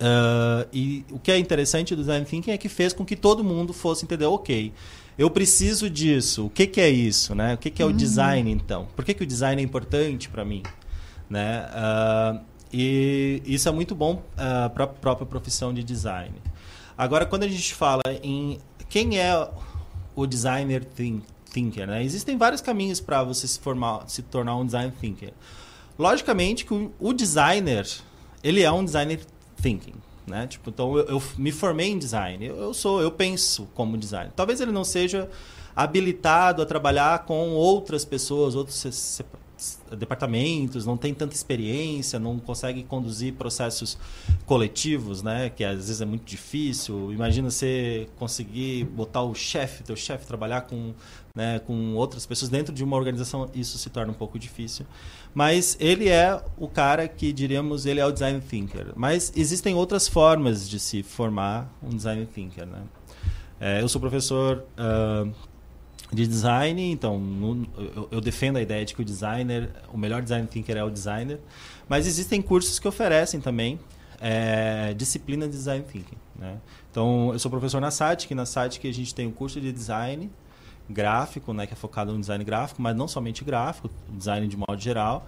[0.00, 3.44] ah, e o que é interessante do design thinking é que fez com que todo
[3.44, 4.72] mundo fosse entender, ok,
[5.20, 6.46] eu preciso disso.
[6.46, 7.52] O que, que é isso, né?
[7.54, 7.96] O que, que é o Uhum.
[7.96, 8.88] design então?
[8.96, 10.62] Por que, que o design é importante para mim,
[11.28, 11.68] né?
[11.72, 12.40] Ah,
[12.72, 14.22] e isso é muito bom
[14.74, 16.32] para a própria profissão de design.
[16.96, 19.48] Agora, quando a gente fala em quem é
[20.16, 21.22] o designer think,
[21.52, 21.86] thinker.
[21.86, 22.02] Né?
[22.02, 25.32] Existem vários caminhos para você se, formar, se tornar um design thinker.
[25.98, 27.86] Logicamente que o, o designer,
[28.42, 29.20] ele é um designer
[29.60, 29.94] thinking.
[30.30, 30.46] Né?
[30.46, 32.46] Tipo, então eu, eu me formei em design.
[32.46, 34.32] Eu, eu sou, eu penso como designer.
[34.34, 35.28] Talvez ele não seja
[35.74, 39.22] habilitado a trabalhar com outras pessoas, outros
[39.96, 43.98] departamentos, não tem tanta experiência, não consegue conduzir processos
[44.46, 45.50] coletivos, né?
[45.50, 47.12] Que às vezes é muito difícil.
[47.12, 50.94] Imagina você conseguir botar o chefe, teu chefe trabalhar com,
[51.34, 54.84] né, com outras pessoas dentro de uma organização, isso se torna um pouco difícil.
[55.32, 58.92] Mas ele é o cara que diríamos, ele é o design thinker.
[58.96, 62.82] Mas existem outras formas de se formar um design thinker, né?
[63.60, 65.26] É, eu sou professor ah,
[66.12, 70.22] de design, então no- eu, eu defendo a ideia de que o designer, o melhor
[70.22, 71.38] design thinker é o designer,
[71.88, 73.78] mas existem cursos que oferecem também
[74.20, 76.16] é, disciplina de design thinking.
[76.36, 76.56] Né?
[76.90, 80.30] Então eu sou professor na SATIC, na SATIC a gente tem um curso de design
[80.90, 84.78] gráfico, né, que é focado no design gráfico, mas não somente gráfico, design de modo
[84.78, 85.26] geral.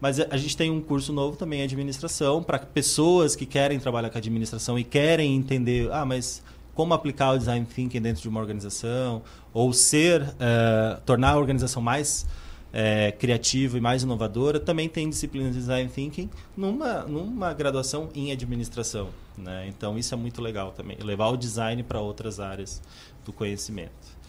[0.00, 4.16] Mas a gente tem um curso novo também administração para pessoas que querem trabalhar com
[4.16, 6.42] administração e querem entender, ah, mas
[6.74, 9.22] como aplicar o design thinking dentro de uma organização
[9.52, 12.26] ou ser eh, tornar a organização mais
[12.72, 18.32] eh, criativa e mais inovadora também tem disciplina de design thinking numa numa graduação em
[18.32, 22.80] administração né então isso é muito legal também levar o design para outras áreas
[23.26, 24.19] do conhecimento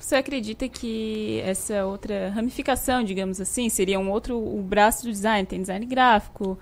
[0.00, 5.46] Você acredita que essa outra ramificação, digamos assim, seria um outro o braço do design?
[5.46, 6.58] Tem design gráfico,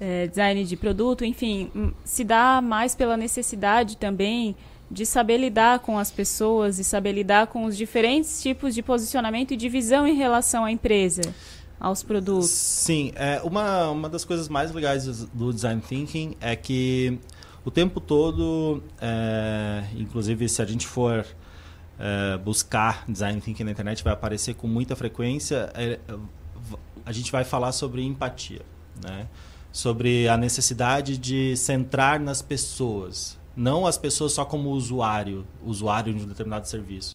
[0.00, 4.56] eh, design de produto, enfim, hum, se dá mais pela necessidade também
[4.90, 9.52] de saber lidar com as pessoas e saber lidar com os diferentes tipos de posicionamento
[9.52, 11.22] e de visão em relação à empresa,
[11.80, 12.50] aos produtos.
[12.50, 17.18] Sim, é, uma, uma das coisas mais legais do design thinking é que
[17.64, 21.26] o tempo todo, é, inclusive se a gente for
[21.98, 25.98] é, buscar design thinking na internet, vai aparecer com muita frequência, é,
[27.04, 28.62] a gente vai falar sobre empatia,
[29.02, 29.26] né?
[29.72, 36.24] sobre a necessidade de centrar nas pessoas, não as pessoas só como usuário, usuário de
[36.24, 37.12] um determinado serviço.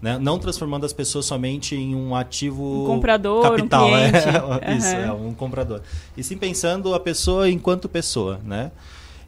[0.00, 0.18] Né?
[0.18, 3.86] Não transformando as pessoas somente em um ativo Um comprador, um capital.
[3.86, 4.16] cliente.
[4.62, 5.04] é, isso, Aham.
[5.04, 5.82] é um comprador.
[6.16, 8.72] E sim pensando a pessoa enquanto pessoa, né?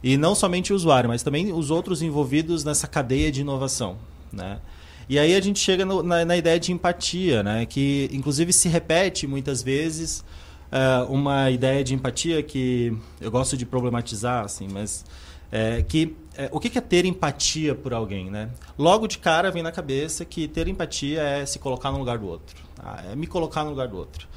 [0.01, 3.97] E não somente o usuário, mas também os outros envolvidos nessa cadeia de inovação,
[4.31, 4.59] né?
[5.09, 7.65] E aí a gente chega no- na, na ideia de empatia, né?
[7.65, 10.23] Que inclusive se repete muitas vezes
[10.71, 15.05] eh, uma ideia de empatia que eu gosto de problematizar, assim, mas
[15.51, 18.49] é, que é, o que é ter empatia por alguém, né?
[18.77, 22.25] Logo de cara vem na cabeça que ter empatia é se colocar no lugar do
[22.27, 24.27] outro, ah, é me colocar no lugar do outro.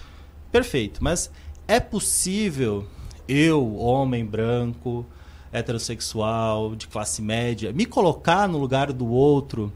[0.52, 1.30] Perfeito, mas
[1.66, 2.86] é possível
[3.28, 5.06] eu, homem branco,
[5.52, 9.72] heterossexual, de classe média, me colocar no lugar do outro,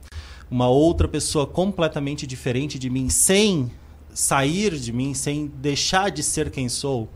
[0.51, 3.71] uma outra pessoa completamente diferente de mim, sem
[4.13, 7.09] sair de mim, sem deixar de ser quem sou?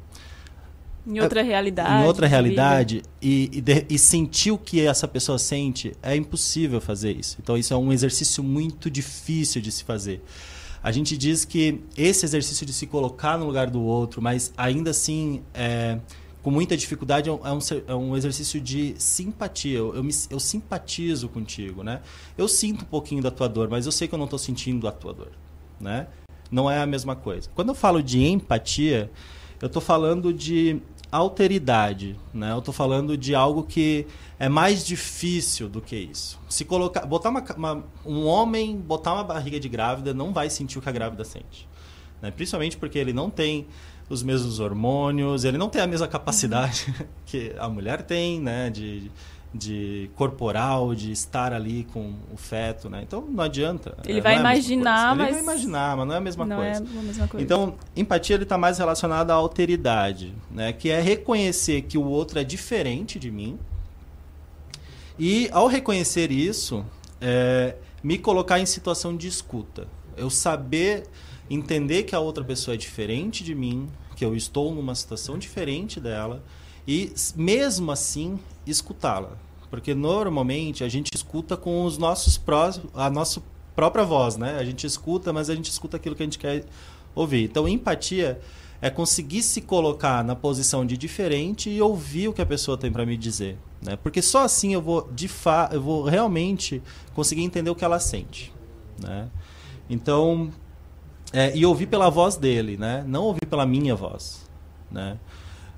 [1.07, 2.03] Em outra realidade.
[2.03, 6.17] Em outra de realidade e, e, de- e sentir o que essa pessoa sente, é
[6.17, 7.37] impossível fazer isso.
[7.43, 10.23] Então, isso é um exercício muito difícil de se fazer.
[10.83, 14.91] A gente diz que esse exercício de se colocar no lugar do outro, mas ainda
[14.91, 15.99] assim, é,
[16.45, 19.79] com muita dificuldade, é um, é é um exercício de simpatia.
[19.79, 22.03] Eu, eu, me- eu simpatizo contigo, né?
[22.39, 24.87] Eu sinto um pouquinho da tua dor, mas eu sei que eu não estou sentindo
[24.87, 25.33] a tua dor,
[25.81, 26.07] né?
[26.51, 27.49] Não é a mesma coisa.
[27.55, 29.11] Quando eu falo de empatia,
[29.61, 30.81] eu estou falando de
[31.11, 32.53] alteridade, né?
[32.53, 34.07] Eu estou falando de algo que
[34.39, 36.39] é mais difícil do que isso.
[36.49, 40.79] Se colocar, botar uma, uma- um homem botar uma barriga de grávida não vai sentir
[40.79, 41.67] o que a grávida sente,
[42.21, 42.31] né?
[42.31, 43.67] Principalmente porque ele não tem
[44.09, 46.93] os mesmos hormônios, ele não tem a mesma capacidade
[47.27, 48.71] que a mulher tem, né?
[48.71, 49.11] De
[49.57, 53.03] de corporal, de estar ali com o feto, né?
[53.07, 53.97] Então não adianta.
[54.05, 55.23] Ele é, vai é imaginar, coisa.
[55.23, 56.73] Ele mas- vai imaginar, mas não é a mesma Não coisa.
[56.73, 57.45] é a mesma coisa.
[57.45, 60.73] Então, empatia ele está mais relacionado à alteridade, né?
[60.73, 63.57] Que é reconhecer que o outro é diferente de mim.
[65.17, 66.85] E ao reconhecer isso,
[67.21, 69.87] é, me colocar em situação de escuta.
[70.17, 71.05] Eu saber
[71.49, 76.01] entender que a outra pessoa é diferente de mim, que eu estou numa situação diferente
[76.01, 76.43] dela
[76.87, 79.37] e mesmo assim escutá-la.
[79.71, 83.43] Porque normalmente a gente escuta com os nossos prós, a nossa
[83.75, 84.57] própria voz, né?
[84.59, 86.65] A gente escuta, mas a gente escuta aquilo que a gente quer
[87.15, 87.45] ouvir.
[87.45, 88.41] Então, empatia
[88.81, 92.93] é conseguir se colocar na posição de diferente e ouvir o que a pessoa tem
[92.93, 93.97] para me dizer, né?
[93.97, 96.83] Porque só assim eu vou de fa eu vou realmente
[97.15, 98.53] conseguir entender o que ela sente,
[99.01, 99.31] né?
[99.89, 100.53] Então,
[101.35, 103.05] é, e ouvir pela voz dele, né?
[103.07, 104.49] Não ouvir pela minha voz,
[104.91, 105.19] né?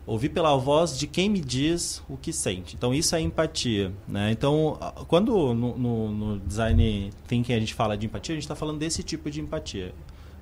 [0.06, 2.76] ouvir pela voz de quem me diz o que sente.
[2.76, 4.30] Então isso é empatia, né?
[4.30, 4.78] Então
[5.08, 8.78] quando no, no- no design thinking a gente fala de empatia, a gente está falando
[8.78, 9.92] desse tipo de empatia,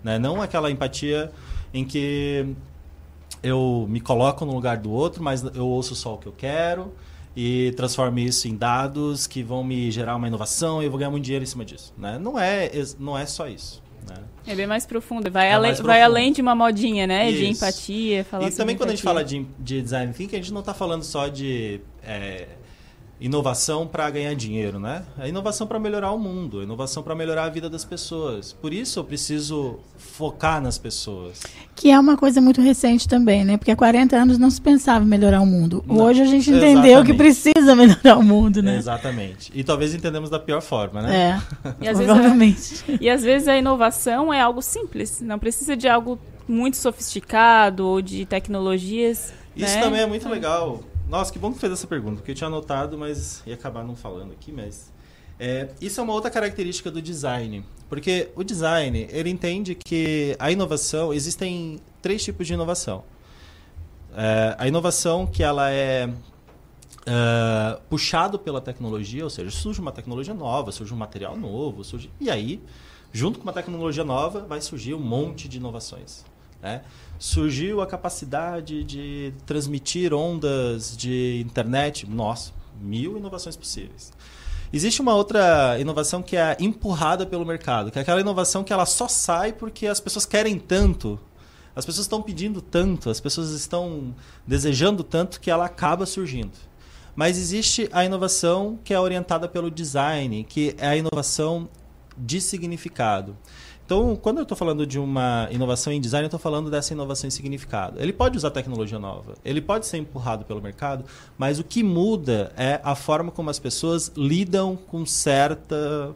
[0.02, 0.18] né?
[0.18, 1.32] Não aquela empatia
[1.72, 2.46] em que
[3.42, 6.92] eu me coloco no lugar do outro, mas eu ouço só o que eu quero
[7.36, 11.10] e transformo isso em dados que vão me gerar uma inovação e eu vou ganhar
[11.10, 12.18] muito dinheiro em cima disso, né?
[12.18, 14.16] Não é não é só isso, né?
[14.46, 15.30] É bem mais profundo.
[15.30, 16.16] Vai, É além, mais vai profundo.
[16.16, 17.30] além de uma modinha, né?
[17.32, 17.64] De Isso.
[17.64, 20.60] empatia, falar E também quando a gente fala de, de design thinking, a gente não
[20.60, 22.46] está falando só de é,
[23.24, 25.02] inovação para ganhar dinheiro, né?
[25.18, 28.52] É inovação para melhorar o mundo, é inovação para melhorar a vida das pessoas.
[28.52, 31.40] Por isso eu preciso focar nas pessoas.
[31.74, 33.56] Que é uma coisa muito recente também, né?
[33.56, 35.82] Porque há 40 anos não se pensava em melhorar o mundo.
[35.86, 37.16] Não, Hoje a gente entendeu que exatamente.
[37.16, 38.76] precisa melhorar o mundo, né?
[38.76, 39.50] Exatamente.
[39.54, 41.16] E talvez entendemos da pior forma, né?
[41.16, 41.74] É.
[41.80, 42.84] E às, Provavelmente.
[42.84, 47.86] vezes, e às vezes a inovação é algo simples, não precisa de algo muito sofisticado
[47.86, 49.32] ou de tecnologias.
[49.56, 49.80] Isso né?
[49.80, 50.80] também é muito legal.
[51.08, 53.94] Nossa, que bom que fez essa pergunta, porque eu tinha anotado, mas ia acabar não
[53.94, 54.92] falando aqui, mas...
[55.38, 60.50] é, isso é uma outra característica do design, porque o design, ele entende que a
[60.50, 63.04] inovação, existem três tipos de inovação.
[64.16, 66.08] É, a inovação que ela é
[67.06, 72.10] é, puxado pela tecnologia, ou seja, surge uma tecnologia nova, surge um material novo, surge...
[72.18, 72.62] e aí,
[73.12, 76.24] junto com uma tecnologia nova, vai surgir um monte de inovações.
[76.62, 76.82] Né?
[77.18, 84.12] Surgiu a capacidade de transmitir ondas de internet, nossa, mil inovações possíveis.
[84.72, 88.84] Existe uma outra inovação que é empurrada pelo mercado, que é aquela inovação que ela
[88.84, 91.18] só sai porque as pessoas querem tanto,
[91.76, 94.14] as pessoas estão pedindo tanto, as pessoas estão
[94.46, 96.58] desejando tanto que ela acaba surgindo.
[97.14, 101.68] Mas existe a inovação que é orientada pelo design, que é a inovação
[102.18, 103.36] de significado.
[103.84, 107.28] Então, quando eu estou falando de uma inovação em design, eu estou falando dessa inovação
[107.28, 108.00] em significado.
[108.00, 111.04] Ele pode usar tecnologia nova, ele pode ser empurrado pelo mercado,
[111.36, 116.14] mas o que muda é a forma como as pessoas lidam com certa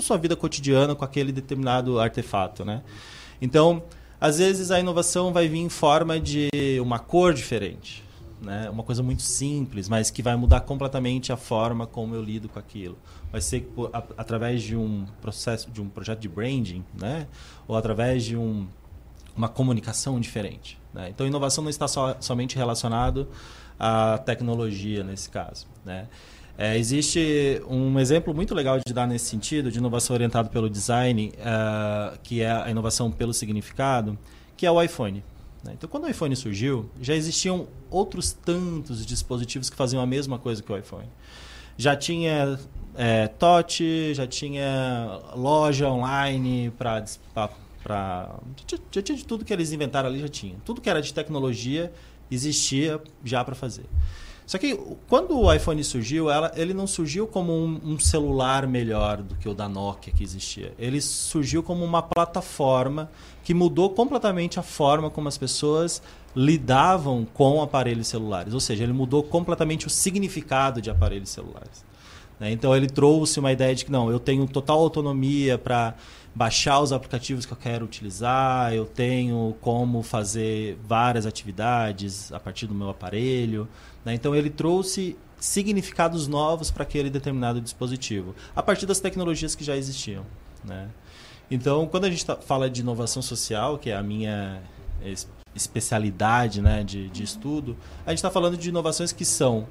[0.00, 2.82] sua vida cotidiana com aquele determinado artefato, né?
[3.40, 3.82] Então,
[4.20, 6.48] às vezes a inovação vai vir em forma de
[6.82, 8.02] uma cor diferente,
[8.42, 8.68] né?
[8.70, 12.58] Uma coisa muito simples, mas que vai mudar completamente a forma como eu lido com
[12.58, 12.98] aquilo.
[13.30, 17.26] Vai ser por- a- através de um processo, de um projeto de branding, né?
[17.66, 18.66] Ou através de um,
[19.36, 20.78] uma comunicação diferente.
[20.94, 21.10] Né?
[21.10, 23.28] Então, inovação não está só, somente relacionado
[23.78, 26.08] à tecnologia nesse caso, né?
[26.60, 31.32] É, existe um exemplo muito legal de dar nesse sentido, de inovação orientada pelo design,
[31.40, 34.18] ah, que é a inovação pelo significado,
[34.56, 35.22] que é o iPhone.
[35.62, 35.74] né?
[35.74, 40.60] Então, quando o iPhone surgiu, já existiam outros tantos dispositivos que faziam a mesma coisa
[40.60, 41.06] que o iPhone.
[41.76, 42.58] Já tinha
[43.00, 47.04] é, touch, já tinha loja online para
[48.66, 50.56] já, já tinha de tudo que eles inventaram ali já tinha.
[50.64, 51.92] Tudo que era de tecnologia
[52.28, 53.84] existia já para fazer.
[54.44, 54.74] Só que
[55.06, 59.48] quando o iPhone surgiu, ela, ele não surgiu como um, um celular melhor do que
[59.48, 60.74] o da Nokia que existia.
[60.76, 63.08] Ele surgiu como uma plataforma
[63.44, 66.02] que mudou completamente a forma como as pessoas
[66.34, 68.54] lidavam com aparelhos celulares.
[68.54, 71.86] Ou seja, ele mudou completamente o significado de aparelhos celulares.
[72.40, 72.50] Né?
[72.50, 75.94] Então ele trouxe uma ideia de que não, eu tenho total autonomia para
[76.34, 82.66] baixar os aplicativos que eu quero utilizar, eu tenho como fazer várias atividades a partir
[82.66, 83.66] do meu aparelho.
[84.04, 84.14] né?
[84.14, 89.76] Então ele trouxe significados novos para aquele determinado dispositivo, a partir das tecnologias que já
[89.76, 90.24] existiam.
[90.64, 90.88] Né?
[91.50, 94.60] Então, quando a gente tá- fala de inovação social, que é a minha
[95.04, 99.66] es- especialidade né, de, de estudo, a gente está falando de inovações que são,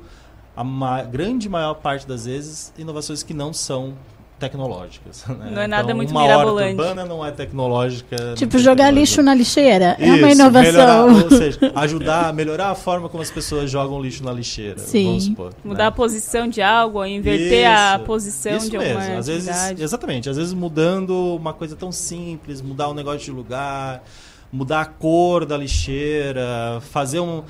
[0.58, 3.94] a ma grande maior parte das vezes, inovações que não são
[4.40, 5.24] tecnológicas.
[5.30, 5.50] né?
[5.52, 6.72] Não é nada Então, muito uma mirabolante.
[6.80, 8.34] urbana não é tecnológica.
[8.36, 9.96] Tipo, jogar lixo na lixeira.
[10.00, 10.72] é uma Isso, inovação.
[10.72, 14.78] melhorar, ou seja, ajudar a melhorar a forma como as pessoas jogam lixo na lixeira.
[14.80, 15.06] Sim.
[15.06, 15.88] Vamos supor, Mudar né?
[15.88, 19.00] a posição de algo, inverter a Isso, posição isso de mesmo.
[19.00, 23.32] alguma Às vezes, exatamente, às vezes mudando uma coisa tão simples, mudar um negócio de
[23.32, 24.04] lugar,
[24.52, 27.44] mudar a cor da lixeira, fazer um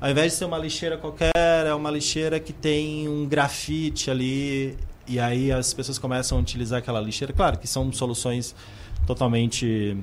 [0.00, 4.76] ao invés de ser uma lixeira qualquer, é uma lixeira que tem um grafite ali
[5.06, 7.32] e aí as pessoas começam a utilizar aquela lixeira.
[7.32, 8.54] Claro que são soluções
[9.06, 9.96] totalmente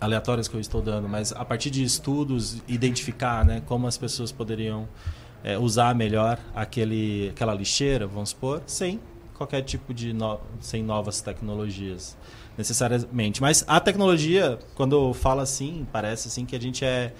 [0.00, 4.32] aleatórias que eu estou dando, mas a partir de estudos identificar, né, como as pessoas
[4.32, 4.88] poderiam
[5.44, 8.98] é, usar melhor aquele, aquela lixeira, vamos supor, sem
[9.34, 12.16] qualquer tipo de no, sem novas tecnologias
[12.56, 13.40] necessariamente.
[13.40, 17.12] Mas a tecnologia, quando fala assim, parece assim que a gente é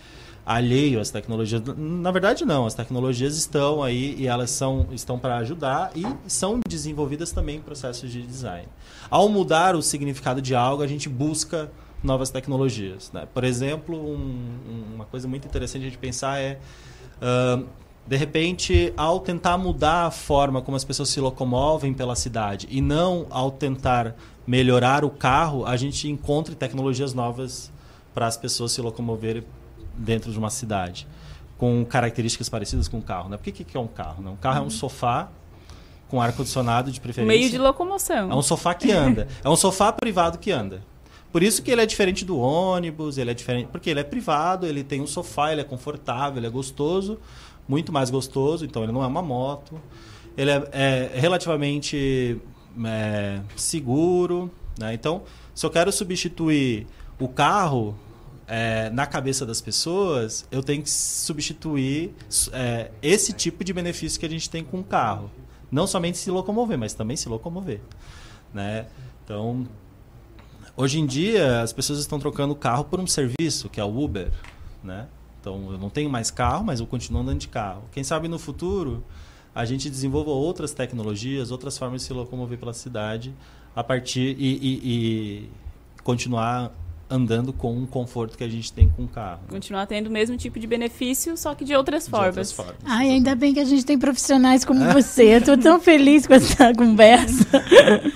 [0.46, 1.62] alheio às tecnologias.
[1.76, 2.66] Na verdade, não.
[2.66, 7.60] As tecnologias estão aí e elas são, estão para ajudar e são desenvolvidas também em
[7.60, 8.68] processos de design.
[9.10, 11.70] Ao mudar o significado de algo, a gente busca
[12.02, 13.10] novas tecnologias.
[13.12, 13.26] Né?
[13.32, 16.58] Por exemplo, um- um- uma coisa muito interessante a gente pensar é
[17.22, 17.64] Ahn,
[18.06, 22.82] de repente, ao tentar mudar a forma como as pessoas se locomovem pela cidade e
[22.82, 24.14] não ao tentar
[24.46, 27.72] melhorar o carro, a gente encontre tecnologias novas
[28.12, 29.42] para as pessoas se locomoverem
[29.96, 31.06] dentro de uma cidade
[31.58, 33.28] com características parecidas com o carro.
[33.28, 33.36] Né?
[33.36, 34.22] Por que, que é um carro?
[34.22, 34.30] Né?
[34.30, 34.70] Um carro é um Uhum.
[34.70, 35.28] sofá
[36.08, 37.38] com ar-condicionado de Um preferência.
[37.38, 38.30] meio de locomoção.
[38.30, 39.26] É um sofá que anda.
[39.42, 40.82] é um sofá privado que anda.
[41.32, 43.68] Por isso que ele é diferente do ônibus, ele é diferente.
[43.72, 47.18] Porque ele é privado, ele tem um sofá, ele é confortável, ele é gostoso,
[47.66, 49.80] muito mais gostoso, então ele não é uma moto.
[50.36, 52.40] Ele é, é relativamente
[52.84, 54.50] é, seguro.
[54.78, 54.94] Né?
[54.94, 55.22] Então,
[55.54, 56.86] se eu quero substituir
[57.18, 57.96] o carro
[58.46, 62.14] é, na cabeça das pessoas, eu tenho que substituir
[62.52, 65.30] é, esse tipo de benefício que a gente tem com o carro.
[65.70, 67.80] Não somente se locomover, mas também se locomover.
[68.52, 68.86] Né?
[69.24, 69.66] Então,
[70.76, 73.98] hoje em dia, as pessoas estão trocando o carro por um serviço, que é o
[74.02, 74.30] Uber.
[74.82, 75.08] Né?
[75.40, 77.82] Então, eu não tenho mais carro, mas eu continuo andando de carro.
[77.92, 79.02] Quem sabe no futuro
[79.54, 83.32] a gente desenvolva outras tecnologias, outras formas de se locomover pela cidade
[83.74, 85.48] a partir e, e- e
[86.02, 86.72] continuar
[87.08, 89.40] andando com o conforto que a gente tem com o carro.
[89.48, 92.28] Continuar tendo o mesmo tipo de benefício, só que de outras De formas.
[92.28, 92.76] outras formas.
[92.84, 95.36] Ai, ainda bem que a gente tem profissionais como você.
[95.36, 97.44] Eu tô tão feliz com essa conversa.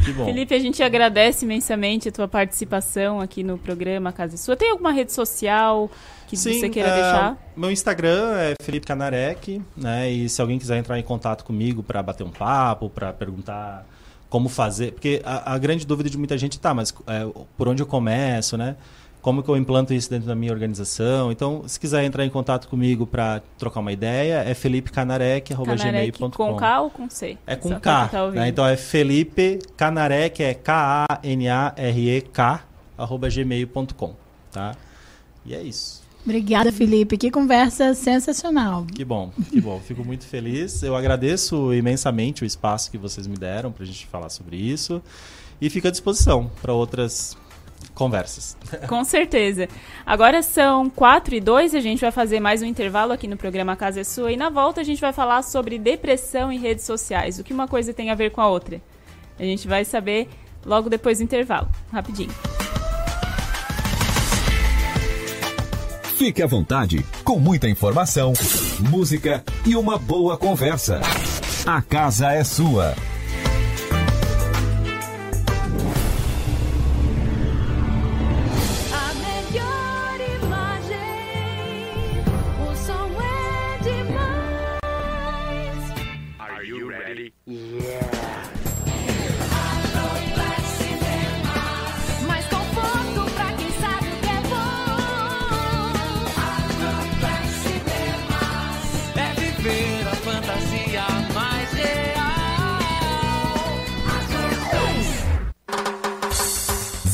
[0.05, 0.25] Que bom.
[0.25, 4.57] Felipe, a gente agradece imensamente a tua participação aqui no programa Casa é Sua.
[4.57, 5.91] Tem alguma rede social
[6.27, 7.53] que você queira é, deixar?
[7.57, 10.11] Meu Instagram é Felipe Canarek, né?
[10.11, 13.87] E se alguém quiser entrar em contato comigo para bater um papo, para perguntar
[14.29, 17.27] como fazer, porque a, a grande dúvida de muita gente tá, mas é,
[17.57, 18.77] por onde eu começo, né?
[19.21, 21.33] Como que eu implanto isso dentro da minha organização?
[21.33, 26.31] Então, se quiser entrar em contato comigo para trocar uma ideia, é Canarek felipecanarek@gmail.com.
[26.31, 27.37] com K ou com C?
[27.47, 28.09] É com Só K.
[28.09, 28.49] tá né?
[28.49, 31.21] Então é Felipe Canarek, é K-A-N-A-R-E-K,
[32.97, 34.15] arroba gmail.com.
[34.53, 34.77] Tá?
[35.45, 35.98] E é isso.
[36.29, 37.17] Obrigada, Felipe.
[37.17, 38.85] Que conversa sensacional.
[38.95, 39.81] Que bom, que bom.
[39.81, 40.83] Fico muito feliz.
[40.83, 45.03] Eu agradeço imensamente o espaço que vocês me deram para a gente falar sobre isso.
[45.59, 47.35] E fico à disposição para outras
[47.95, 48.59] conversas.
[48.87, 49.69] Com certeza.
[50.05, 53.75] Agora são 4 e 2, a gente vai fazer mais um intervalo aqui no programa
[53.75, 57.39] Casa é Sua e na volta a gente vai falar sobre depressão em redes sociais,
[57.39, 58.83] o que uma coisa tem a ver com a outra.
[59.39, 60.29] A gente vai saber
[60.67, 62.35] logo depois do intervalo, rapidinho.
[66.19, 68.33] Fique à vontade, com muita informação,
[68.91, 71.01] música e uma boa conversa.
[71.65, 72.93] A casa é sua.
[88.13, 88.18] A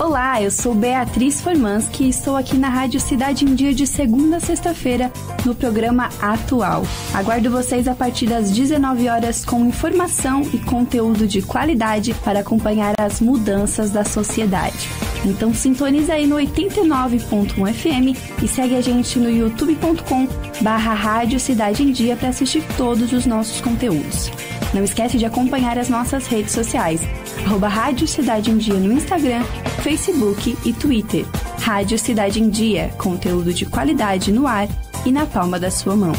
[0.00, 4.38] Olá, eu sou Beatriz Formanski e estou aqui na Rádio Cidade em Dia de segunda
[4.38, 5.12] a sexta-feira
[5.44, 6.84] no programa Atual.
[7.12, 12.94] Aguardo vocês a partir das 19 horas com informação e conteúdo de qualidade para acompanhar
[12.98, 14.88] as mudanças da sociedade.
[15.24, 20.26] Então sintoniza aí no 89.1 FM e segue a gente no youtube.com
[20.60, 24.30] barra Rádio Cidade em Dia para assistir todos os nossos conteúdos.
[24.72, 27.00] Não esquece de acompanhar as nossas redes sociais,
[27.44, 29.42] arroba Rádio Cidade em Dia no Instagram,
[29.82, 31.26] Facebook e Twitter.
[31.60, 34.68] Rádio Cidade em Dia, conteúdo de qualidade no ar
[35.04, 36.12] e na palma da sua mão.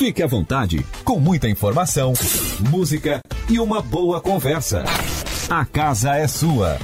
[0.00, 2.14] Fique à vontade, com muita informação,
[2.70, 3.20] música
[3.50, 4.82] e uma boa conversa.
[5.46, 6.78] A casa é sua.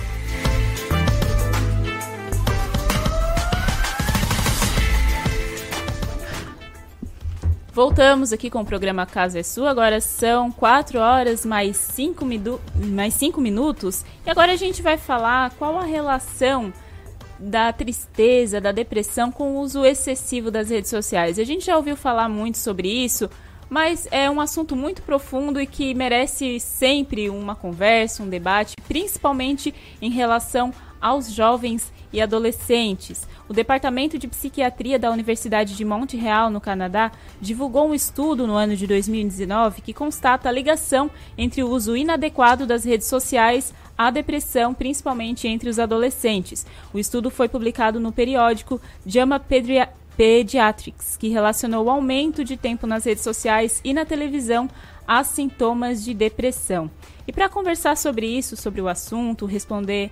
[7.73, 9.71] Voltamos aqui com o programa Casa é Sua.
[9.71, 14.05] Agora são 4 horas mais 5 minu mais cinco minutos.
[14.27, 16.71] E agora a gente vai falar qual a relação
[17.39, 21.39] da tristeza, da depressão com o uso excessivo das redes sociais.
[21.39, 23.29] A gente já ouviu falar muito sobre isso,
[23.69, 29.75] mas é um assunto muito profundo e que merece sempre uma conversa, um debate, principalmente
[30.01, 33.27] em relação aos jovens e adolescentes.
[33.49, 38.75] O Departamento de Psiquiatria da Universidade de Montreal, no Canadá, divulgou um estudo no ano
[38.75, 44.75] de 2019 que constata a ligação entre o uso inadequado das redes sociais à depressão,
[44.75, 46.67] principalmente entre os adolescentes.
[46.93, 52.87] O estudo foi publicado no periódico JAMA Pedria Pediatrics, que relacionou o aumento de tempo
[52.87, 54.69] nas redes sociais e na televisão
[55.07, 56.91] a sintomas de depressão.
[57.27, 60.11] E para conversar sobre isso, sobre o assunto, responder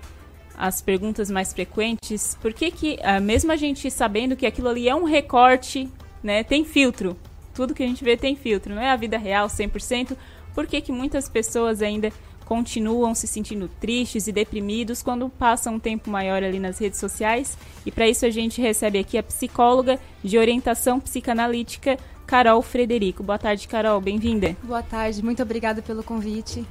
[0.56, 4.88] as perguntas mais frequentes, por que que, ah, mesmo a gente sabendo que aquilo ali
[4.88, 5.88] é um recorte,
[6.22, 7.16] né, tem filtro,
[7.52, 10.16] tudo que a gente vê tem filtro, não é a vida real 100%,
[10.54, 12.12] por que que muitas pessoas ainda
[12.44, 17.56] continuam se sentindo tristes e deprimidos quando passam um tempo maior ali nas redes sociais?
[17.84, 23.22] E para isso a gente recebe aqui a psicóloga de orientação psicanalítica, Carol Frederico.
[23.22, 24.56] Boa tarde, Carol, bem-vinda.
[24.62, 26.64] Boa tarde, muito obrigada pelo convite.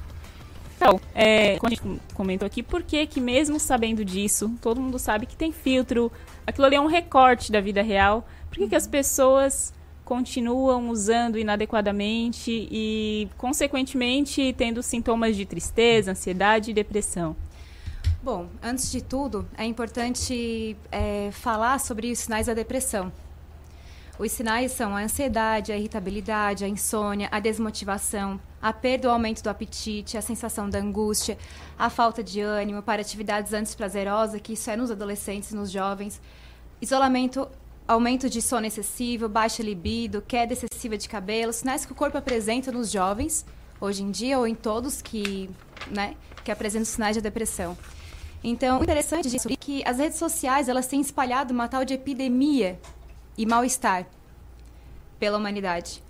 [0.75, 4.99] Então, é, como a gente comentou aqui, por que que mesmo sabendo disso, todo mundo
[4.99, 6.11] sabe que tem filtro,
[6.45, 9.73] aquilo ali é um recorte da vida real, por que, que as pessoas
[10.13, 17.35] continuam usando inadequadamente e, consequentemente, tendo sintomas de tristeza, ansiedade e depressão?
[18.21, 23.11] Bom, antes de tudo, é importante é, falar sobre os sinais da depressão.
[24.19, 29.41] Os sinais são a ansiedade, a irritabilidade, a insônia, a desmotivação, a perda ou aumento
[29.41, 31.39] do apetite, a sensação da angústia,
[31.77, 36.21] a falta de ânimo para atividades antes prazerosas, que isso é nos adolescentes nos jovens,
[36.79, 37.47] isolamento,
[37.87, 42.71] aumento de sono excessivo, baixa libido, queda excessiva de cabelo, sinais que o corpo apresenta
[42.71, 43.45] nos jovens,
[43.79, 45.49] hoje em dia, ou em todos que,
[45.89, 47.77] né, que apresentam sinais de depressão.
[48.43, 51.93] Então, o interessante disso é que as redes sociais elas têm espalhado uma tal de
[51.93, 52.79] epidemia
[53.37, 54.05] e mal-estar
[55.17, 56.03] pela humanidade.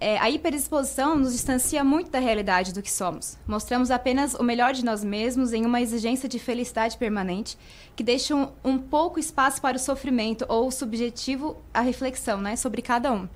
[0.00, 3.36] É, a hiperexposição nos distancia muito da realidade do que somos.
[3.46, 7.58] Mostramos apenas o melhor de nós mesmos em uma exigência de felicidade permanente,
[7.96, 12.54] que deixa um, um pouco espaço para o sofrimento ou o subjetivo, a reflexão né,
[12.54, 13.28] sobre cada um.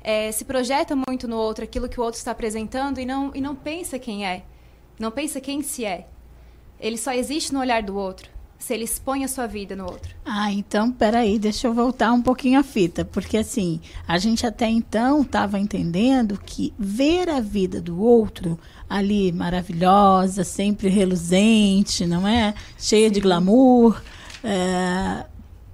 [0.00, 3.40] É, se projeta muito no outro aquilo que o outro está apresentando e não, e
[3.40, 4.44] não pensa quem é,
[5.00, 6.06] não pensa quem se é.
[6.78, 10.14] Ele só existe no olhar do outro se ele expõe a sua vida no outro.
[10.24, 14.68] Ah, então, peraí, deixa eu voltar um pouquinho a fita, porque assim, a gente até
[14.68, 18.58] então estava entendendo que ver a vida do outro
[18.88, 22.54] ali maravilhosa, sempre reluzente, não é?
[22.78, 23.14] Cheia Sim.
[23.14, 24.02] de glamour,
[24.42, 25.26] é,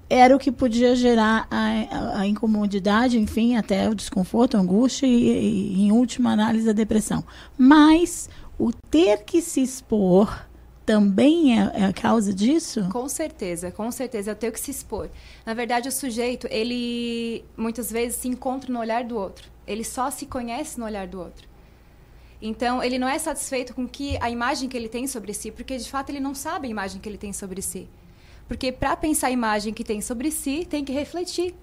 [0.09, 5.74] era o que podia gerar a, a, incomodidade, enfim, até o desconforto, a angústia e,
[5.74, 7.24] e, em última análise, a depressão.
[7.56, 8.28] Mas
[8.59, 10.46] o ter que se expor
[10.84, 12.88] também é, é, a causa disso?
[12.90, 14.30] Com certeza, com certeza.
[14.30, 15.09] Eu tenho que se expor.
[15.46, 19.50] Na verdade, o sujeito, ele muitas vezes se encontra no olhar do outro.
[19.66, 21.48] Ele só se conhece no olhar do outro.
[22.40, 25.76] Então, ele não é satisfeito com que a imagem que ele tem sobre si, porque
[25.76, 27.88] de fato ele não sabe a imagem que ele tem sobre si.
[28.48, 31.54] Porque para pensar a imagem que tem sobre si, tem que refletir.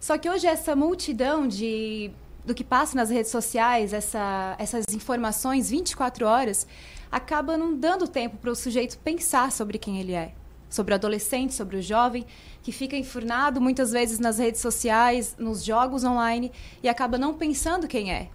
[0.00, 2.10] Só que hoje essa multidão de
[2.42, 6.66] do que passa nas redes sociais, essa, essas informações 24 horas,
[7.10, 10.32] acaba não dando tempo para o sujeito pensar sobre quem ele é.
[10.68, 12.24] Sobre o adolescente, sobre o jovem,
[12.62, 17.88] que fica enfurnado muitas vezes nas redes sociais, nos jogos online, e acaba não pensando
[17.88, 18.28] quem é.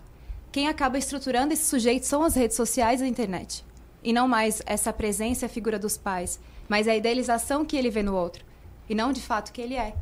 [0.51, 3.63] Quem acaba estruturando esse sujeito são as redes sociais e a internet.
[4.03, 7.89] E não mais essa presença e a figura dos pais, mas a idealização que ele
[7.89, 8.43] vê no outro,
[8.89, 9.95] e não de fato que ele é.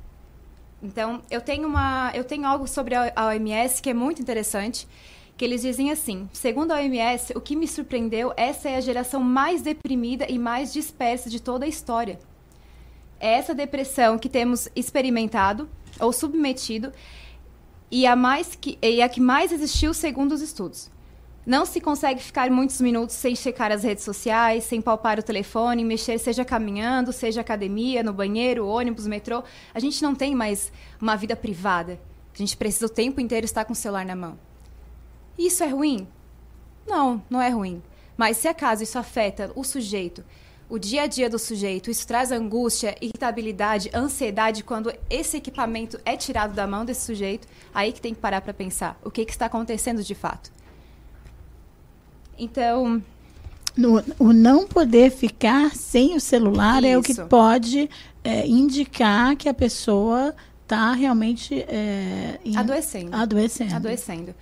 [0.82, 4.88] Então, eu tenho, uma, eu tenho algo sobre a OMS que é muito interessante,
[5.38, 9.22] que eles dizem assim: segundo a OMS, o que me surpreendeu, essa é a geração
[9.22, 12.20] mais deprimida e mais dispersa de toda a história.
[13.20, 15.70] É essa depressão que temos experimentado
[16.00, 16.92] ou submetido
[17.90, 20.92] e a, mais que, e a que mais existiu segundo os estudos.
[21.46, 25.84] Não se consegue ficar muitos minutos sem checar as redes sociais, sem palpar o telefone,
[25.84, 29.44] mexer, seja caminhando, seja academia, no banheiro, ônibus, metrô.
[29.74, 32.00] A gente não tem mais uma vida privada.
[32.34, 34.40] A gente precisa o tempo inteiro estar com o celular na mão.
[35.38, 36.08] Isso é ruim?
[36.88, 37.82] Não, não é ruim.
[38.18, 40.24] Mas se acaso isso afeta o sujeito,
[40.70, 46.16] o dia a dia do sujeito, isso traz angústia, irritabilidade, ansiedade quando esse equipamento é
[46.16, 49.32] tirado da mão desse sujeito, aí que tem que parar para pensar o que, que
[49.32, 50.52] está acontecendo de fato.
[52.38, 53.02] Então,
[53.76, 57.26] No- o não poder ficar sem o celular é o que Isso.
[57.26, 57.90] pode
[58.24, 60.34] é, indicar que a pessoa
[60.64, 63.16] está realmente é, em- adoecendo.
[63.16, 63.76] adoecendo.
[63.76, 64.36] Adoecendo.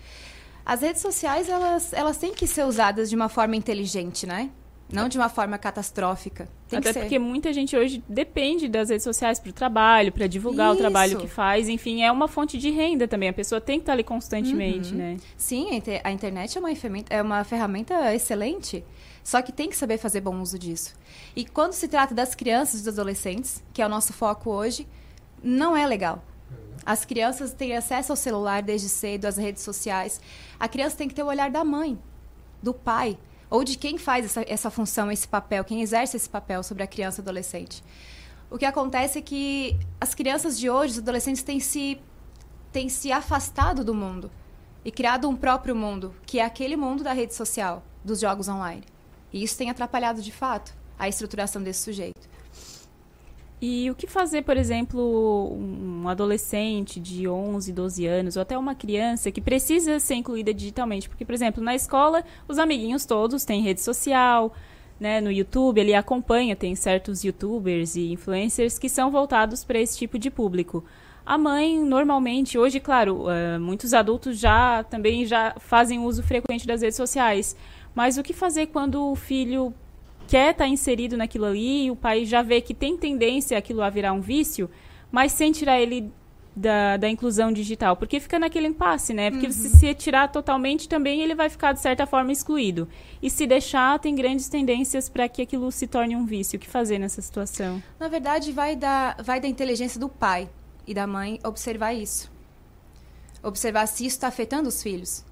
[0.65, 4.49] As redes sociais, elas, elas têm que ser usadas de uma forma inteligente, né?
[4.91, 6.49] Não de uma forma catastrófica.
[6.67, 6.99] Tem Até que ser.
[7.01, 11.11] porque muita gente hoje depende das redes sociais para o trabalho, para divulgar o trabalho
[11.13, 11.21] Isso.
[11.21, 11.69] que faz.
[11.69, 13.29] Enfim, é uma fonte de renda também.
[13.29, 14.97] A pessoa tem que estar ali constantemente, Uhum.
[14.97, 15.17] né?
[15.37, 16.69] Sim, a inter- a internet é uma,
[17.09, 18.83] é uma ferramenta excelente,
[19.23, 20.93] só que tem que saber fazer bom uso disso.
[21.37, 24.85] E quando se trata das crianças e dos adolescentes, que é o nosso foco hoje,
[25.41, 26.21] não é legal.
[26.85, 30.19] As crianças têm acesso ao celular desde cedo, às redes sociais.
[30.59, 31.99] A criança tem que ter o olhar da mãe,
[32.61, 33.17] do pai,
[33.49, 36.87] ou de quem faz essa, essa função, esse papel, quem exerce esse papel sobre a
[36.87, 37.83] criança e adolescente.
[38.49, 41.99] O que acontece é que as crianças de hoje, os adolescentes, têm se,
[42.71, 44.31] têm se afastado do mundo
[44.83, 48.83] e criado um próprio mundo, que é aquele mundo da rede social, dos jogos online.
[49.31, 52.29] E isso tem atrapalhado, de fato, a estruturação desse sujeito.
[53.61, 58.73] E o que fazer, por exemplo, um adolescente de 11, 12 anos, ou até uma
[58.73, 61.07] criança que precisa ser incluída digitalmente?
[61.07, 64.51] Porque, por exemplo, na escola, os amiguinhos todos têm rede social,
[64.99, 65.21] né?
[65.21, 70.17] No YouTube, ele acompanha, tem certos youtubers e influencers que são voltados para esse tipo
[70.17, 70.83] de público.
[71.23, 76.81] A mãe, normalmente, hoje, claro, eh, muitos adultos já também já fazem uso frequente das
[76.81, 77.55] redes sociais.
[77.93, 79.71] Mas o que fazer quando o filho
[80.31, 83.89] quer estar inserido naquilo ali e o pai já vê que tem tendência aquilo a
[83.89, 84.69] virar um vício,
[85.11, 86.09] mas sem tirar ele
[86.55, 87.97] da, da inclusão digital?
[87.97, 89.29] Porque fica naquele impasse, né?
[89.29, 89.51] Porque Uhum.
[89.51, 92.87] se, se tirar totalmente, também ele vai ficar, de certa forma, excluído.
[93.21, 96.55] E se deixar, tem grandes tendências para que aquilo se torne um vício.
[96.55, 97.83] O que fazer nessa situação?
[97.99, 100.47] Na verdade, vai da, vai da inteligência do pai
[100.87, 102.31] e da mãe observar isso.
[103.43, 105.25] Observar se isso está afetando os filhos.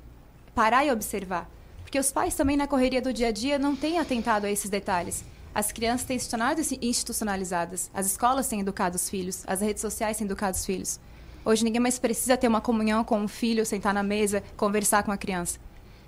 [0.53, 1.49] Parar e observar.
[1.89, 4.69] Porque os pais também, na correria do dia a dia, não têm atentado a esses
[4.69, 5.25] detalhes.
[5.55, 7.89] As crianças têm se tornado institucionalizadas.
[7.91, 9.43] As escolas têm educado os filhos.
[9.47, 10.99] As redes sociais têm educado os filhos.
[11.43, 15.11] Hoje ninguém mais precisa ter uma comunhão com o filho, sentar na mesa, conversar com
[15.11, 15.57] a criança.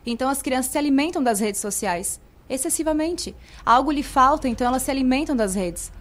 [0.06, 3.36] Então as crianças se alimentam das redes sociais excessivamente.
[3.66, 5.92] Algo lhe falta, então elas se alimentam das redes.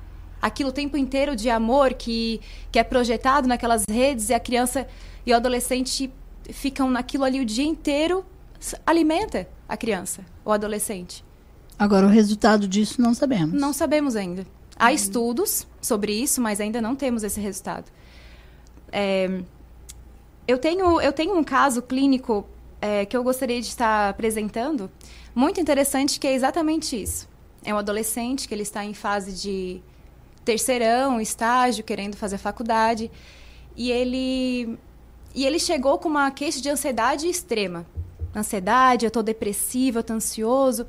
[0.42, 2.38] Aquilo o tempo inteiro de amor que,
[2.70, 4.86] que é projetado naquelas redes e a criança
[5.24, 6.12] e o adolescente
[6.50, 8.26] ficam naquilo ali o dia inteiro,
[8.84, 11.24] alimenta a criança, o adolescente.
[11.78, 13.58] Agora, o resultado disso não sabemos.
[13.58, 14.44] Não sabemos ainda.
[14.76, 17.84] Há estudos sobre isso, mas ainda não temos esse resultado.
[18.90, 19.42] É,
[20.48, 22.44] eu, tenho, eu tenho um caso clínico
[22.80, 24.90] é, que eu gostaria de estar apresentando,
[25.32, 27.28] muito interessante, que é exatamente isso.
[27.64, 29.80] É um adolescente que ele está em fase de
[30.44, 33.08] terceirão, estágio, querendo fazer faculdade,
[33.76, 34.76] e ele,
[35.32, 37.86] e ele chegou com uma queixa de ansiedade extrema.
[38.34, 40.86] Ansiedade, eu estou depressivo, eu estou ansioso.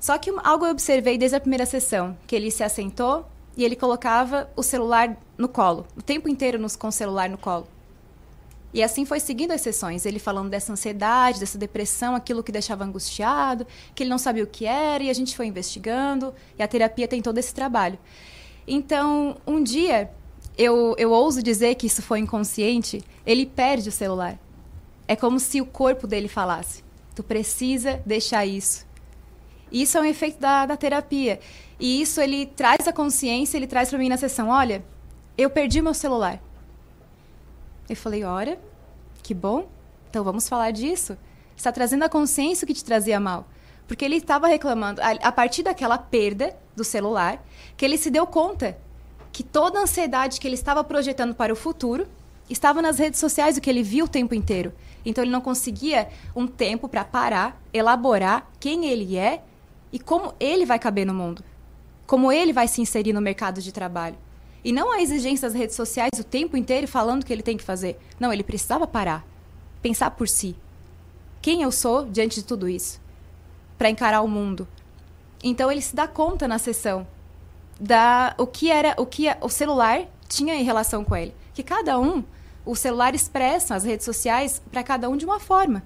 [0.00, 3.74] Só que algo eu observei desde a primeira sessão, que ele se assentou e ele
[3.74, 7.66] colocava o celular no colo, o tempo inteiro nos, com o celular no colo.
[8.72, 12.84] E assim foi seguindo as sessões, ele falando dessa ansiedade, dessa depressão, aquilo que deixava
[12.84, 16.68] angustiado, que ele não sabia o que era, e a gente foi investigando, e a
[16.68, 17.98] terapia tem todo esse trabalho.
[18.66, 20.10] Então, um dia,
[20.56, 24.38] eu, eu ouso dizer que isso foi inconsciente, ele perde o celular.
[25.08, 28.86] É como se o corpo dele falasse: tu precisa deixar isso.
[29.72, 31.40] Isso é um efeito da, da terapia.
[31.80, 34.84] E isso ele traz a consciência, ele traz para mim na sessão: olha,
[35.36, 36.38] eu perdi meu celular.
[37.88, 38.60] Eu falei: olha,
[39.22, 39.68] que bom,
[40.10, 41.16] então vamos falar disso.
[41.56, 43.48] Está trazendo a consciência o que te trazia mal.
[43.86, 47.42] Porque ele estava reclamando, a, a partir daquela perda do celular,
[47.76, 48.76] que ele se deu conta
[49.32, 52.06] que toda a ansiedade que ele estava projetando para o futuro
[52.50, 54.72] estava nas redes sociais, o que ele viu o tempo inteiro.
[55.04, 59.42] Então ele não conseguia um tempo para parar, elaborar quem ele é
[59.92, 61.42] e como ele vai caber no mundo.
[62.06, 64.16] Como ele vai se inserir no mercado de trabalho.
[64.64, 67.56] E não a exigência das redes sociais o tempo inteiro falando o que ele tem
[67.56, 67.98] que fazer.
[68.18, 69.24] Não, ele precisava parar.
[69.80, 70.56] Pensar por si.
[71.40, 73.00] Quem eu sou diante de tudo isso?
[73.76, 74.66] Para encarar o mundo.
[75.42, 77.06] Então ele se dá conta na sessão
[77.78, 81.34] da o que era o que o celular tinha em relação com ele.
[81.54, 82.24] Que cada um,
[82.68, 85.82] o celular expressa as redes sociais para cada um de uma forma.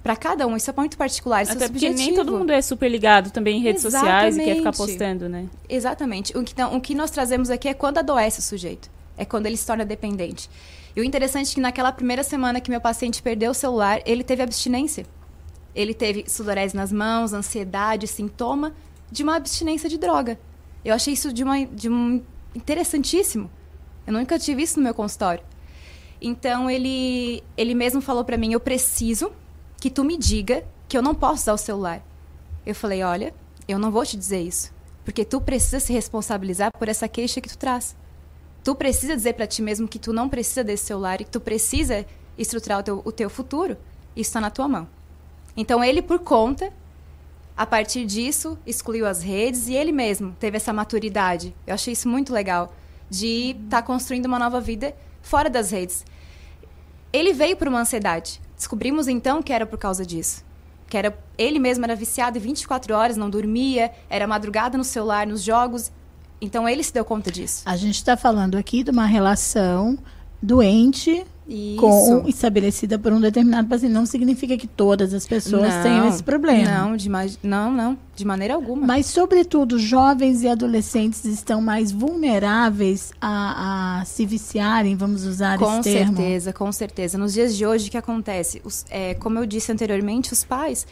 [0.00, 2.62] Para cada um, isso é muito particular, isso é Até porque nem todo mundo é
[2.62, 4.76] super ligado também em redes sociais e quer ficar Exatamente.
[4.92, 5.48] postando, né?
[5.68, 6.38] Exatamente.
[6.38, 8.88] O que, não- o que nós trazemos aqui é quando adoece o sujeito.
[9.18, 10.48] É quando ele se torna dependente.
[10.94, 14.22] E o interessante é que naquela primeira semana que meu paciente perdeu o celular, ele
[14.22, 15.04] teve abstinência.
[15.74, 18.72] Ele teve sudorese nas mãos, ansiedade, sintoma
[19.10, 20.38] de uma abstinência de droga.
[20.84, 22.22] Eu achei isso de, uma, de um
[22.54, 23.50] interessantíssimo.
[24.06, 25.42] Eu nunca tive isso no meu consultório.
[26.20, 29.32] Então ele, ele mesmo falou pra mim: eu preciso
[29.80, 32.02] que tu me diga que eu não posso usar o celular.
[32.64, 33.34] Eu falei: olha,
[33.68, 34.72] eu não vou te dizer isso,
[35.04, 37.96] porque tu precisa se responsabilizar por essa queixa que tu traz.
[38.64, 41.40] Tu precisa dizer pra ti mesmo que tu não precisa desse celular e que tu
[41.40, 42.04] precisa
[42.36, 43.76] estruturar o teu, o teu futuro.
[44.16, 44.88] Isso está na tua mão.
[45.56, 46.72] Então ele, por conta,
[47.56, 51.54] a partir disso, excluiu as redes e ele mesmo teve essa maturidade.
[51.66, 52.74] Eu achei isso muito legal
[53.08, 54.94] de estar construindo uma nova vida
[55.26, 56.04] fora das redes.
[57.12, 58.40] Ele veio por uma ansiedade.
[58.56, 60.44] Descobrimos então que era por causa disso.
[60.88, 65.26] Que era ele mesmo era viciado em 24 horas, não dormia, era madrugada no celular,
[65.26, 65.90] nos jogos.
[66.40, 67.62] Então ele se deu conta disso.
[67.66, 69.98] A gente está falando aqui de uma relação
[70.40, 71.76] doente Isso.
[71.80, 73.92] com estabelecida por um determinado paciente.
[73.92, 76.68] Não significa que todas as pessoas Não, tenham esse problema.
[76.70, 78.84] Não, de, ma- não, não, de maneira alguma.
[78.86, 85.74] Mas, sobretudo, jovens e adolescentes estão mais vulneráveis a, a se viciarem, vamos usar Com
[85.80, 86.16] esse termo.
[86.16, 87.16] certeza, com certeza.
[87.18, 88.60] Nos dias de hoje, o que acontece?
[88.64, 90.86] Os- é, como eu disse anteriormente, os pais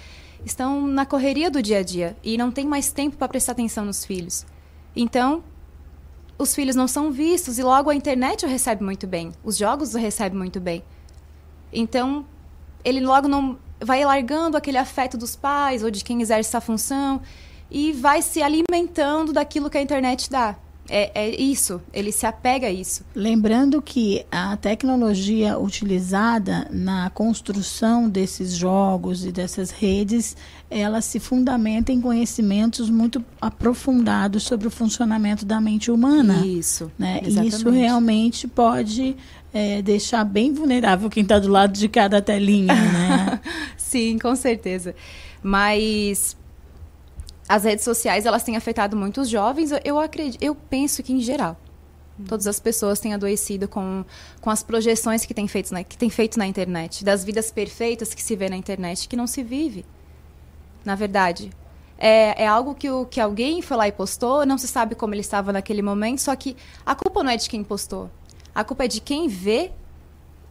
[0.44, 3.84] estão na correria do dia a dia e não tem mais tempo para prestar atenção
[3.84, 4.44] nos filhos.
[4.94, 5.42] Então,
[6.38, 9.94] os filhos não são vistos e logo a internet o recebe muito bem, os jogos
[9.94, 10.82] o recebem muito bem.
[11.72, 12.24] Então,
[12.84, 17.20] ele logo não vai largando aquele afeto dos pais ou de quem exerce essa função
[17.70, 20.56] e vai se alimentando daquilo que a internet dá.
[20.96, 23.04] É, é isso, ele se apega a isso.
[23.16, 30.36] Lembrando que a tecnologia utilizada na construção desses jogos e dessas redes,
[30.70, 36.46] ela se fundamenta em conhecimentos muito aprofundados sobre o funcionamento da mente humana.
[36.46, 37.20] Isso, né?
[37.26, 39.16] E isso realmente pode
[39.52, 43.40] é, deixar bem vulnerável quem está do lado de cada telinha, né?
[43.76, 44.94] Sim, com certeza.
[45.42, 46.36] Mas
[47.48, 49.70] as redes sociais, elas têm afetado muito os jovens.
[49.84, 51.56] Eu- acredito, eu penso que em geral,
[52.26, 54.04] todas as pessoas têm adoecido com,
[54.40, 58.14] com as projeções que têm feito na, que têm feito na internet, das vidas perfeitas
[58.14, 59.84] que se vê na internet, que não se vive.
[60.84, 61.50] Na verdade,
[61.98, 65.14] é, é algo que, o, que alguém foi lá e postou, não se sabe como
[65.14, 68.10] ele estava naquele momento, só que a culpa não é de quem postou.
[68.54, 69.72] A culpa é de quem vê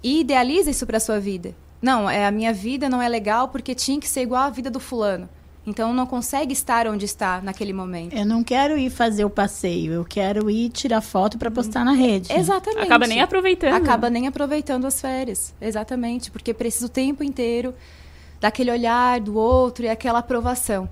[0.02, 1.56] e idealiza isso para sua vida.
[1.82, 4.70] Não, é a minha vida não é legal porque tinha que ser igual à vida
[4.70, 5.30] do fulano.
[5.65, 8.14] Então não consegue estar onde está naquele momento.
[8.14, 11.94] Eu não quero ir fazer o passeio, eu quero ir tirar foto para postar na
[11.94, 12.31] rede.
[12.34, 12.84] Exatamente.
[12.84, 13.73] Acaba nem aproveitando.
[13.73, 15.53] Acaba nem aproveitando as férias.
[15.61, 17.73] Exatamente, porque precisa o tempo inteiro
[18.41, 20.90] daquele olhar do outro e aquela aprovação.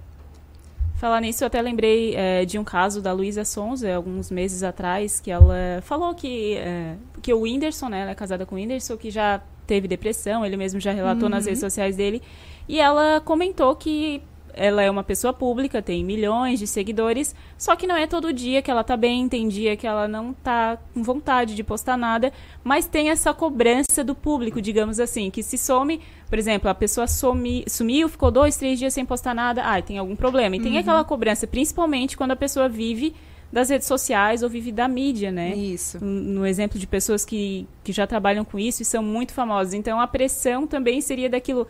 [0.96, 5.20] Falar nisso, eu até lembrei é, de um caso da Luísa Sonza, alguns meses atrás,
[5.20, 8.96] que ela falou que, é, que o Whindersson, né, ela é casada com o Whindersson,
[8.98, 11.50] que já teve depressão, ele mesmo já relatou nas Uhum.
[11.50, 12.22] redes sociais dele,
[12.70, 14.22] e ela comentou que
[14.54, 18.62] ela é uma pessoa pública, tem milhões de seguidores, só que não é todo dia
[18.62, 22.32] que ela tá bem, tem dia que ela não tá com vontade de postar nada,
[22.64, 26.00] mas tem essa cobrança do público, digamos assim, que se some,
[26.30, 29.98] por exemplo, a pessoa sumi, sumiu, ficou dois, três dias sem postar nada, ai, tem
[29.98, 30.56] algum problema.
[30.56, 30.80] E tem Uhum.
[30.80, 33.14] aquela cobrança, principalmente quando a pessoa vive
[33.52, 35.54] das redes sociais ou vive da mídia, né?
[35.54, 36.02] Isso.
[36.04, 39.74] No exemplo de pessoas que, que já trabalham com isso e são muito famosas.
[39.74, 41.68] Então a pressão também seria daquilo.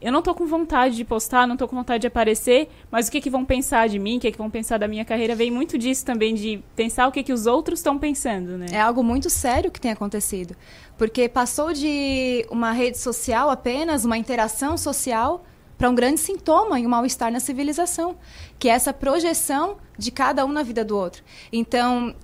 [0.00, 3.10] Eu não tô com vontade de postar, não tô com vontade de aparecer, mas o
[3.12, 5.50] que que vão pensar de mim, o que que vão pensar da minha carreira, vem
[5.50, 8.66] muito disso também, de pensar o que que os outros estão pensando, né?
[8.72, 10.56] É algo muito sério que tem acontecido.
[10.96, 15.44] Porque passou de uma rede social apenas, uma interação social,
[15.80, 18.16] para um grande sintoma e um mal-estar na civilização,
[18.58, 21.22] que é essa projeção de cada um na vida do outro.
[21.50, 22.14] Então,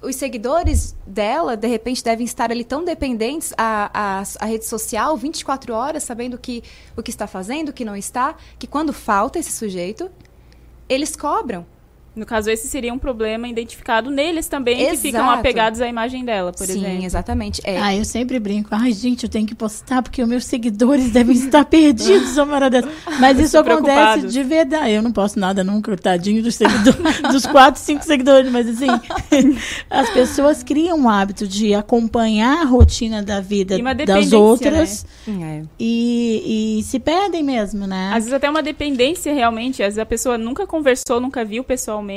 [0.00, 5.16] os seguidores dela, de repente, devem estar ali tão dependentes à, à, à rede social
[5.16, 6.62] 24 horas, sabendo que,
[6.96, 10.10] o que está fazendo, o que não está, que quando falta esse sujeito,
[10.88, 11.66] eles cobram.
[12.18, 15.38] No caso, esse seria um problema identificado neles também, que ficam Exato.
[15.38, 17.04] apegados à imagem dela, por Sim, exemplo.
[17.04, 17.60] exatamente.
[17.64, 17.78] É.
[17.80, 18.70] Ah, eu sempre brinco.
[18.72, 22.68] Ai, gente, eu tenho que postar porque os meus seguidores devem estar perdidos, uma hora
[22.68, 22.88] dessa.
[23.20, 24.90] Mas isso acontece de verdade.
[24.90, 28.50] Eu não posto nada nunca, tadinho dos seguidores, dos quatro, cinco seguidores.
[28.50, 28.88] Mas assim,
[29.88, 35.62] as pessoas criam um hábito de acompanhar a rotina da vida das dependência, outras É.
[35.78, 38.08] e, e se perdem mesmo, né?
[38.10, 42.07] Às vezes até uma dependência realmente, às vezes a pessoa nunca conversou, nunca viu pessoalmente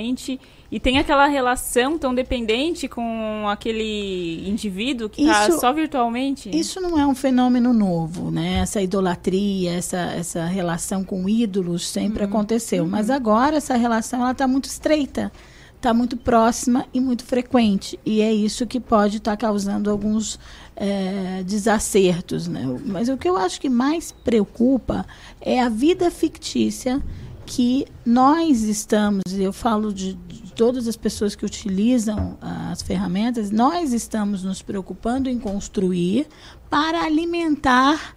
[0.72, 6.50] e tem aquela relação tão dependente com aquele indivíduo que está só virtualmente.
[6.54, 8.60] Isso não é um fenômeno novo, né?
[8.60, 12.88] Essa idolatria, essa, essa relação com ídolos sempre aconteceu.
[12.88, 15.30] Mas agora essa relação ela está muito estreita,
[15.76, 18.00] está muito próxima e muito frequente.
[18.06, 20.40] E é isso que pode estar causando alguns
[20.78, 22.48] eh, desacertos.
[22.48, 22.66] Né?
[22.86, 25.06] Mas o que eu acho que mais preocupa
[25.42, 27.02] é a vida fictícia
[27.52, 33.92] que nós estamos, eu falo de, de todas as pessoas que utilizam as ferramentas, nós
[33.92, 36.28] estamos nos preocupando em construir
[36.70, 38.16] para alimentar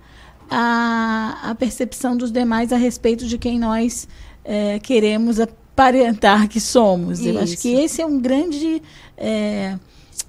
[0.49, 4.07] a, a percepção dos demais a respeito de quem nós
[4.45, 7.27] eh, queremos aparentar que somos.
[7.27, 7.81] Eu acho que Isso.
[7.81, 8.81] esse é um grande
[9.17, 9.77] eh,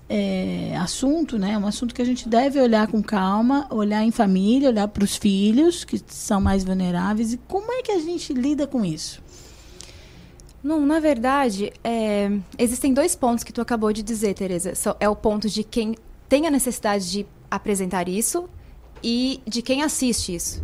[0.09, 1.57] eh, assunto, né?
[1.57, 5.15] Um assunto que a gente deve olhar com calma, olhar em família, olhar para os
[5.15, 9.23] filhos que são mais vulneráveis e como é que a gente lida com isso?
[10.63, 14.73] Não, na verdade, é, existem dois pontos que tu acabou de dizer, Tereza.
[14.99, 15.95] É o ponto de quem
[16.27, 18.49] tem a necessidade de apresentar isso
[19.03, 20.63] e de quem assiste isso.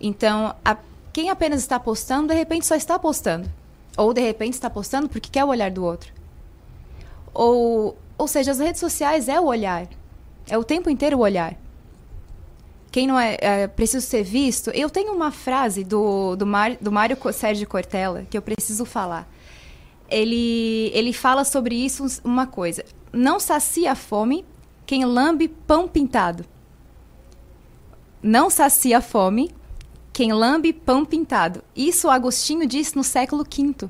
[0.00, 0.76] Então, a-
[1.12, 3.48] quem apenas está postando, de repente só está postando.
[3.96, 6.12] Ou de repente está postando porque quer o olhar do outro.
[7.32, 9.86] Ou, ou seja, as redes sociais é o olhar.
[10.48, 11.56] É o tempo inteiro o olhar.
[12.90, 14.70] Quem não é, é preciso ser visto.
[14.70, 19.28] Eu tenho uma frase do, do, Mar, do Mário Sérgio Cortella que eu preciso falar.
[20.08, 22.84] Ele, ele fala sobre isso uma coisa.
[23.12, 24.44] Não sacia a fome
[24.84, 26.44] quem lambe pão pintado.
[28.20, 29.52] Não sacia a fome
[30.12, 31.62] quem lambe pão pintado.
[31.76, 33.88] Isso Agostinho disse no século V.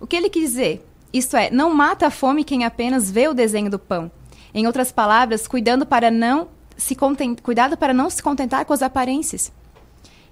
[0.00, 0.86] O que ele quis dizer?
[1.14, 4.10] Isto é, não mata a fome quem apenas vê o desenho do pão.
[4.52, 8.82] Em outras palavras, cuidando para não se conten- cuidado para não se contentar com as
[8.82, 9.52] aparências.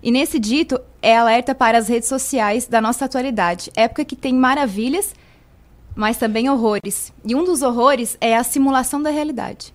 [0.02, 4.34] E nesse dito é alerta para as redes sociais da nossa atualidade, época que tem
[4.34, 5.14] maravilhas,
[5.94, 7.12] mas também horrores.
[7.24, 9.72] E um dos horrores é a simulação da realidade.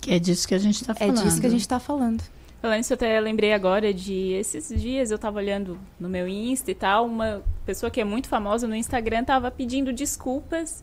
[0.00, 1.22] Que é disso que a gente está É falando.
[1.24, 2.22] disso que a gente está falando.
[2.66, 6.68] Falando isso, eu até lembrei agora de esses dias eu tava olhando no meu Insta
[6.68, 10.82] e tal, uma pessoa que é muito famosa no Instagram tava pedindo desculpas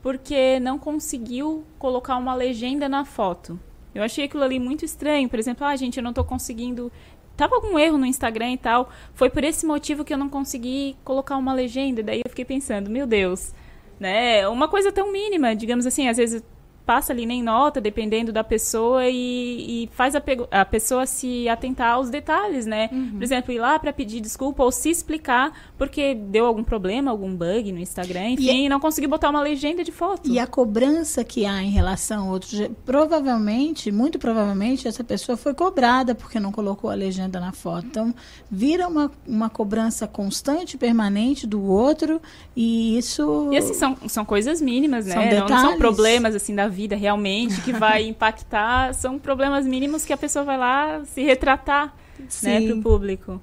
[0.00, 3.58] porque não conseguiu colocar uma legenda na foto.
[3.92, 5.28] Eu achei aquilo ali muito estranho.
[5.28, 6.92] Por exemplo, ah, gente, eu não tô conseguindo.
[7.36, 8.88] Tava algum erro no Instagram e tal.
[9.12, 12.00] Foi por esse motivo que eu não consegui colocar uma legenda.
[12.00, 13.52] Daí eu fiquei pensando, meu Deus,
[13.98, 14.46] né?
[14.46, 16.44] Uma coisa tão mínima, digamos assim, às vezes
[16.84, 21.94] passa ali nem nota, dependendo da pessoa, e, e faz a, a pessoa se atentar
[21.94, 22.88] aos detalhes, né?
[22.88, 27.34] Por exemplo, ir lá para pedir desculpa ou se explicar porque deu algum problema, algum
[27.34, 30.28] bug no Instagram, enfim, e não conseguiu botar uma legenda de foto.
[30.28, 35.54] E a cobrança que há em relação a outros, provavelmente, muito provavelmente, essa pessoa foi
[35.54, 37.86] cobrada porque não colocou a legenda na foto.
[37.86, 38.14] Então,
[38.50, 42.20] vira uma, uma cobrança constante, permanente do outro,
[42.54, 43.50] e isso.
[43.52, 45.14] E assim, são, são coisas mínimas, né?
[45.14, 50.04] São não, não são problemas assim da vida realmente que vai impactar, são problemas mínimos
[50.04, 52.66] que a pessoa vai lá se retratar, né, Sim.
[52.68, 53.40] pro público.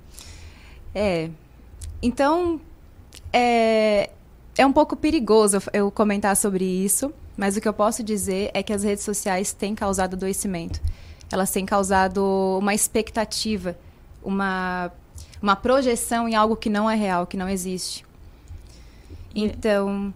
[0.93, 1.29] É.
[2.01, 2.59] Então,
[3.33, 4.09] é,
[4.57, 8.51] é um pouco perigoso eu- eu comentar sobre isso, mas o que eu posso dizer
[8.53, 10.81] é que as redes sociais têm causado adoecimento.
[11.31, 13.77] Elas têm causado uma expectativa,
[14.21, 14.91] uma,
[15.41, 18.03] uma projeção em algo que não é real, que não existe.
[19.33, 20.13] Então.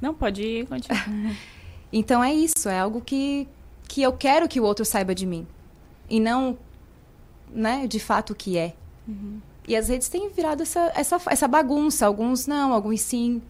[0.00, 1.06] Não, pode continuar.
[1.92, 3.46] então é isso, é algo que,
[3.88, 5.46] que eu quero que o outro saiba de mim.
[6.08, 6.56] E não,
[7.52, 8.74] né, de fato o que é.
[9.66, 12.06] E as redes têm virado essa, essa, essa bagunça.
[12.06, 13.40] Alguns não, alguns sim.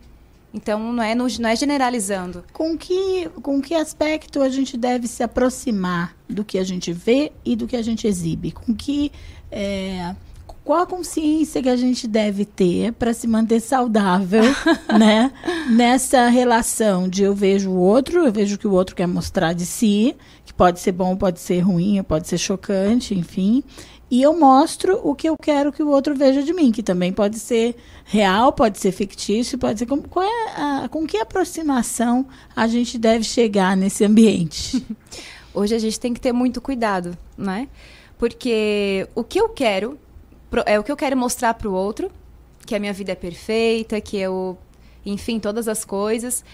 [0.55, 2.45] Então não é, no- não é generalizando.
[2.53, 7.33] Com que, com que aspecto a gente deve se aproximar do que a gente vê
[7.45, 8.51] e do que a gente exibe?
[8.53, 9.13] Com que.
[9.51, 10.15] é,
[10.69, 14.43] qual a consciência que a gente deve ter para se manter saudável,
[14.99, 15.33] né?
[15.71, 19.55] Nessa relação de eu vejo o outro, eu vejo o que o outro quer mostrar
[19.55, 20.15] de si,
[20.45, 23.65] que pode ser bom, pode ser ruim, pode ser chocante, enfim.
[24.11, 27.15] E eu mostro o que eu quero que o outro veja de mim, que também
[27.15, 27.75] pode ser
[28.05, 29.87] real, pode ser fictício, pode ser.
[29.87, 30.51] Com, qual é
[30.85, 34.85] a- com que aproximação a gente deve chegar nesse ambiente?
[35.55, 37.69] Hoje a gente tem que ter muito cuidado, né?
[38.19, 39.99] Porque o que eu quero
[40.67, 42.11] é o que eu quero mostrar para o outro,
[42.67, 44.59] que a minha vida é perfeita, que eu,
[45.05, 46.45] enfim, todas as coisas.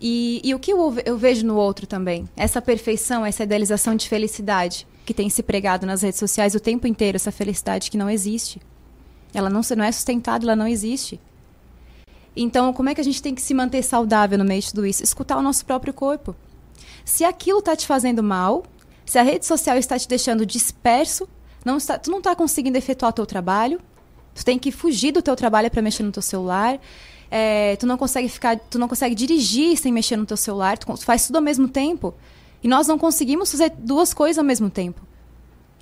[0.00, 2.28] E, e o que eu, eu vejo no outro também?
[2.36, 6.86] Essa perfeição, essa idealização de felicidade que tem se pregado nas redes sociais o tempo
[6.86, 8.60] inteiro, essa felicidade que não existe.
[9.32, 11.20] Ela não, não é sustentada, ela não existe.
[12.36, 14.84] Então, como é que a gente tem que se manter saudável no meio de tudo
[14.84, 15.02] isso?
[15.02, 16.36] Escutar o nosso próprio corpo.
[17.04, 18.64] Se aquilo está te fazendo mal,
[19.06, 21.28] se a rede social está te deixando disperso,
[21.66, 23.80] não está, tu não está conseguindo efetuar o teu trabalho,
[24.34, 26.78] tu tem que fugir do teu trabalho para mexer no teu celular.
[27.30, 30.86] é, tu não consegue ficar, tu não consegue dirigir sem mexer no teu celular, tu
[31.04, 32.14] faz tudo ao mesmo tempo.
[32.62, 35.05] E nós não conseguimos fazer duas coisas ao mesmo tempo.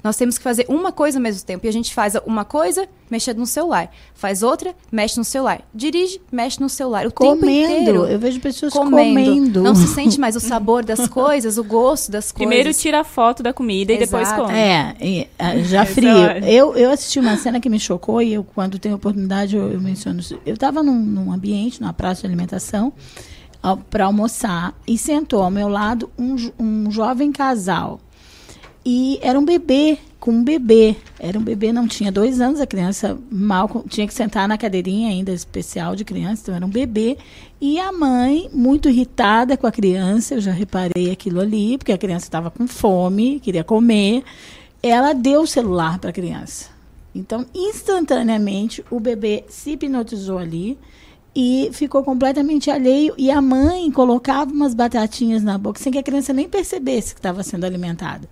[0.04, 1.64] Nós temos que fazer uma coisa ao mesmo tempo.
[1.64, 3.90] E a gente faz uma coisa, mexe no celular.
[4.12, 5.62] Faz outra, mexe no celular.
[5.74, 7.06] Dirige, mexe no celular.
[7.06, 7.46] O comendo.
[7.46, 8.04] tempo inteiro.
[8.04, 9.18] Eu vejo pessoas comendo.
[9.18, 9.62] comendo.
[9.62, 12.82] Não se sente mais o sabor das coisas, o gosto das Primeiro coisas.
[12.82, 14.02] tira a foto da comida Exato.
[14.02, 14.52] e depois come.
[14.52, 16.14] É, ah, já frio.
[16.46, 19.80] Eu, eu assisti uma cena que me chocou e eu, quando tenho oportunidade, eu, eu
[19.80, 20.38] menciono isso.
[20.44, 22.92] Eu estava num, num ambiente, numa praça de alimentação,
[23.88, 27.98] para almoçar e sentou ao meu lado um, um jovem casal.
[28.84, 30.96] E era um bebê, com um bebê.
[31.18, 35.08] Era um bebê, não tinha dois anos, a criança mal tinha que sentar na cadeirinha
[35.08, 37.16] ainda especial de criança, então era um bebê.
[37.60, 41.98] E a mãe, muito irritada com a criança, eu já reparei aquilo ali, porque a
[41.98, 44.22] criança estava com fome, queria comer.
[44.82, 46.68] Ela deu o celular para a criança.
[47.14, 50.76] Então, instantaneamente, o bebê se hipnotizou ali
[51.34, 53.14] e ficou completamente alheio.
[53.16, 57.20] E a mãe colocava umas batatinhas na boca sem que a criança nem percebesse que
[57.20, 58.28] estava sendo alimentada.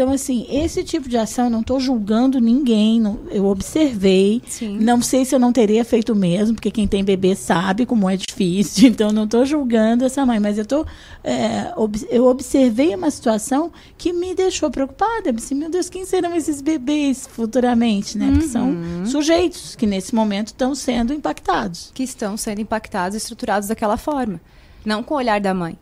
[0.00, 4.40] Então, assim, esse tipo de ação, eu não estou julgando ninguém, não, eu observei.
[4.48, 4.78] Sim.
[4.78, 8.16] Não sei se eu não teria feito mesmo, porque quem tem bebê sabe como é
[8.16, 8.88] difícil.
[9.00, 10.86] Então, não estou julgando essa mãe, mas eu, tô,
[11.22, 15.28] é, ob, eu observei uma situação que me deixou preocupada.
[15.28, 18.16] Eu disse, meu Deus, quem serão esses bebês futuramente?
[18.16, 18.30] Né?
[18.32, 19.04] Porque são Uhum.
[19.04, 21.90] sujeitos que, nesse momento, estão sendo impactados.
[21.92, 24.40] Que estão sendo impactados e estruturados daquela forma.
[24.82, 25.76] Não com o olhar da mãe.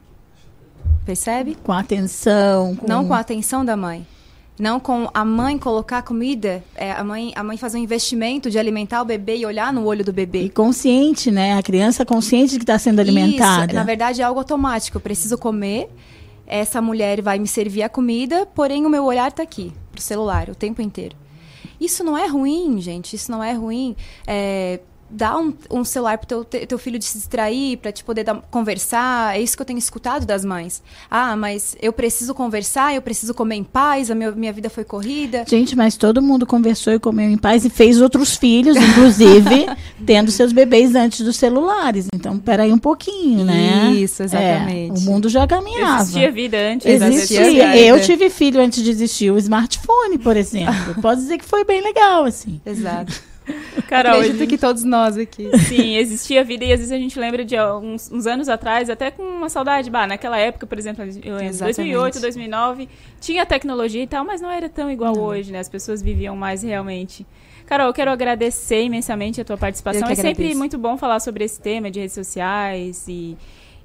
[1.08, 1.56] Percebe?
[1.64, 2.76] Com a atenção.
[2.76, 2.86] Com...
[2.86, 4.06] Não com a atenção da mãe.
[4.58, 8.58] Não com a mãe colocar comida, é, a, mãe, a mãe fazer um investimento de
[8.58, 10.42] alimentar o bebê e olhar no olho do bebê.
[10.42, 11.56] E consciente, né?
[11.56, 13.64] A criança consciente de que está sendo alimentada.
[13.64, 14.98] Isso, na verdade é algo automático.
[14.98, 15.88] Eu preciso comer,
[16.46, 20.50] essa mulher vai me servir a comida, porém o meu olhar está aqui, pro celular,
[20.50, 21.16] o tempo inteiro.
[21.80, 23.16] Isso não é ruim, gente.
[23.16, 23.96] Isso não é ruim.
[24.26, 24.80] É,
[25.10, 28.24] dá um, um celular pro teu, te- teu filho de se distrair, para te poder
[28.24, 29.36] dar- conversar.
[29.36, 30.82] É isso que eu tenho escutado das mães.
[31.10, 34.84] Ah, mas eu preciso conversar, eu preciso comer em paz, a meu- minha vida foi
[34.84, 35.44] corrida.
[35.48, 39.66] Gente, mas todo mundo conversou e comeu em paz e fez outros filhos, inclusive,
[40.04, 42.06] tendo seus bebês antes dos celulares.
[42.14, 43.92] Então, peraí um pouquinho, né?
[43.94, 44.90] Isso, exatamente.
[44.90, 46.02] É, o mundo já caminhava.
[46.02, 47.76] Existia vida antes Existia.
[47.76, 50.94] Eu tive filho antes de existir o smartphone, por exemplo.
[51.00, 52.60] Pode dizer que foi bem legal, assim.
[52.66, 53.12] Exato.
[53.88, 55.50] Carol, Acredito que todos nós aqui.
[55.66, 59.10] Sim, existia vida e às vezes a gente lembra de uns, uns anos atrás, até
[59.10, 59.90] com uma saudade.
[59.90, 61.58] Bah, naquela época, por exemplo, Exatamente.
[61.58, 62.88] 2008, 2009,
[63.20, 65.58] tinha tecnologia e tal, mas não era tão igual hoje, né?
[65.58, 67.26] As pessoas viviam mais realmente.
[67.66, 70.08] Carol, eu quero agradecer imensamente a tua participação.
[70.08, 73.36] É sempre muito bom falar sobre esse tema de redes sociais e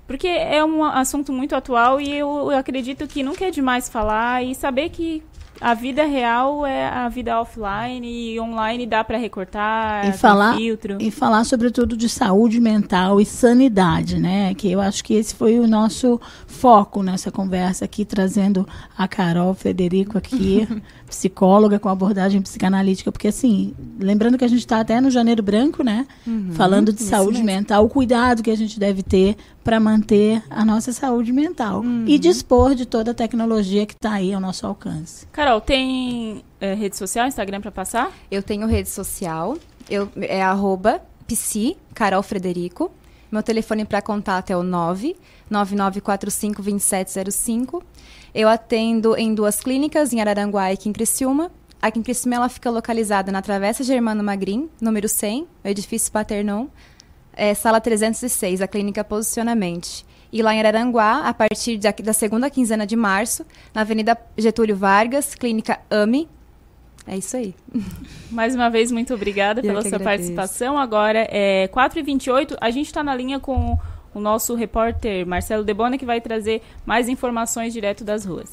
[0.08, 4.43] porque é um assunto muito atual e eu, eu acredito que nunca é demais falar
[4.43, 5.24] e saber que
[5.61, 10.98] a vida real é a vida offline e online dá para recortar, e falar filtro.
[10.99, 14.53] e falar sobretudo de saúde mental e sanidade, né?
[14.53, 18.67] Que eu acho que esse foi o nosso foco nessa conversa aqui, trazendo
[18.98, 20.67] a Carol Frederico aqui,
[21.14, 25.83] psicóloga com abordagem psicanalítica, porque assim, lembrando que a gente está até no Janeiro Branco,
[25.83, 26.08] né?
[26.25, 27.45] Uhum, Falando de saúde mesmo.
[27.45, 32.06] mental, o cuidado que a gente deve ter para manter a nossa saúde mental Uhum.
[32.08, 35.27] e dispor de toda a tecnologia que está aí ao nosso alcance.
[35.32, 38.11] Carol, tem é, rede social, Instagram para passar?
[38.32, 39.56] Eu tenho rede social,
[39.90, 42.90] eu, é arroba psi, Carol Frederico.
[43.32, 45.16] Meu telefone para contato é o 9
[45.50, 47.83] 9945 2705.
[48.34, 51.52] Eu atendo em duas clínicas, em Araranguá e aqui em Criciúma.
[51.80, 56.66] Aqui em Criciúma ela fica localizada na Travessa Germano Magrin, número 100, no edifício Paternon,
[57.36, 60.03] é, sala 306, a clínica Posicionamente.
[60.32, 64.76] E lá em Araranguá, a partir da, da segunda quinzena de março, na Avenida Getúlio
[64.76, 66.28] Vargas, clínica AMI.
[67.06, 67.53] É isso aí.
[68.32, 70.03] Mais uma vez, muito obrigada Eu pela sua agradeço.
[70.03, 70.76] participação.
[70.76, 73.78] Agora é 4h28, a gente está na linha com
[74.14, 78.50] o nosso repórter Marcelo Debona, que vai trazer mais informações direto das ruas.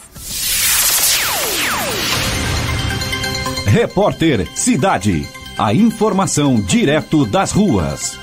[3.67, 5.27] Repórter Cidade.
[5.59, 8.19] A informação direto das ruas.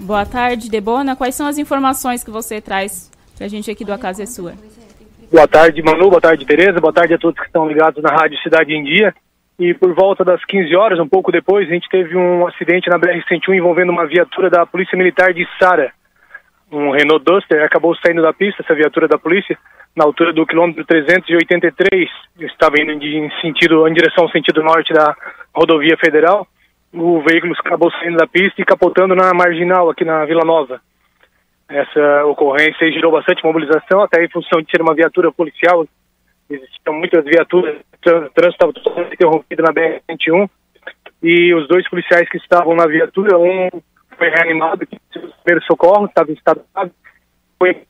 [0.00, 1.16] Boa tarde, Debona.
[1.16, 4.52] Quais são as informações que você traz pra gente aqui do A Casa é Sua?
[5.32, 6.10] Boa tarde, Manu.
[6.10, 6.78] Boa tarde, Tereza.
[6.78, 9.14] Boa tarde a todos que estão ligados na Rádio Cidade em Dia.
[9.58, 12.98] E por volta das 15 horas, um pouco depois, a gente teve um acidente na
[12.98, 15.92] BR-101 envolvendo uma viatura da Polícia Militar de Sara.
[16.72, 19.56] Um Renault Duster acabou saindo da pista, essa viatura da polícia,
[19.94, 22.10] na altura do quilômetro 383.
[22.40, 25.14] Eu estava indo em, sentido, em direção ao sentido norte da
[25.54, 26.48] rodovia federal.
[26.92, 30.80] O veículo acabou saindo da pista e capotando na marginal aqui na Vila Nova.
[31.68, 35.86] Essa ocorrência gerou bastante mobilização, até em função de ser uma viatura policial.
[36.48, 38.72] Existiam muitas viaturas, o trânsito estava
[39.12, 40.48] interrompido na BR-101.
[41.22, 43.68] e os dois policiais que estavam na viatura, um
[44.16, 46.92] foi reanimado, que teve o primeiro socorro, estava em estado grave,
[47.58, 47.86] foi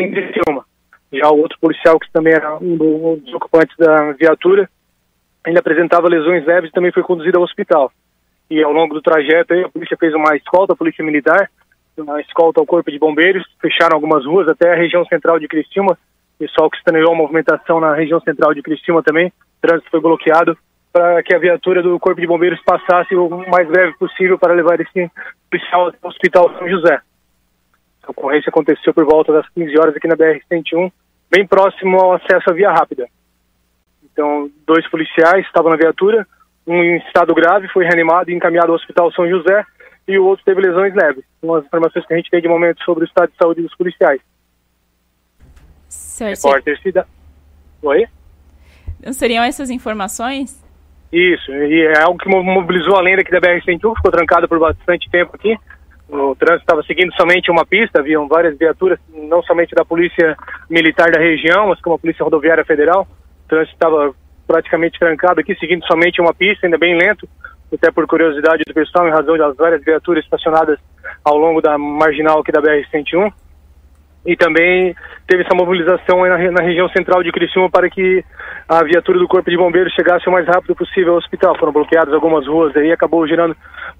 [0.00, 0.64] em Criciúma.
[1.12, 4.68] Já o outro policial, que também era um dos ocupantes da viatura,
[5.46, 7.92] ele apresentava lesões leves e também foi conduzido ao hospital.
[8.48, 11.50] E ao longo do trajeto, a polícia fez uma escolta, a polícia militar,
[11.96, 15.98] uma escolta ao corpo de bombeiros, fecharam algumas ruas até a região central de Criciúma,
[16.42, 20.58] pessoal que estranhou a movimentação na região central de Criciúma também, o trânsito foi bloqueado
[20.92, 24.80] para que a viatura do corpo de bombeiros passasse o mais breve possível para levar
[24.80, 25.08] esse
[25.48, 27.00] policial ao hospital São José.
[28.02, 30.90] A ocorrência aconteceu por volta das 15 horas aqui na BR-101,
[31.30, 33.06] bem próximo ao acesso à via rápida.
[34.02, 36.26] Então, dois policiais estavam na viatura,
[36.66, 39.64] um em estado grave foi reanimado e encaminhado ao Hospital São José
[40.08, 41.24] e o outro teve lesões leves.
[41.40, 43.74] São as informações que a gente tem de momento sobre o estado de saúde dos
[43.76, 44.20] policiais.
[46.12, 46.44] Certo.
[46.44, 47.06] Repórter.
[47.82, 48.06] Oi?
[49.04, 50.62] Não seriam essas informações?
[51.10, 54.58] Isso, e é algo que mo- mobilizou a lenda aqui da BR-101, ficou trancada por
[54.58, 55.56] bastante tempo aqui.
[56.08, 60.36] O trânsito estava seguindo somente uma pista, haviam várias viaturas, não somente da Polícia
[60.68, 63.08] Militar da região, mas como a Polícia Rodoviária Federal.
[63.46, 64.14] O trânsito estava
[64.46, 67.26] praticamente trancado aqui, seguindo somente uma pista, ainda bem lento,
[67.72, 70.78] até por curiosidade do pessoal, em razão das várias viaturas estacionadas
[71.24, 73.32] ao longo da marginal aqui da BR-101
[74.24, 74.94] e também
[75.26, 78.24] teve essa mobilização na, na região central de Criciúma para que
[78.68, 81.58] a viatura do Corpo de Bombeiros chegasse o mais rápido possível ao hospital.
[81.58, 83.56] Foram bloqueadas algumas ruas aí, acabou gerando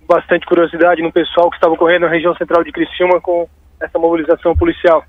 [0.08, 3.48] bastante curiosidade no pessoal que estava correndo na região central de Criciúma com
[3.80, 5.04] essa mobilização policial.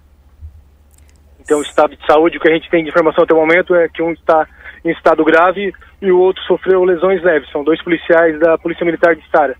[1.39, 3.87] Então, o estado de saúde que a gente tem de informação até o momento é
[3.89, 4.47] que um está
[4.83, 7.51] em estado grave e o outro sofreu lesões leves.
[7.51, 9.55] São dois policiais da Polícia Militar de Sara.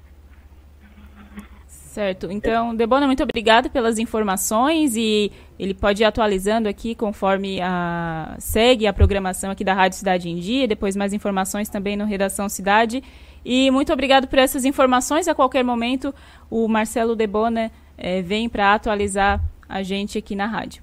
[1.94, 2.32] Certo.
[2.32, 8.88] Então, Debona, muito obrigado pelas informações e ele pode ir atualizando aqui conforme a segue
[8.88, 13.04] a programação aqui da Rádio Cidade em Dia, depois mais informações também no Redação Cidade.
[13.46, 15.28] E muito obrigado por essas informações.
[15.28, 16.12] A qualquer momento,
[16.50, 19.40] o Marcelo Debona eh, vem para atualizar
[19.70, 20.82] a gente aqui na rádio.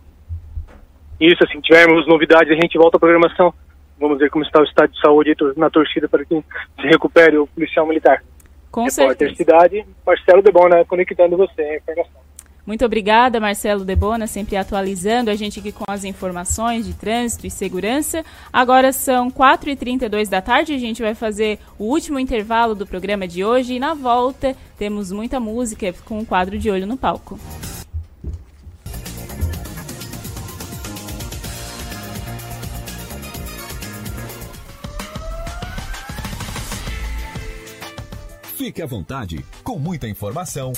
[1.21, 3.53] Isso, assim, tivermos novidades, a gente volta à programação.
[3.99, 6.37] Vamos ver como está o estado de saúde na torcida para que
[6.81, 8.23] se recupere o policial militar.
[8.71, 9.37] Com Repórter certeza.
[9.37, 12.21] Cidade, Marcelo Debona, conectando você a informação.
[12.67, 17.51] Muito obrigada, Marcelo Debona, sempre atualizando a gente aqui com as informações de trânsito e
[17.51, 18.25] segurança.
[18.53, 23.45] Agora são 4h32 da tarde, a gente vai fazer o último intervalo do programa de
[23.45, 27.41] hoje e na volta temos muita música com o quadro de olho no palco.
[38.61, 40.75] Fique à vontade, com muita informação,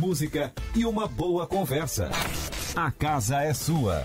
[0.00, 2.10] música e uma boa conversa.
[2.74, 4.04] A casa é sua.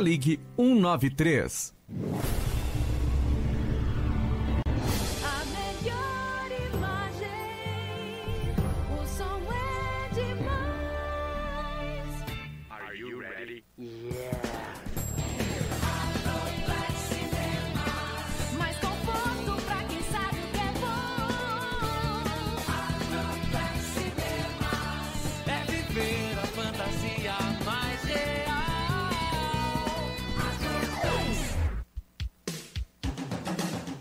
[0.01, 2.60] ligue 193.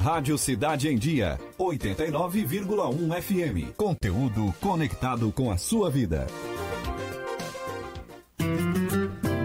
[0.01, 3.77] Rádio Cidade em Dia, 89,1 FM.
[3.77, 6.27] Conteúdo conectado com a sua vida.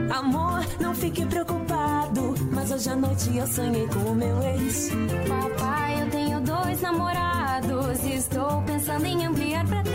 [0.09, 2.35] Amor, não fique preocupado.
[2.53, 4.92] Mas hoje à noite eu sonhei com o meu ex.
[5.27, 9.94] Papai, eu tenho dois namorados e estou pensando em ampliar pra três.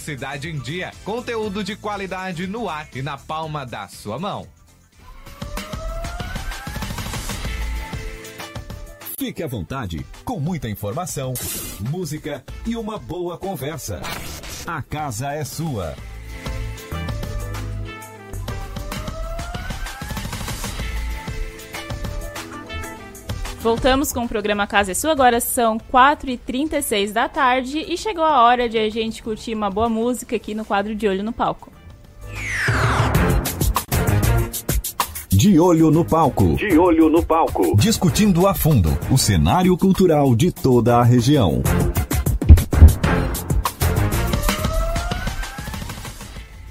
[0.00, 4.48] Cidade em Dia, conteúdo de qualidade no ar e na palma da sua mão.
[9.18, 11.34] Fique à vontade, com muita informação,
[11.90, 14.00] música e uma boa conversa.
[14.66, 15.94] A casa é sua.
[23.60, 25.12] Voltamos com o programa Casa é Sua.
[25.12, 29.88] Agora são 4h36 da tarde e chegou a hora de a gente curtir uma boa
[29.88, 31.70] música aqui no quadro De Olho no Palco.
[35.28, 36.54] De olho no palco.
[36.56, 37.74] De olho no palco.
[37.76, 41.62] Discutindo a fundo o cenário cultural de toda a região.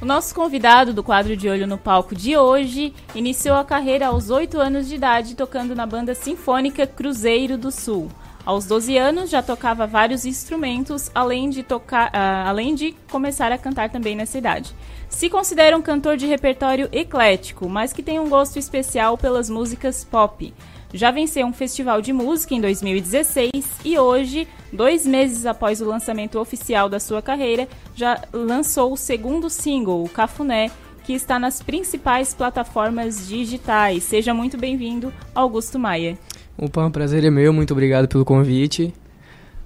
[0.02, 4.30] O nosso convidado do quadro De Olho no Palco de hoje iniciou a carreira aos
[4.30, 8.10] 8 anos de idade tocando na banda sinfônica Cruzeiro do Sul.
[8.46, 13.58] Aos 12 anos já tocava vários instrumentos, além de, tocar, ah, além de começar a
[13.58, 14.74] cantar também nessa idade.
[15.10, 20.06] Se considera um cantor de repertório eclético, mas que tem um gosto especial pelas músicas
[20.06, 20.54] pop.
[20.94, 23.52] Já venceu um festival de música em 2016
[23.86, 29.52] e hoje, dois meses após o lançamento oficial da sua carreira, já lançou o segundo
[29.52, 30.72] single, o Cafuné,
[31.04, 34.04] que está nas principais plataformas digitais.
[34.04, 36.18] Seja muito bem-vindo, Augusto Maia.
[36.58, 38.92] Opa, o prazer é meu, muito obrigado pelo convite.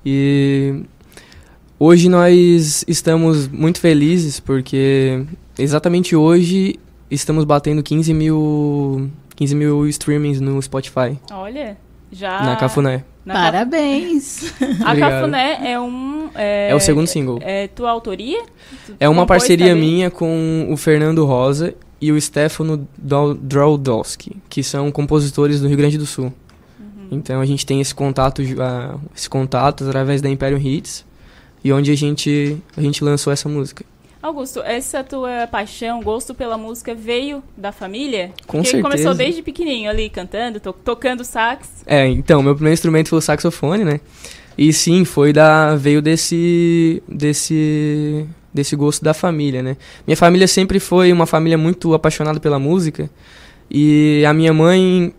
[0.06, 0.84] E
[1.80, 5.26] hoje nós estamos muito felizes porque
[5.58, 6.78] exatamente hoje
[7.10, 11.18] estamos batendo 15 mil, 15 mil streamings no Spotify.
[11.32, 11.78] Olha,
[12.12, 12.44] já.
[12.44, 13.04] Na Cafuné.
[13.26, 14.54] Na Parabéns!
[14.84, 14.96] A.
[14.96, 16.30] Cafuné é um.
[16.36, 17.40] É, É o segundo single.
[17.42, 18.44] É tua autoria?
[18.86, 19.90] Tu É uma parceria também?
[19.90, 25.98] minha com o Fernando Rosa e o Stefano Droldowski, que são compositores do Rio Grande
[25.98, 26.34] do Sul.
[27.10, 31.06] Então a gente tem esse contato, ah, esse contato através da Imperium Hits
[31.64, 33.86] e onde a gente a gente lançou essa música.
[34.24, 38.32] Augusto, essa tua paixão, gosto pela música veio da família?
[38.48, 38.82] Com Porque certeza.
[38.90, 41.84] começou desde pequenininho ali, cantando, to- tocando sax.
[41.86, 44.00] É, então, meu primeiro instrumento foi o saxofone, né?
[44.58, 49.76] E sim, foi da veio desse desse desse gosto da família, né?
[50.08, 53.10] Minha família sempre foi uma família muito apaixonada pela música.
[53.70, 55.14] E a minha mãe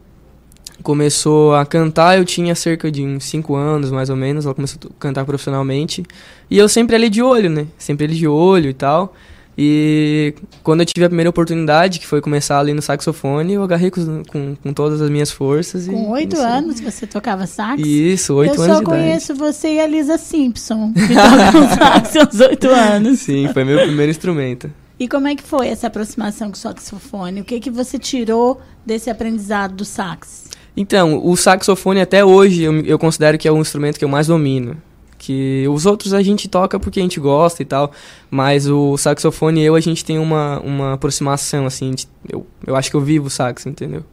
[0.85, 4.79] começou a cantar, eu tinha cerca de uns 5 anos, mais ou menos, ela começou
[4.85, 6.05] a cantar profissionalmente.
[6.51, 7.67] E eu sempre ali de olho, né?
[7.79, 9.15] Sempre ali de olho e tal.
[9.57, 13.91] E quando eu tive a primeira oportunidade, que foi começar ali no saxofone, eu agarrei
[13.91, 15.87] com, com, com todas as minhas forças.
[15.87, 17.81] Com oito anos você tocava sax?
[17.81, 19.03] Isso, oito Eu anos só de idade.
[19.03, 23.21] conheço você e a Lisa Simpson, que tocam sax aos oito anos.
[23.21, 24.71] Sim, foi meu primeiro instrumento.
[24.99, 27.41] E como é que foi essa aproximação com o saxofone?
[27.41, 30.45] O que, que você tirou desse aprendizado do sax?
[30.77, 34.27] Então, o saxofone até hoje eu, eu considero que é o instrumento que eu mais
[34.27, 34.77] domino.
[35.17, 37.93] Que os outros a gente toca porque a gente gosta e tal,
[38.31, 42.77] mas o saxofone e eu a gente tem uma, uma aproximação, assim, de- eu, eu
[42.77, 44.05] acho que eu vivo o sax, entendeu?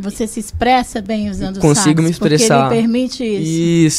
[0.00, 2.04] Você se expressa bem usando o Consigo sax?
[2.04, 2.60] me expressar.
[2.62, 3.48] Porque ele permite isso.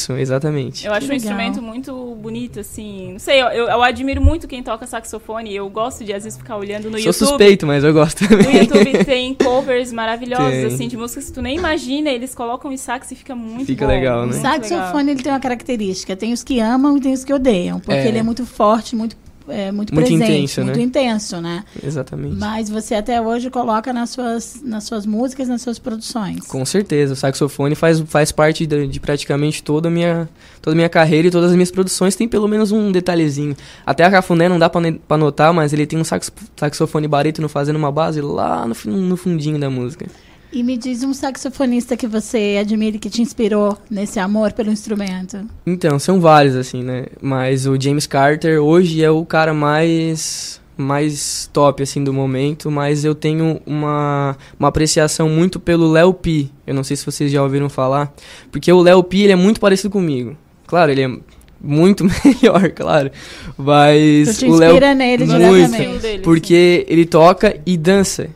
[0.09, 0.85] Isso, exatamente.
[0.87, 1.17] Eu acho um legal.
[1.17, 3.11] instrumento muito bonito, assim.
[3.13, 5.53] Não sei, eu, eu, eu admiro muito quem toca saxofone.
[5.53, 7.13] Eu gosto de, às vezes, ficar olhando no Sou YouTube.
[7.13, 8.45] suspeito, mas eu gosto também.
[8.45, 10.65] No YouTube tem covers maravilhosos, Tem.
[10.65, 12.09] assim, de músicas que tu nem imagina.
[12.09, 14.31] Eles colocam o sax e fica muito Fica bom, legal, né?
[14.37, 17.79] O saxofone ele tem uma característica, tem os que amam e tem os que odeiam,
[17.79, 18.07] porque É.
[18.07, 19.17] ele é muito forte, muito
[19.49, 20.83] é, muito, Muito presente, intenso, muito né?
[20.83, 21.63] intenso, né?
[21.83, 22.35] Exatamente.
[22.35, 26.45] Mas você até hoje coloca nas suas, nas suas músicas, nas suas produções.
[26.47, 30.29] Com certeza, o saxofone faz, faz parte de, de praticamente toda a minha
[30.61, 33.55] toda a minha carreira e todas as minhas produções tem pelo menos um detalhezinho.
[33.85, 37.47] Até a Cafuné não dá pra, pra notar, mas ele tem um sax, saxofone barítono
[37.47, 40.05] fazendo uma base lá no, no fundinho da música.
[40.51, 44.71] E me diz um saxofonista que você admira e que te inspirou nesse amor pelo
[44.71, 45.45] instrumento.
[45.65, 47.05] Então, são vários, assim, né?
[47.21, 52.71] Mas o James Carter hoje é o cara mais mais top, assim, do momento.
[52.71, 56.51] Mas eu tenho uma, uma apreciação muito pelo Léo Pi.
[56.65, 58.13] Eu não sei se vocês já ouviram falar.
[58.51, 60.35] Porque o Léo Pi, ele é muito parecido comigo.
[60.65, 61.17] Claro, ele é
[61.61, 63.11] muito melhor, claro.
[63.57, 64.69] Mas Tu te o Léo...
[64.71, 66.19] inspira nele muito, diretamente.
[66.23, 68.29] Porque ele toca e dança.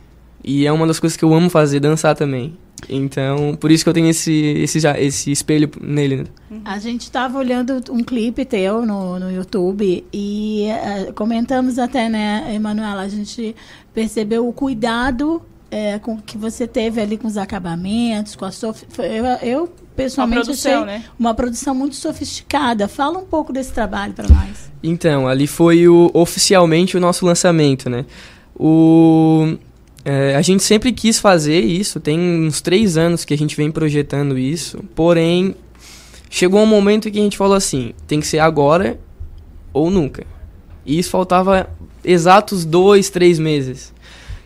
[0.44, 2.56] E é uma das coisas que eu amo fazer, dançar também.
[2.88, 6.16] Então, por isso que eu tenho esse, esse, já- esse espelho nele.
[6.18, 6.24] né?
[6.66, 12.52] A gente estava olhando um clipe teu no, no YouTube e eh, comentamos até, né,
[12.54, 13.00] Emanuela?
[13.02, 13.56] A gente
[13.94, 15.40] percebeu o cuidado
[15.70, 18.84] eh, com que você teve ali com os acabamentos, com a sof...
[18.98, 21.04] eu, eu pessoalmente Uma produção, achei né?
[21.18, 22.86] uma produção muito sofisticada.
[22.86, 24.70] Fala um pouco desse trabalho para nós.
[24.82, 28.04] Então, ali foi o, oficialmente o nosso lançamento, né?
[28.56, 29.56] O,
[30.04, 33.70] é, a gente sempre quis fazer isso, tem uns três anos que a gente vem
[33.70, 35.54] projetando isso, porém,
[36.28, 38.98] chegou um momento que a gente falou assim, tem que ser agora
[39.72, 40.26] ou nunca.
[40.84, 41.70] E isso faltava
[42.04, 43.94] exatos dois, três meses.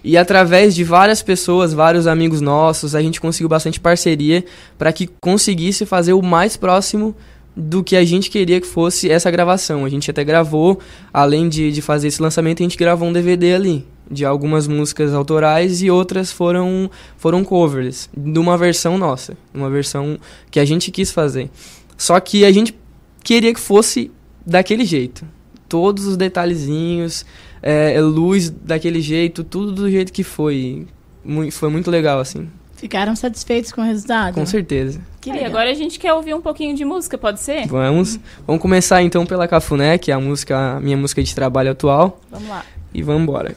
[0.04, 4.44] E através de várias pessoas, vários amigos nossos, a gente conseguiu bastante parceria
[4.78, 7.16] para que conseguisse fazer o mais próximo
[7.56, 9.84] do que a gente queria que fosse essa gravação.
[9.84, 10.78] A gente até gravou,
[11.12, 15.12] além de, de fazer esse lançamento, a gente gravou um DVD ali, de algumas músicas
[15.12, 20.18] autorais e outras foram, foram covers, de uma versão nossa, uma versão
[20.50, 21.50] que a gente quis fazer.
[21.96, 22.74] Só que a gente
[23.22, 24.10] queria que fosse
[24.46, 25.26] daquele jeito.
[25.68, 27.26] Todos os detalhezinhos,
[27.62, 30.86] é, luz daquele jeito, tudo do jeito que foi.
[31.52, 32.48] Foi muito legal, assim.
[32.76, 34.34] Ficaram satisfeitos com o resultado?
[34.34, 35.00] Com certeza.
[35.20, 37.66] Que e agora a gente quer ouvir um pouquinho de música, pode ser?
[37.66, 38.20] Vamos.
[38.46, 42.20] Vamos começar então pela Cafuné, que é a música, a minha música de trabalho atual.
[42.30, 42.64] Vamos lá.
[42.94, 43.56] E vamos embora.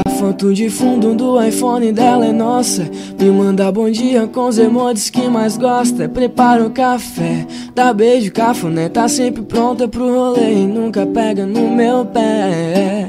[0.21, 2.87] Foto de fundo do iPhone dela é nossa.
[3.19, 6.07] Me manda bom dia com os emojis que mais gosta.
[6.07, 8.87] Prepara o café, dá beijo, cafuné.
[8.87, 13.07] Tá sempre pronta pro rolê e nunca pega no meu pé.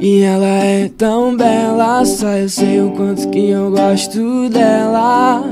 [0.00, 5.44] E ela é tão bela, só eu sei o quanto que eu gosto dela.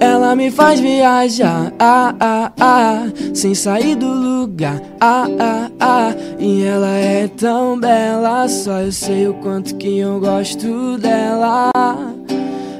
[0.00, 3.02] Ela me faz viajar, ah, ah, ah,
[3.34, 6.14] sem sair do lugar, ah, ah, ah.
[6.38, 11.70] E ela é tão bela, só eu sei o quanto que eu gosto dela.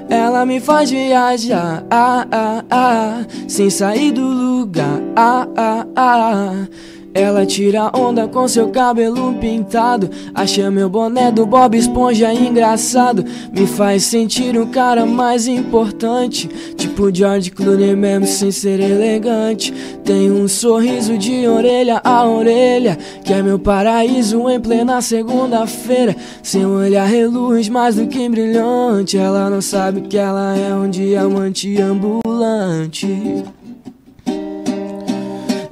[0.08, 6.68] Ela me faz viajar, ah, ah, ah, sem sair do lugar, ah, ah, ah.
[7.12, 10.08] Ela tira onda com seu cabelo pintado.
[10.32, 13.24] Acha meu boné do Bob Esponja engraçado.
[13.52, 16.46] Me faz sentir o cara mais importante.
[16.76, 19.72] Tipo George Clooney mesmo sem ser elegante.
[20.04, 22.96] Tem um sorriso de orelha a orelha.
[23.24, 26.14] Que é meu paraíso em plena segunda-feira.
[26.42, 29.18] Seu olhar reluz mais do que brilhante.
[29.18, 33.08] Ela não sabe que ela é um diamante ambulante.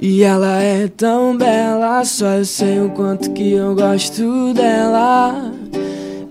[0.01, 5.51] E ela é tão bela, só eu sei o quanto que eu gosto dela.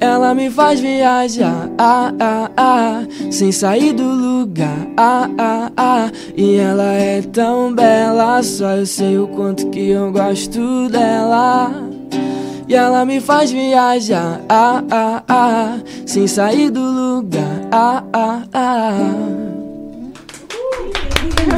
[0.00, 6.10] Ela me faz viajar, ah, ah, ah, sem sair do lugar, ah, ah, ah.
[6.34, 11.70] E ela é tão bela, só eu sei o quanto que eu gosto dela.
[12.66, 19.47] E ela me faz viajar, ah, ah, ah, sem sair do lugar, ah, ah, ah.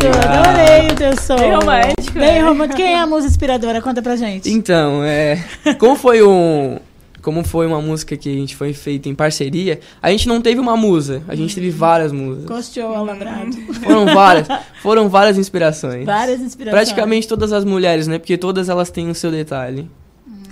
[0.02, 1.36] Eu adorei o teu som.
[1.36, 2.40] Bem romântico, Bem né?
[2.40, 2.76] romântico.
[2.76, 3.82] Quem é a musa inspiradora?
[3.82, 4.50] Conta pra gente.
[4.50, 5.44] Então, é,
[5.78, 6.78] como foi um,
[7.20, 10.60] como foi uma música que a gente foi feita em parceria, a gente não teve
[10.60, 12.46] uma musa, a gente teve várias musas.
[12.46, 13.52] Costeou ao labrado.
[13.82, 14.48] Foram várias,
[14.82, 16.06] foram várias inspirações.
[16.06, 16.88] Várias inspirações.
[16.88, 18.18] Praticamente todas as mulheres, né?
[18.18, 19.88] Porque todas elas têm o seu detalhe.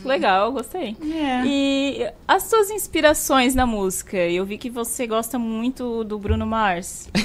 [0.04, 0.96] Legal, gostei.
[1.12, 1.42] É.
[1.44, 4.16] E as suas inspirações na música?
[4.16, 7.08] Eu vi que você gosta muito do Bruno Mars.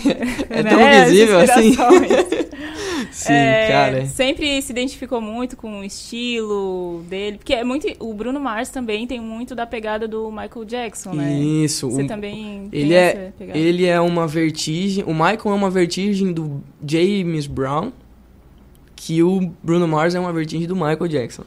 [0.50, 0.70] É Né?
[0.70, 1.68] tão As visível assim?
[1.70, 2.10] inspirações.
[3.12, 4.06] Sim, É, cara.
[4.06, 7.38] Sempre se identificou muito com o estilo dele.
[7.38, 7.88] Porque é muito.
[8.00, 11.34] O Bruno Mars também tem muito da pegada do Michael Jackson, né?
[11.40, 11.90] Isso.
[11.90, 13.58] Você o- também tem ele essa é, pegada.
[13.60, 15.04] ele é uma vertigem.
[15.06, 17.92] O Michael é uma vertigem do James Brown,
[18.96, 21.44] que o Bruno Mars é uma vertente do Michael Jackson.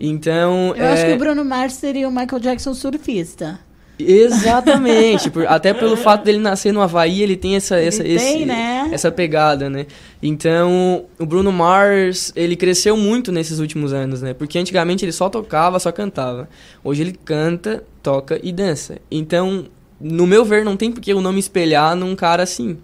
[0.00, 3.58] Então, Eu acho é- que o Bruno Mars seria o Michael Jackson surfista.
[3.98, 8.36] Exatamente, por- até pelo fato dele nascer no Havaí, ele tem essa essa Ele tem,
[8.36, 8.88] esse- né?
[8.92, 9.86] essa pegada, né?
[10.22, 14.34] Então, o Bruno Mars, ele cresceu muito nesses últimos anos, né?
[14.34, 16.48] Porque antigamente ele só tocava, só cantava.
[16.82, 18.98] Hoje ele canta, toca e dança.
[19.10, 19.66] Então,
[20.00, 22.76] no meu ver, não tem por que eu não me espelhar num cara assim.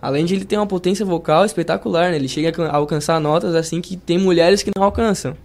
[0.00, 2.16] Além de ele ter uma potência vocal espetacular, né?
[2.16, 5.36] Ele chega a alcançar notas assim que tem mulheres que não alcançam.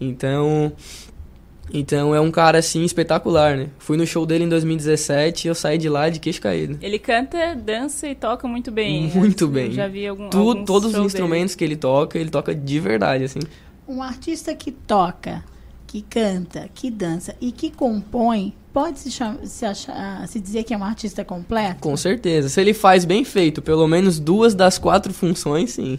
[0.00, 0.72] Então,
[1.72, 3.68] então é um cara assim espetacular, né?
[3.78, 6.78] Fui no show dele em 2017 e eu saí de lá de queixo caído.
[6.80, 9.08] Ele canta, dança e toca muito bem.
[9.14, 9.70] Muito Eu bem.
[9.72, 13.24] Já vi algum, Tu- alguns todos os instrumentos que ele toca, ele toca de verdade,
[13.24, 13.40] assim.
[13.86, 15.44] Um artista que toca,
[15.86, 19.10] que canta, que dança e que compõe, pode se,
[19.44, 21.80] se, achar- se dizer que é um artista completo?
[21.80, 22.48] Com certeza.
[22.48, 25.98] Se ele faz bem feito, pelo menos duas das quatro funções, sim.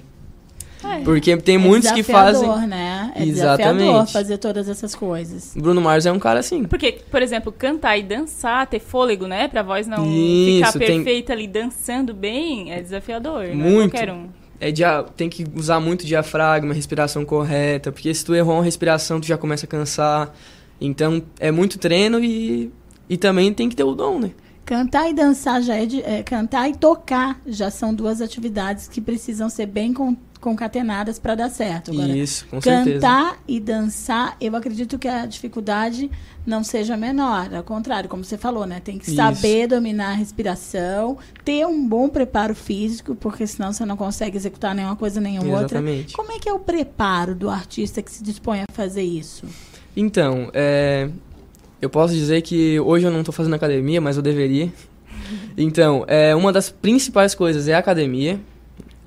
[0.83, 0.99] É.
[1.03, 2.41] Porque tem É muitos que fazem.
[2.41, 3.11] desafiador, né?
[3.15, 4.13] É desafiador Exatamente.
[4.13, 5.53] fazer todas essas coisas.
[5.55, 6.63] Bruno Mars é um cara assim.
[6.63, 9.47] Porque, por exemplo, cantar e dançar, ter fôlego, né?
[9.47, 13.43] Pra voz não Isso, ficar tem- perfeita ali dançando bem, é desafiador.
[13.45, 13.91] Não é Muito.
[13.91, 14.27] qualquer um.
[14.59, 15.03] É dia...
[15.17, 19.37] Tem que usar muito diafragma, respiração correta, porque se tu errar uma respiração, tu já
[19.37, 20.33] começa a cansar.
[20.79, 22.71] Então, é muito treino e,
[23.09, 24.31] e também tem que ter o dom, né?
[24.65, 29.01] Cantar e dançar já é, de, é, cantar e tocar já são duas atividades que
[29.01, 31.91] precisam ser bem con- concatenadas para dar certo.
[31.91, 32.99] Agora, Isso, com certeza.
[32.99, 36.09] cantar e dançar, eu acredito que a dificuldade
[36.45, 37.53] não seja menor.
[37.53, 38.81] Ao contrário, como você falou, né?
[38.83, 39.15] Tem que Isso.
[39.15, 44.73] saber dominar a respiração, ter um bom preparo físico, porque senão você não consegue executar
[44.73, 45.77] nenhuma coisa nenhuma outra.
[45.77, 46.13] Exatamente.
[46.13, 49.45] Como é que é o preparo do artista que se dispõe a fazer isso?
[49.95, 51.07] Então, é,
[51.79, 54.73] eu posso dizer que hoje eu não estou fazendo academia, mas eu deveria.
[55.55, 58.39] Então, é, uma das principais coisas é a academia.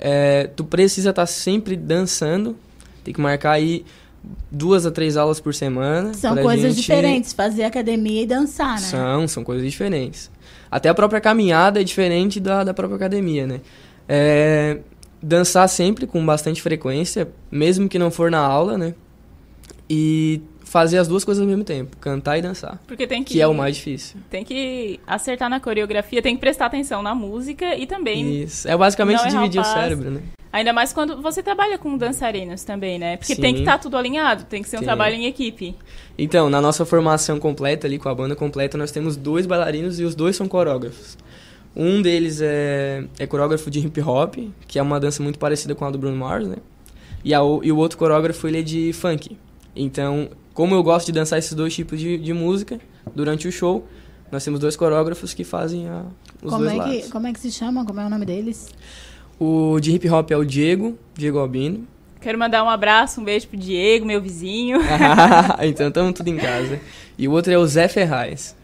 [0.07, 2.55] É, tu precisa estar sempre dançando.
[3.03, 3.87] Tem que marcar aí
[4.51, 6.13] duas a três aulas por semana.
[6.13, 8.87] São coisas gente- diferentes, fazer academia e dançar, né?
[8.87, 10.31] São, são coisas diferentes.
[10.71, 13.63] Até a própria caminhada é diferente da, da própria academia, né?
[14.07, 14.81] É,
[15.23, 18.95] dançar sempre com bastante frequência, mesmo que não for na aula, né?
[19.89, 20.43] E
[20.75, 22.83] fazer as duas coisas ao mesmo tempo, cantar e dançar.
[22.85, 24.17] Porque tem que- Que é o mais difícil.
[24.29, 28.43] Tem que acertar na coreografia, tem que prestar atenção na música e também.
[28.43, 28.67] Isso.
[28.69, 30.21] É basicamente dividir o cérebro, né?
[30.53, 33.17] Ainda mais quando você trabalha com dançarinos também, né?
[33.19, 33.41] Porque Sim.
[33.41, 34.87] tem que estar tudo alinhado, tem que ser um Tem.
[34.89, 35.77] trabalho em equipe.
[36.19, 40.03] Então, na nossa formação completa ali, com a banda completa, nós temos dois bailarinos e
[40.03, 41.17] os dois são coreógrafos.
[41.77, 44.35] Um deles é, é coreógrafo de hip hop,
[44.67, 46.57] que é uma dança muito parecida com a do Bruno Mars, né?
[47.25, 49.37] E, a o- e o outro coreógrafo, ele é de funk.
[49.77, 52.81] Então, como eu gosto de dançar esses dois tipos de, de música
[53.15, 53.87] durante o show,
[54.33, 56.05] nós temos dois coreógrafos que fazem a-
[56.43, 56.97] os Como dois é, lados.
[57.05, 57.85] que, como é que se chama?
[57.85, 58.69] Como é o nome deles?
[59.39, 61.87] O de hip hop é o Diego, Diego Albino.
[62.21, 64.79] Quero mandar um abraço, um beijo pro Diego, meu vizinho.
[65.63, 66.81] então, estamos tudo em casa.
[67.19, 68.57] E o outro é o Zé Ferraz.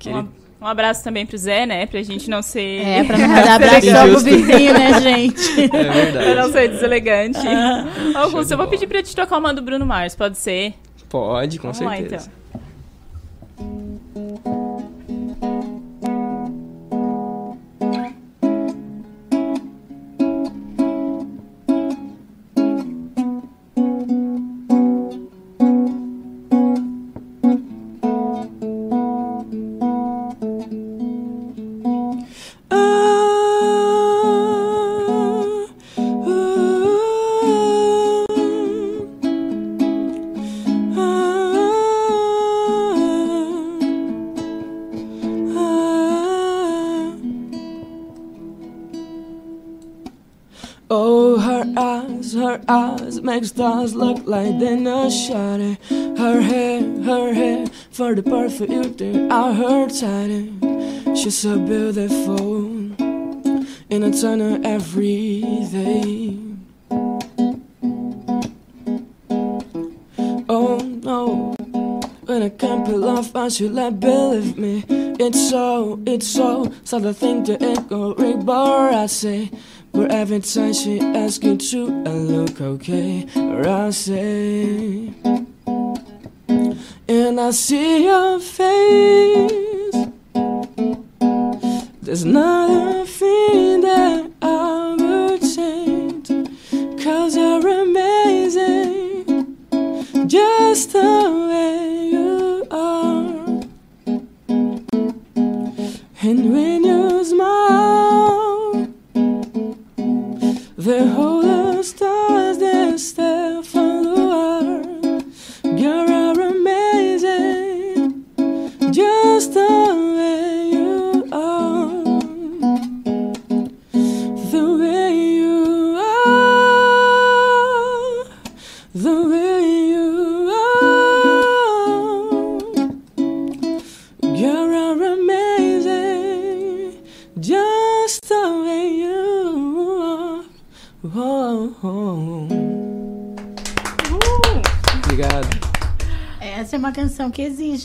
[0.00, 0.28] Que Um, ele-
[0.60, 1.86] um abraço também pro Zé, né?
[1.86, 2.82] Pra gente não ser.
[2.84, 5.60] É, pra não mandar abraço só pro vizinho, né, gente?
[5.62, 6.24] É verdade.
[6.24, 7.38] pra não ser deselegante.
[7.46, 7.86] Ah.
[8.22, 10.74] Augusto, eu vou pedir pra te tocar uma do Bruno Mars, pode ser?
[11.08, 12.26] Pode, com Vamos lá, certeza.
[12.26, 12.37] então.
[53.38, 55.76] Eyes stars look like they're not shining.
[56.16, 60.48] Her hair, her hair, for the perfect beauty, I heard tighter.
[60.62, 61.14] Eh?
[61.14, 62.66] She's so beautiful,
[63.90, 66.38] in a tunnel every day.
[70.48, 71.54] Oh no,
[72.26, 74.84] when I can't be loved, I should let believe me.
[75.20, 79.50] It's so, it's so, so the thing to it go I say.
[79.98, 85.12] But every time she asks you to, I look okay, or I say,
[87.08, 90.06] and I see your face.
[92.00, 92.97] There's not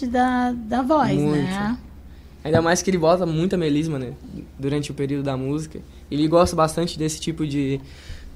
[0.04, 1.44] exige da, da voz, Muito.
[1.44, 1.78] né?
[2.44, 4.14] Ainda mais que ele bota muita melisma, né?
[4.60, 5.80] Durante o período da música.
[6.12, 7.80] Ele gosta bastante desse tipo de,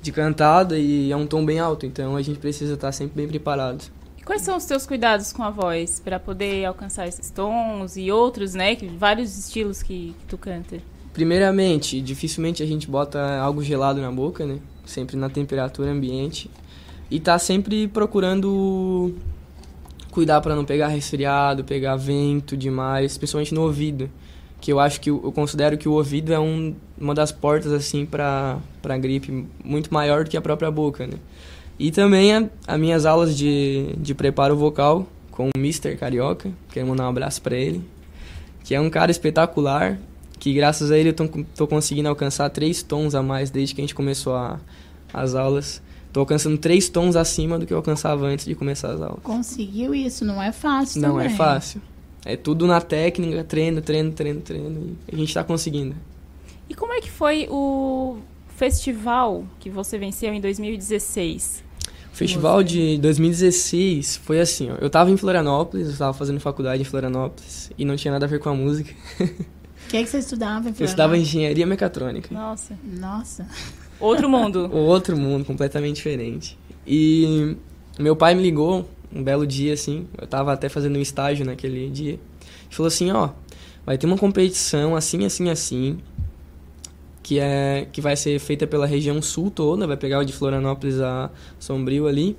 [0.01, 3.27] de cantada e é um tom bem alto, então a gente precisa estar sempre bem
[3.27, 3.83] preparado.
[4.17, 8.09] E quais são os teus cuidados com a voz para poder alcançar esses tons e
[8.09, 8.75] outros, né?
[8.75, 10.77] Que, vários estilos que, que tu canta.
[11.13, 14.59] Primeiramente, dificilmente a gente bota algo gelado na boca, né?
[14.85, 16.49] Sempre na temperatura ambiente.
[17.11, 19.13] E tá sempre procurando
[20.17, 24.09] cuidar para não pegar resfriado, pegar vento demais, principalmente no ouvido.
[24.59, 28.03] Que eu acho que eu considero que o ouvido é um, uma das portas assim
[28.03, 31.19] para para gripe muito maior do que a própria boca, né?
[31.77, 35.95] E também as minhas aulas de, de preparo vocal com o Mr.
[35.95, 37.83] Carioca, quero mandar um abraço para ele,
[38.63, 39.99] que é um cara espetacular,
[40.39, 43.81] que graças a ele eu tô, tô conseguindo alcançar três tons a mais desde que
[43.81, 44.59] a gente começou a,
[45.13, 45.79] as aulas.
[46.17, 49.19] Tô alcançando três tons acima do que eu alcançava antes de começar as aulas.
[49.21, 51.37] Conseguiu isso, não é fácil Não é também.
[51.37, 51.79] fácil.
[52.25, 54.97] É tudo na técnica, treino, treino, treino, treino.
[55.07, 55.95] E a gente tá conseguindo.
[56.67, 58.17] E como é que foi o
[58.55, 61.63] festival que você venceu em 2016?
[62.11, 64.75] O festival de 2016 foi assim, ó.
[64.81, 68.27] Eu tava em Florianópolis, eu tava fazendo faculdade em Florianópolis e não tinha nada a
[68.27, 68.91] ver com a música.
[69.19, 70.67] O que, é que você estudava?
[70.67, 71.27] em Eu estudava Florianópolis?
[71.27, 72.33] engenharia mecatrônica.
[72.33, 72.75] Nossa.
[72.83, 73.47] Nossa.
[73.99, 74.69] Outro mundo.
[74.73, 76.57] Outro mundo, completamente diferente.
[76.85, 77.55] E
[77.99, 81.89] meu pai me ligou um belo dia, assim, eu tava até fazendo um estágio naquele
[81.89, 82.13] dia.
[82.13, 82.19] Ele
[82.69, 83.29] falou assim, ó,
[83.85, 85.97] vai ter uma competição assim, assim, assim,
[87.23, 90.99] que é que vai ser feita pela região sul toda, vai pegar o de Florianópolis
[90.99, 92.37] a Sombrio ali.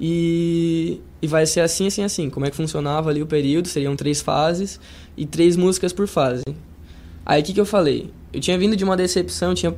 [0.00, 2.28] E, e vai ser assim, assim, assim.
[2.28, 3.68] Como é que funcionava ali o período?
[3.68, 4.80] Seriam três fases
[5.16, 6.42] e três músicas por fase.
[7.24, 8.10] Aí o que, que eu falei?
[8.32, 9.74] Eu tinha vindo de uma decepção, tinha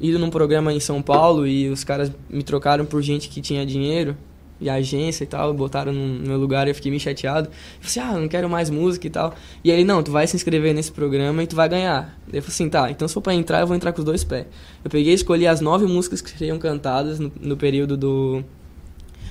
[0.00, 3.64] ido num programa em São Paulo e os caras me trocaram por gente que tinha
[3.64, 4.16] dinheiro
[4.60, 7.48] e agência e tal, botaram no meu lugar e eu fiquei meio chateado.
[7.48, 9.34] Eu falei assim, ah, não quero mais música e tal.
[9.62, 12.18] E aí, não, tu vai se inscrever nesse programa e tu vai ganhar.
[12.26, 14.24] Eu falei assim, tá, então se for pra entrar, eu vou entrar com os dois
[14.24, 14.46] pés.
[14.84, 18.44] Eu peguei e escolhi as nove músicas que seriam cantadas no, no período do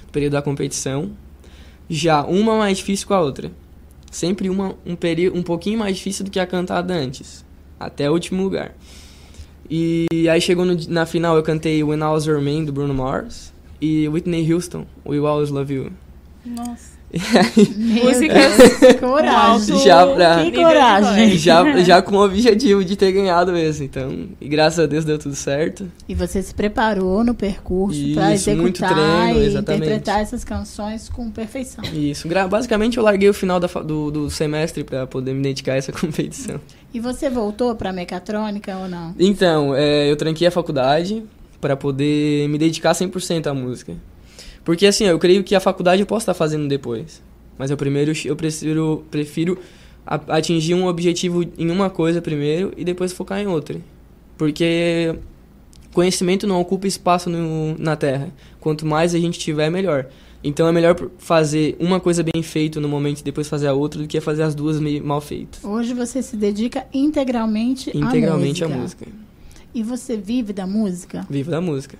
[0.05, 1.11] no período da competição.
[1.89, 3.51] Já uma mais difícil com a outra.
[4.11, 4.95] Sempre uma um,
[5.33, 7.43] um pouquinho mais difícil do que a cantada antes.
[7.79, 8.75] Até o último lugar.
[9.69, 12.93] E aí chegou no- na final, eu cantei When I Was Your Man, do Bruno
[12.93, 13.51] Mars.
[13.81, 15.91] E Whitney Houston, We Will Always Love You.
[16.45, 16.93] Nossa.
[17.13, 19.77] Aí- Músicas coragem.
[19.83, 21.37] já pra, Que coragem.
[21.37, 23.85] Já, já com o objetivo de ter ganhado mesmo.
[23.85, 25.91] Então, e graças a Deus deu tudo certo.
[26.09, 29.83] E você se preparou no percurso para executar treino, e exatamente.
[29.85, 31.83] interpretar essas canções com perfeição.
[31.93, 32.27] Isso.
[32.49, 35.91] Basicamente, eu larguei o final da do, do semestre pra poder me dedicar a essa
[35.93, 36.59] competição.
[36.93, 39.15] E você voltou para mecatrônica ou não?
[39.17, 41.23] Então, é, eu tranquei a faculdade
[41.59, 43.95] para poder me dedicar 100% à música.
[44.63, 47.21] Porque assim, eu creio que a faculdade eu posso estar fazendo depois.
[47.57, 49.57] Mas eu primeiro eu prefiro, prefiro
[50.05, 53.79] atingir um objetivo em uma coisa primeiro e depois focar em outra.
[54.37, 55.15] Porque
[55.93, 58.29] conhecimento não ocupa espaço no, na Terra.
[58.59, 60.07] Quanto mais a gente tiver, melhor.
[60.43, 64.01] Então é melhor fazer uma coisa bem feita no momento e depois fazer a outra
[64.01, 65.63] do que fazer as duas meio mal feitas.
[65.63, 69.05] Hoje você se dedica integralmente, Integralmente à à música.
[69.05, 69.23] música.
[69.73, 71.25] E você vive da música?
[71.29, 71.97] Vivo da música.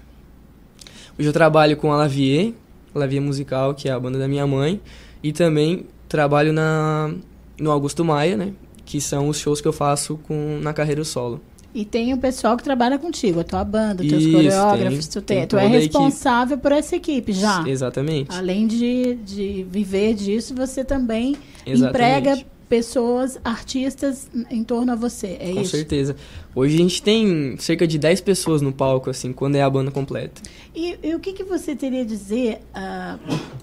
[1.18, 2.54] Hoje eu trabalho com a Lavier,
[2.94, 4.82] Lavier Musical, que é a banda da minha mãe,
[5.24, 7.14] e também trabalho na
[7.58, 8.52] no Augusto Maia, né?
[8.86, 11.40] Que são os shows que eu faço com na carreira solo.
[11.74, 15.22] E tem o pessoal que trabalha contigo, a tua banda, os teus Isso, coreógrafos, tem-
[15.22, 17.68] tu, tem, tem tu é responsável por essa equipe já.
[17.68, 18.30] Exatamente.
[18.36, 21.36] Além de, de viver disso, você também
[21.66, 21.90] Exatamente.
[21.90, 25.38] emprega pessoas, artistas em torno a você.
[25.40, 25.72] É com isso?
[25.76, 26.16] certeza.
[26.56, 29.92] Hoje a gente tem cerca de 10 pessoas no palco, assim, quando é a banda
[29.92, 30.42] completa.
[30.76, 33.18] E, e o que, que você teria a dizer a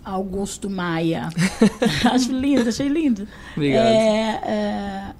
[0.05, 1.29] Augusto Maia?
[2.13, 3.27] Acho lindo, achei lindo.
[3.57, 3.87] Obrigado.
[3.87, 5.15] É, é,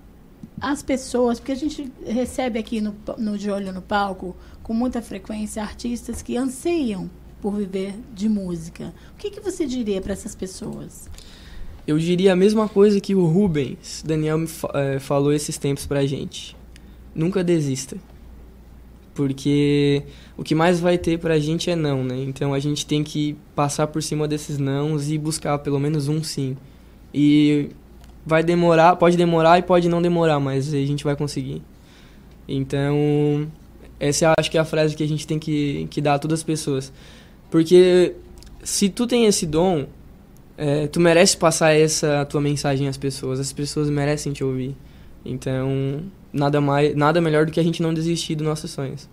[0.61, 5.01] as pessoas, porque a gente recebe aqui no, no De Olho no Palco, com muita
[5.01, 8.93] frequência, artistas que anseiam por viver de música.
[9.15, 11.09] O que, que você diria para essas pessoas?
[11.87, 15.87] Eu diria a mesma coisa que o Rubens, Daniel, me fa- eh, falou esses tempos
[15.87, 16.55] pra gente.
[17.15, 17.97] Nunca desista.
[19.15, 20.05] Porque
[20.37, 22.23] o que mais vai ter pra gente é não, né?
[22.23, 26.23] Então a gente tem que passar por cima desses nãos e buscar pelo menos um
[26.23, 26.57] sim.
[27.13, 27.71] E
[28.25, 31.63] vai demorar, pode demorar e pode não demorar, mas a gente vai conseguir.
[32.47, 33.49] Então,
[33.99, 36.41] essa acho que é a frase que a gente tem que, que dar a todas
[36.41, 36.93] as pessoas.
[37.51, 38.15] Porque
[38.63, 39.87] se tu tem esse dom,
[40.57, 43.41] é, tu merece passar essa tua mensagem às pessoas.
[43.41, 44.77] As pessoas merecem te ouvir.
[45.25, 49.09] Então, nada mais, nada melhor do que a gente não desistir dos nossos sonhos.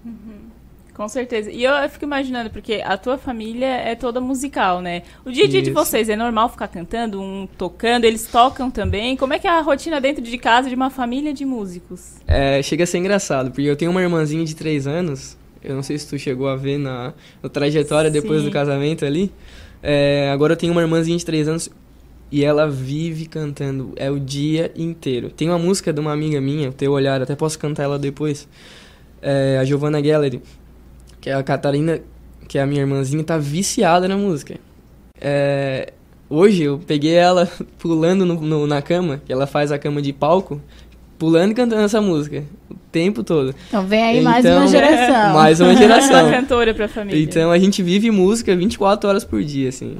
[0.98, 1.51] Com certeza.
[1.51, 5.03] E eu fico imaginando, porque a tua família é toda musical, né?
[5.24, 9.16] O dia a dia de vocês é normal ficar cantando, um tocando, eles tocam também.
[9.16, 12.16] Como é que é a rotina dentro de casa de uma família de músicos?
[12.26, 15.38] É, chega a ser engraçado, porque eu tenho uma irmãzinha de 3 anos.
[15.64, 18.48] Eu não sei se tu chegou a ver na, na trajetória depois Sim.
[18.48, 19.32] do casamento ali.
[19.84, 21.69] É, agora eu tenho uma irmãzinha de 3 anos
[22.32, 23.93] e ela vive cantando.
[23.98, 25.30] É o dia inteiro.
[25.30, 28.48] Tem uma música de uma amiga minha, o Teu Olhar, até posso cantar ela depois.
[29.22, 30.42] É, a Giovanna Gallery,
[31.28, 32.00] que é a Catarina,
[32.48, 34.56] que é a minha irmãzinha, tá viciada na música.
[35.20, 35.92] É,
[36.30, 40.14] hoje eu peguei ela pulando no- no- na cama, que ela faz a cama de
[40.14, 40.62] palco,
[41.20, 43.54] pulando e cantando essa música o tempo todo.
[43.68, 45.34] Então vem aí mais Então, uma geração.
[45.36, 46.24] Mais uma geração.
[46.28, 47.22] Uma cantora pra família.
[47.22, 49.98] Então a gente vive música 24 horas por dia, assim.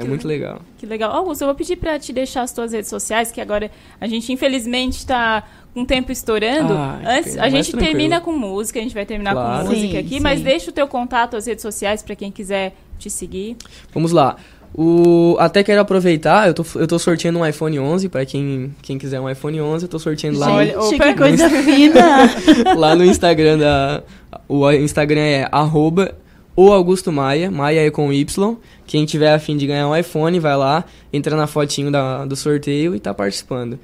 [0.00, 0.60] É muito legal.
[0.78, 1.12] Que legal.
[1.12, 3.70] Augusto, eu vou pedir pra te deixar as tuas redes sociais, que agora
[4.00, 6.72] a gente infelizmente tá com o tempo estourando.
[6.74, 7.92] Ah, Antes, a gente tranquilo.
[7.92, 9.64] termina com música, a gente vai terminar Claro.
[9.66, 10.20] com música Sim, aqui, sim.
[10.20, 13.56] mas deixa o teu contato, as redes sociais pra quem quiser te seguir.
[13.94, 14.36] Vamos lá.
[14.72, 18.98] O, até quero aproveitar, eu tô, eu tô sorteando um iPhone 11, pra quem, quem
[18.98, 22.30] quiser um iPhone 11, eu tô sorteando lá, Olha, no, que coisa fina.
[22.78, 24.02] lá no Instagram da...
[24.48, 26.14] O Instagram é arroba
[26.56, 28.56] o Augusto Maia, Maia é com Y.
[28.86, 32.94] Quem tiver afim de ganhar um iPhone, vai lá, entra na fotinho da, do sorteio
[32.94, 33.78] e tá participando.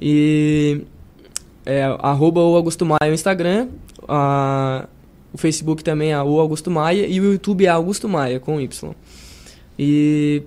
[0.00, 0.82] E...
[1.66, 3.68] É, arroba o Augusto Maia o Instagram,
[4.08, 4.88] a-
[5.32, 8.92] o Facebook também é o Augusto Maia e o YouTube é Augusto Maia com Y.
[9.78, 10.42] E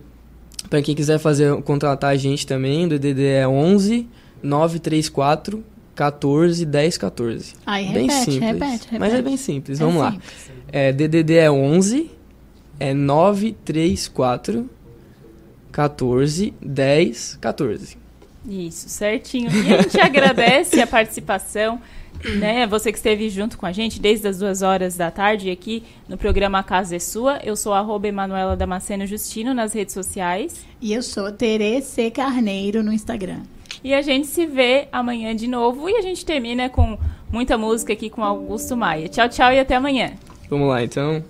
[0.69, 4.07] para quem quiser fazer contratar a gente também, o DDD é 11
[4.41, 5.63] 934
[5.95, 7.53] 14 10 14.
[7.65, 8.39] Aí bem repete, simples.
[8.51, 9.23] repete, Mas é repete.
[9.23, 10.17] bem simples, É vamos lá.
[10.75, 12.09] É, DDD é 11
[12.79, 14.67] é 934
[15.71, 17.97] 14 10 14.
[18.49, 19.51] Isso, certinho.
[19.51, 21.79] E a gente agradece a participação,
[22.39, 22.65] né?
[22.65, 26.17] Você que esteve junto com a gente desde as duas horas da tarde aqui no
[26.17, 27.39] programa A Casa é Sua.
[27.43, 30.65] Eu sou arroba Emanuela Damasceno Justino nas redes sociais.
[30.81, 33.43] E eu sou Terece Carneiro no Instagram.
[33.83, 36.97] E a gente se vê amanhã de novo e a gente termina com
[37.31, 39.07] muita música aqui com Augusto Maia.
[39.07, 40.13] Tchau, tchau e até amanhã.
[40.53, 41.23] Vamos lá então.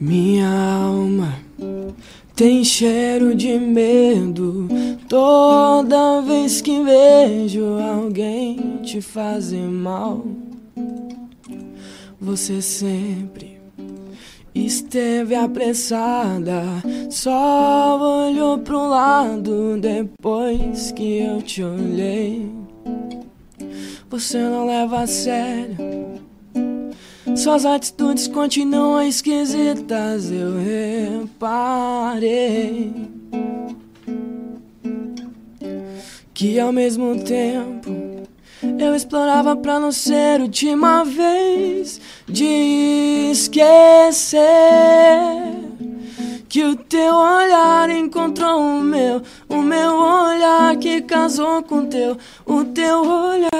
[0.00, 1.34] Minha alma
[2.34, 4.66] tem cheiro de medo
[5.06, 10.24] toda vez que vejo alguém te fazer mal.
[12.18, 13.60] Você sempre
[14.54, 16.62] esteve apressada,
[17.10, 22.50] só olhou pro lado depois que eu te olhei.
[24.10, 25.76] Você não leva a sério.
[27.36, 30.54] Suas atitudes continuam esquisitas, eu
[31.28, 32.92] reparei.
[36.32, 38.26] Que ao mesmo tempo
[38.78, 44.40] eu explorava pra não ser última vez de esquecer
[46.48, 52.16] que o teu olhar encontrou o meu, o meu olhar que casou com o teu,
[52.46, 53.50] o teu olhar,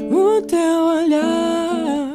[0.00, 2.14] o teu olhar.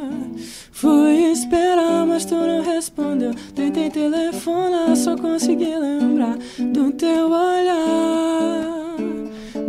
[0.71, 3.33] Fui esperar, mas tu não respondeu.
[3.55, 8.97] Tentei telefonar, só consegui lembrar do teu olhar,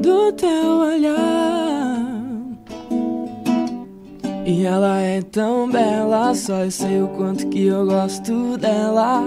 [0.01, 2.20] do teu olhar.
[4.51, 9.23] E ela é tão bela, só eu sei o quanto que eu gosto dela.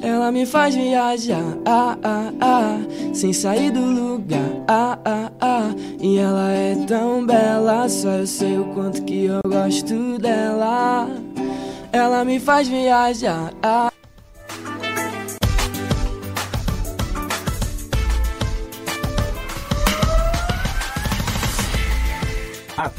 [0.00, 2.78] Ela me faz viajar, ah, ah, ah,
[3.12, 5.74] sem sair do lugar, ah, ah, ah.
[6.00, 11.08] E ela é tão bela, só eu sei o quanto que eu gosto dela.
[11.90, 13.89] Ela me faz viajar, ah.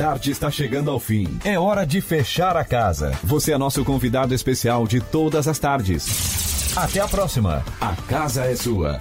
[0.01, 1.27] Tarde está chegando ao fim.
[1.45, 3.11] É hora de fechar a casa.
[3.23, 6.75] Você é nosso convidado especial de todas as tardes.
[6.75, 7.63] Até a próxima.
[7.80, 8.99] A casa é sua.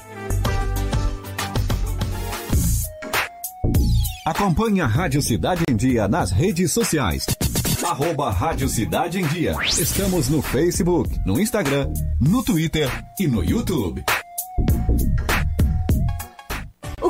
[4.26, 7.24] Acompanhe a Rádio Cidade em Dia nas redes sociais.
[7.82, 9.56] Arroba Rádio Cidade em Dia.
[9.64, 14.04] Estamos no Facebook, no Instagram, no Twitter e no YouTube.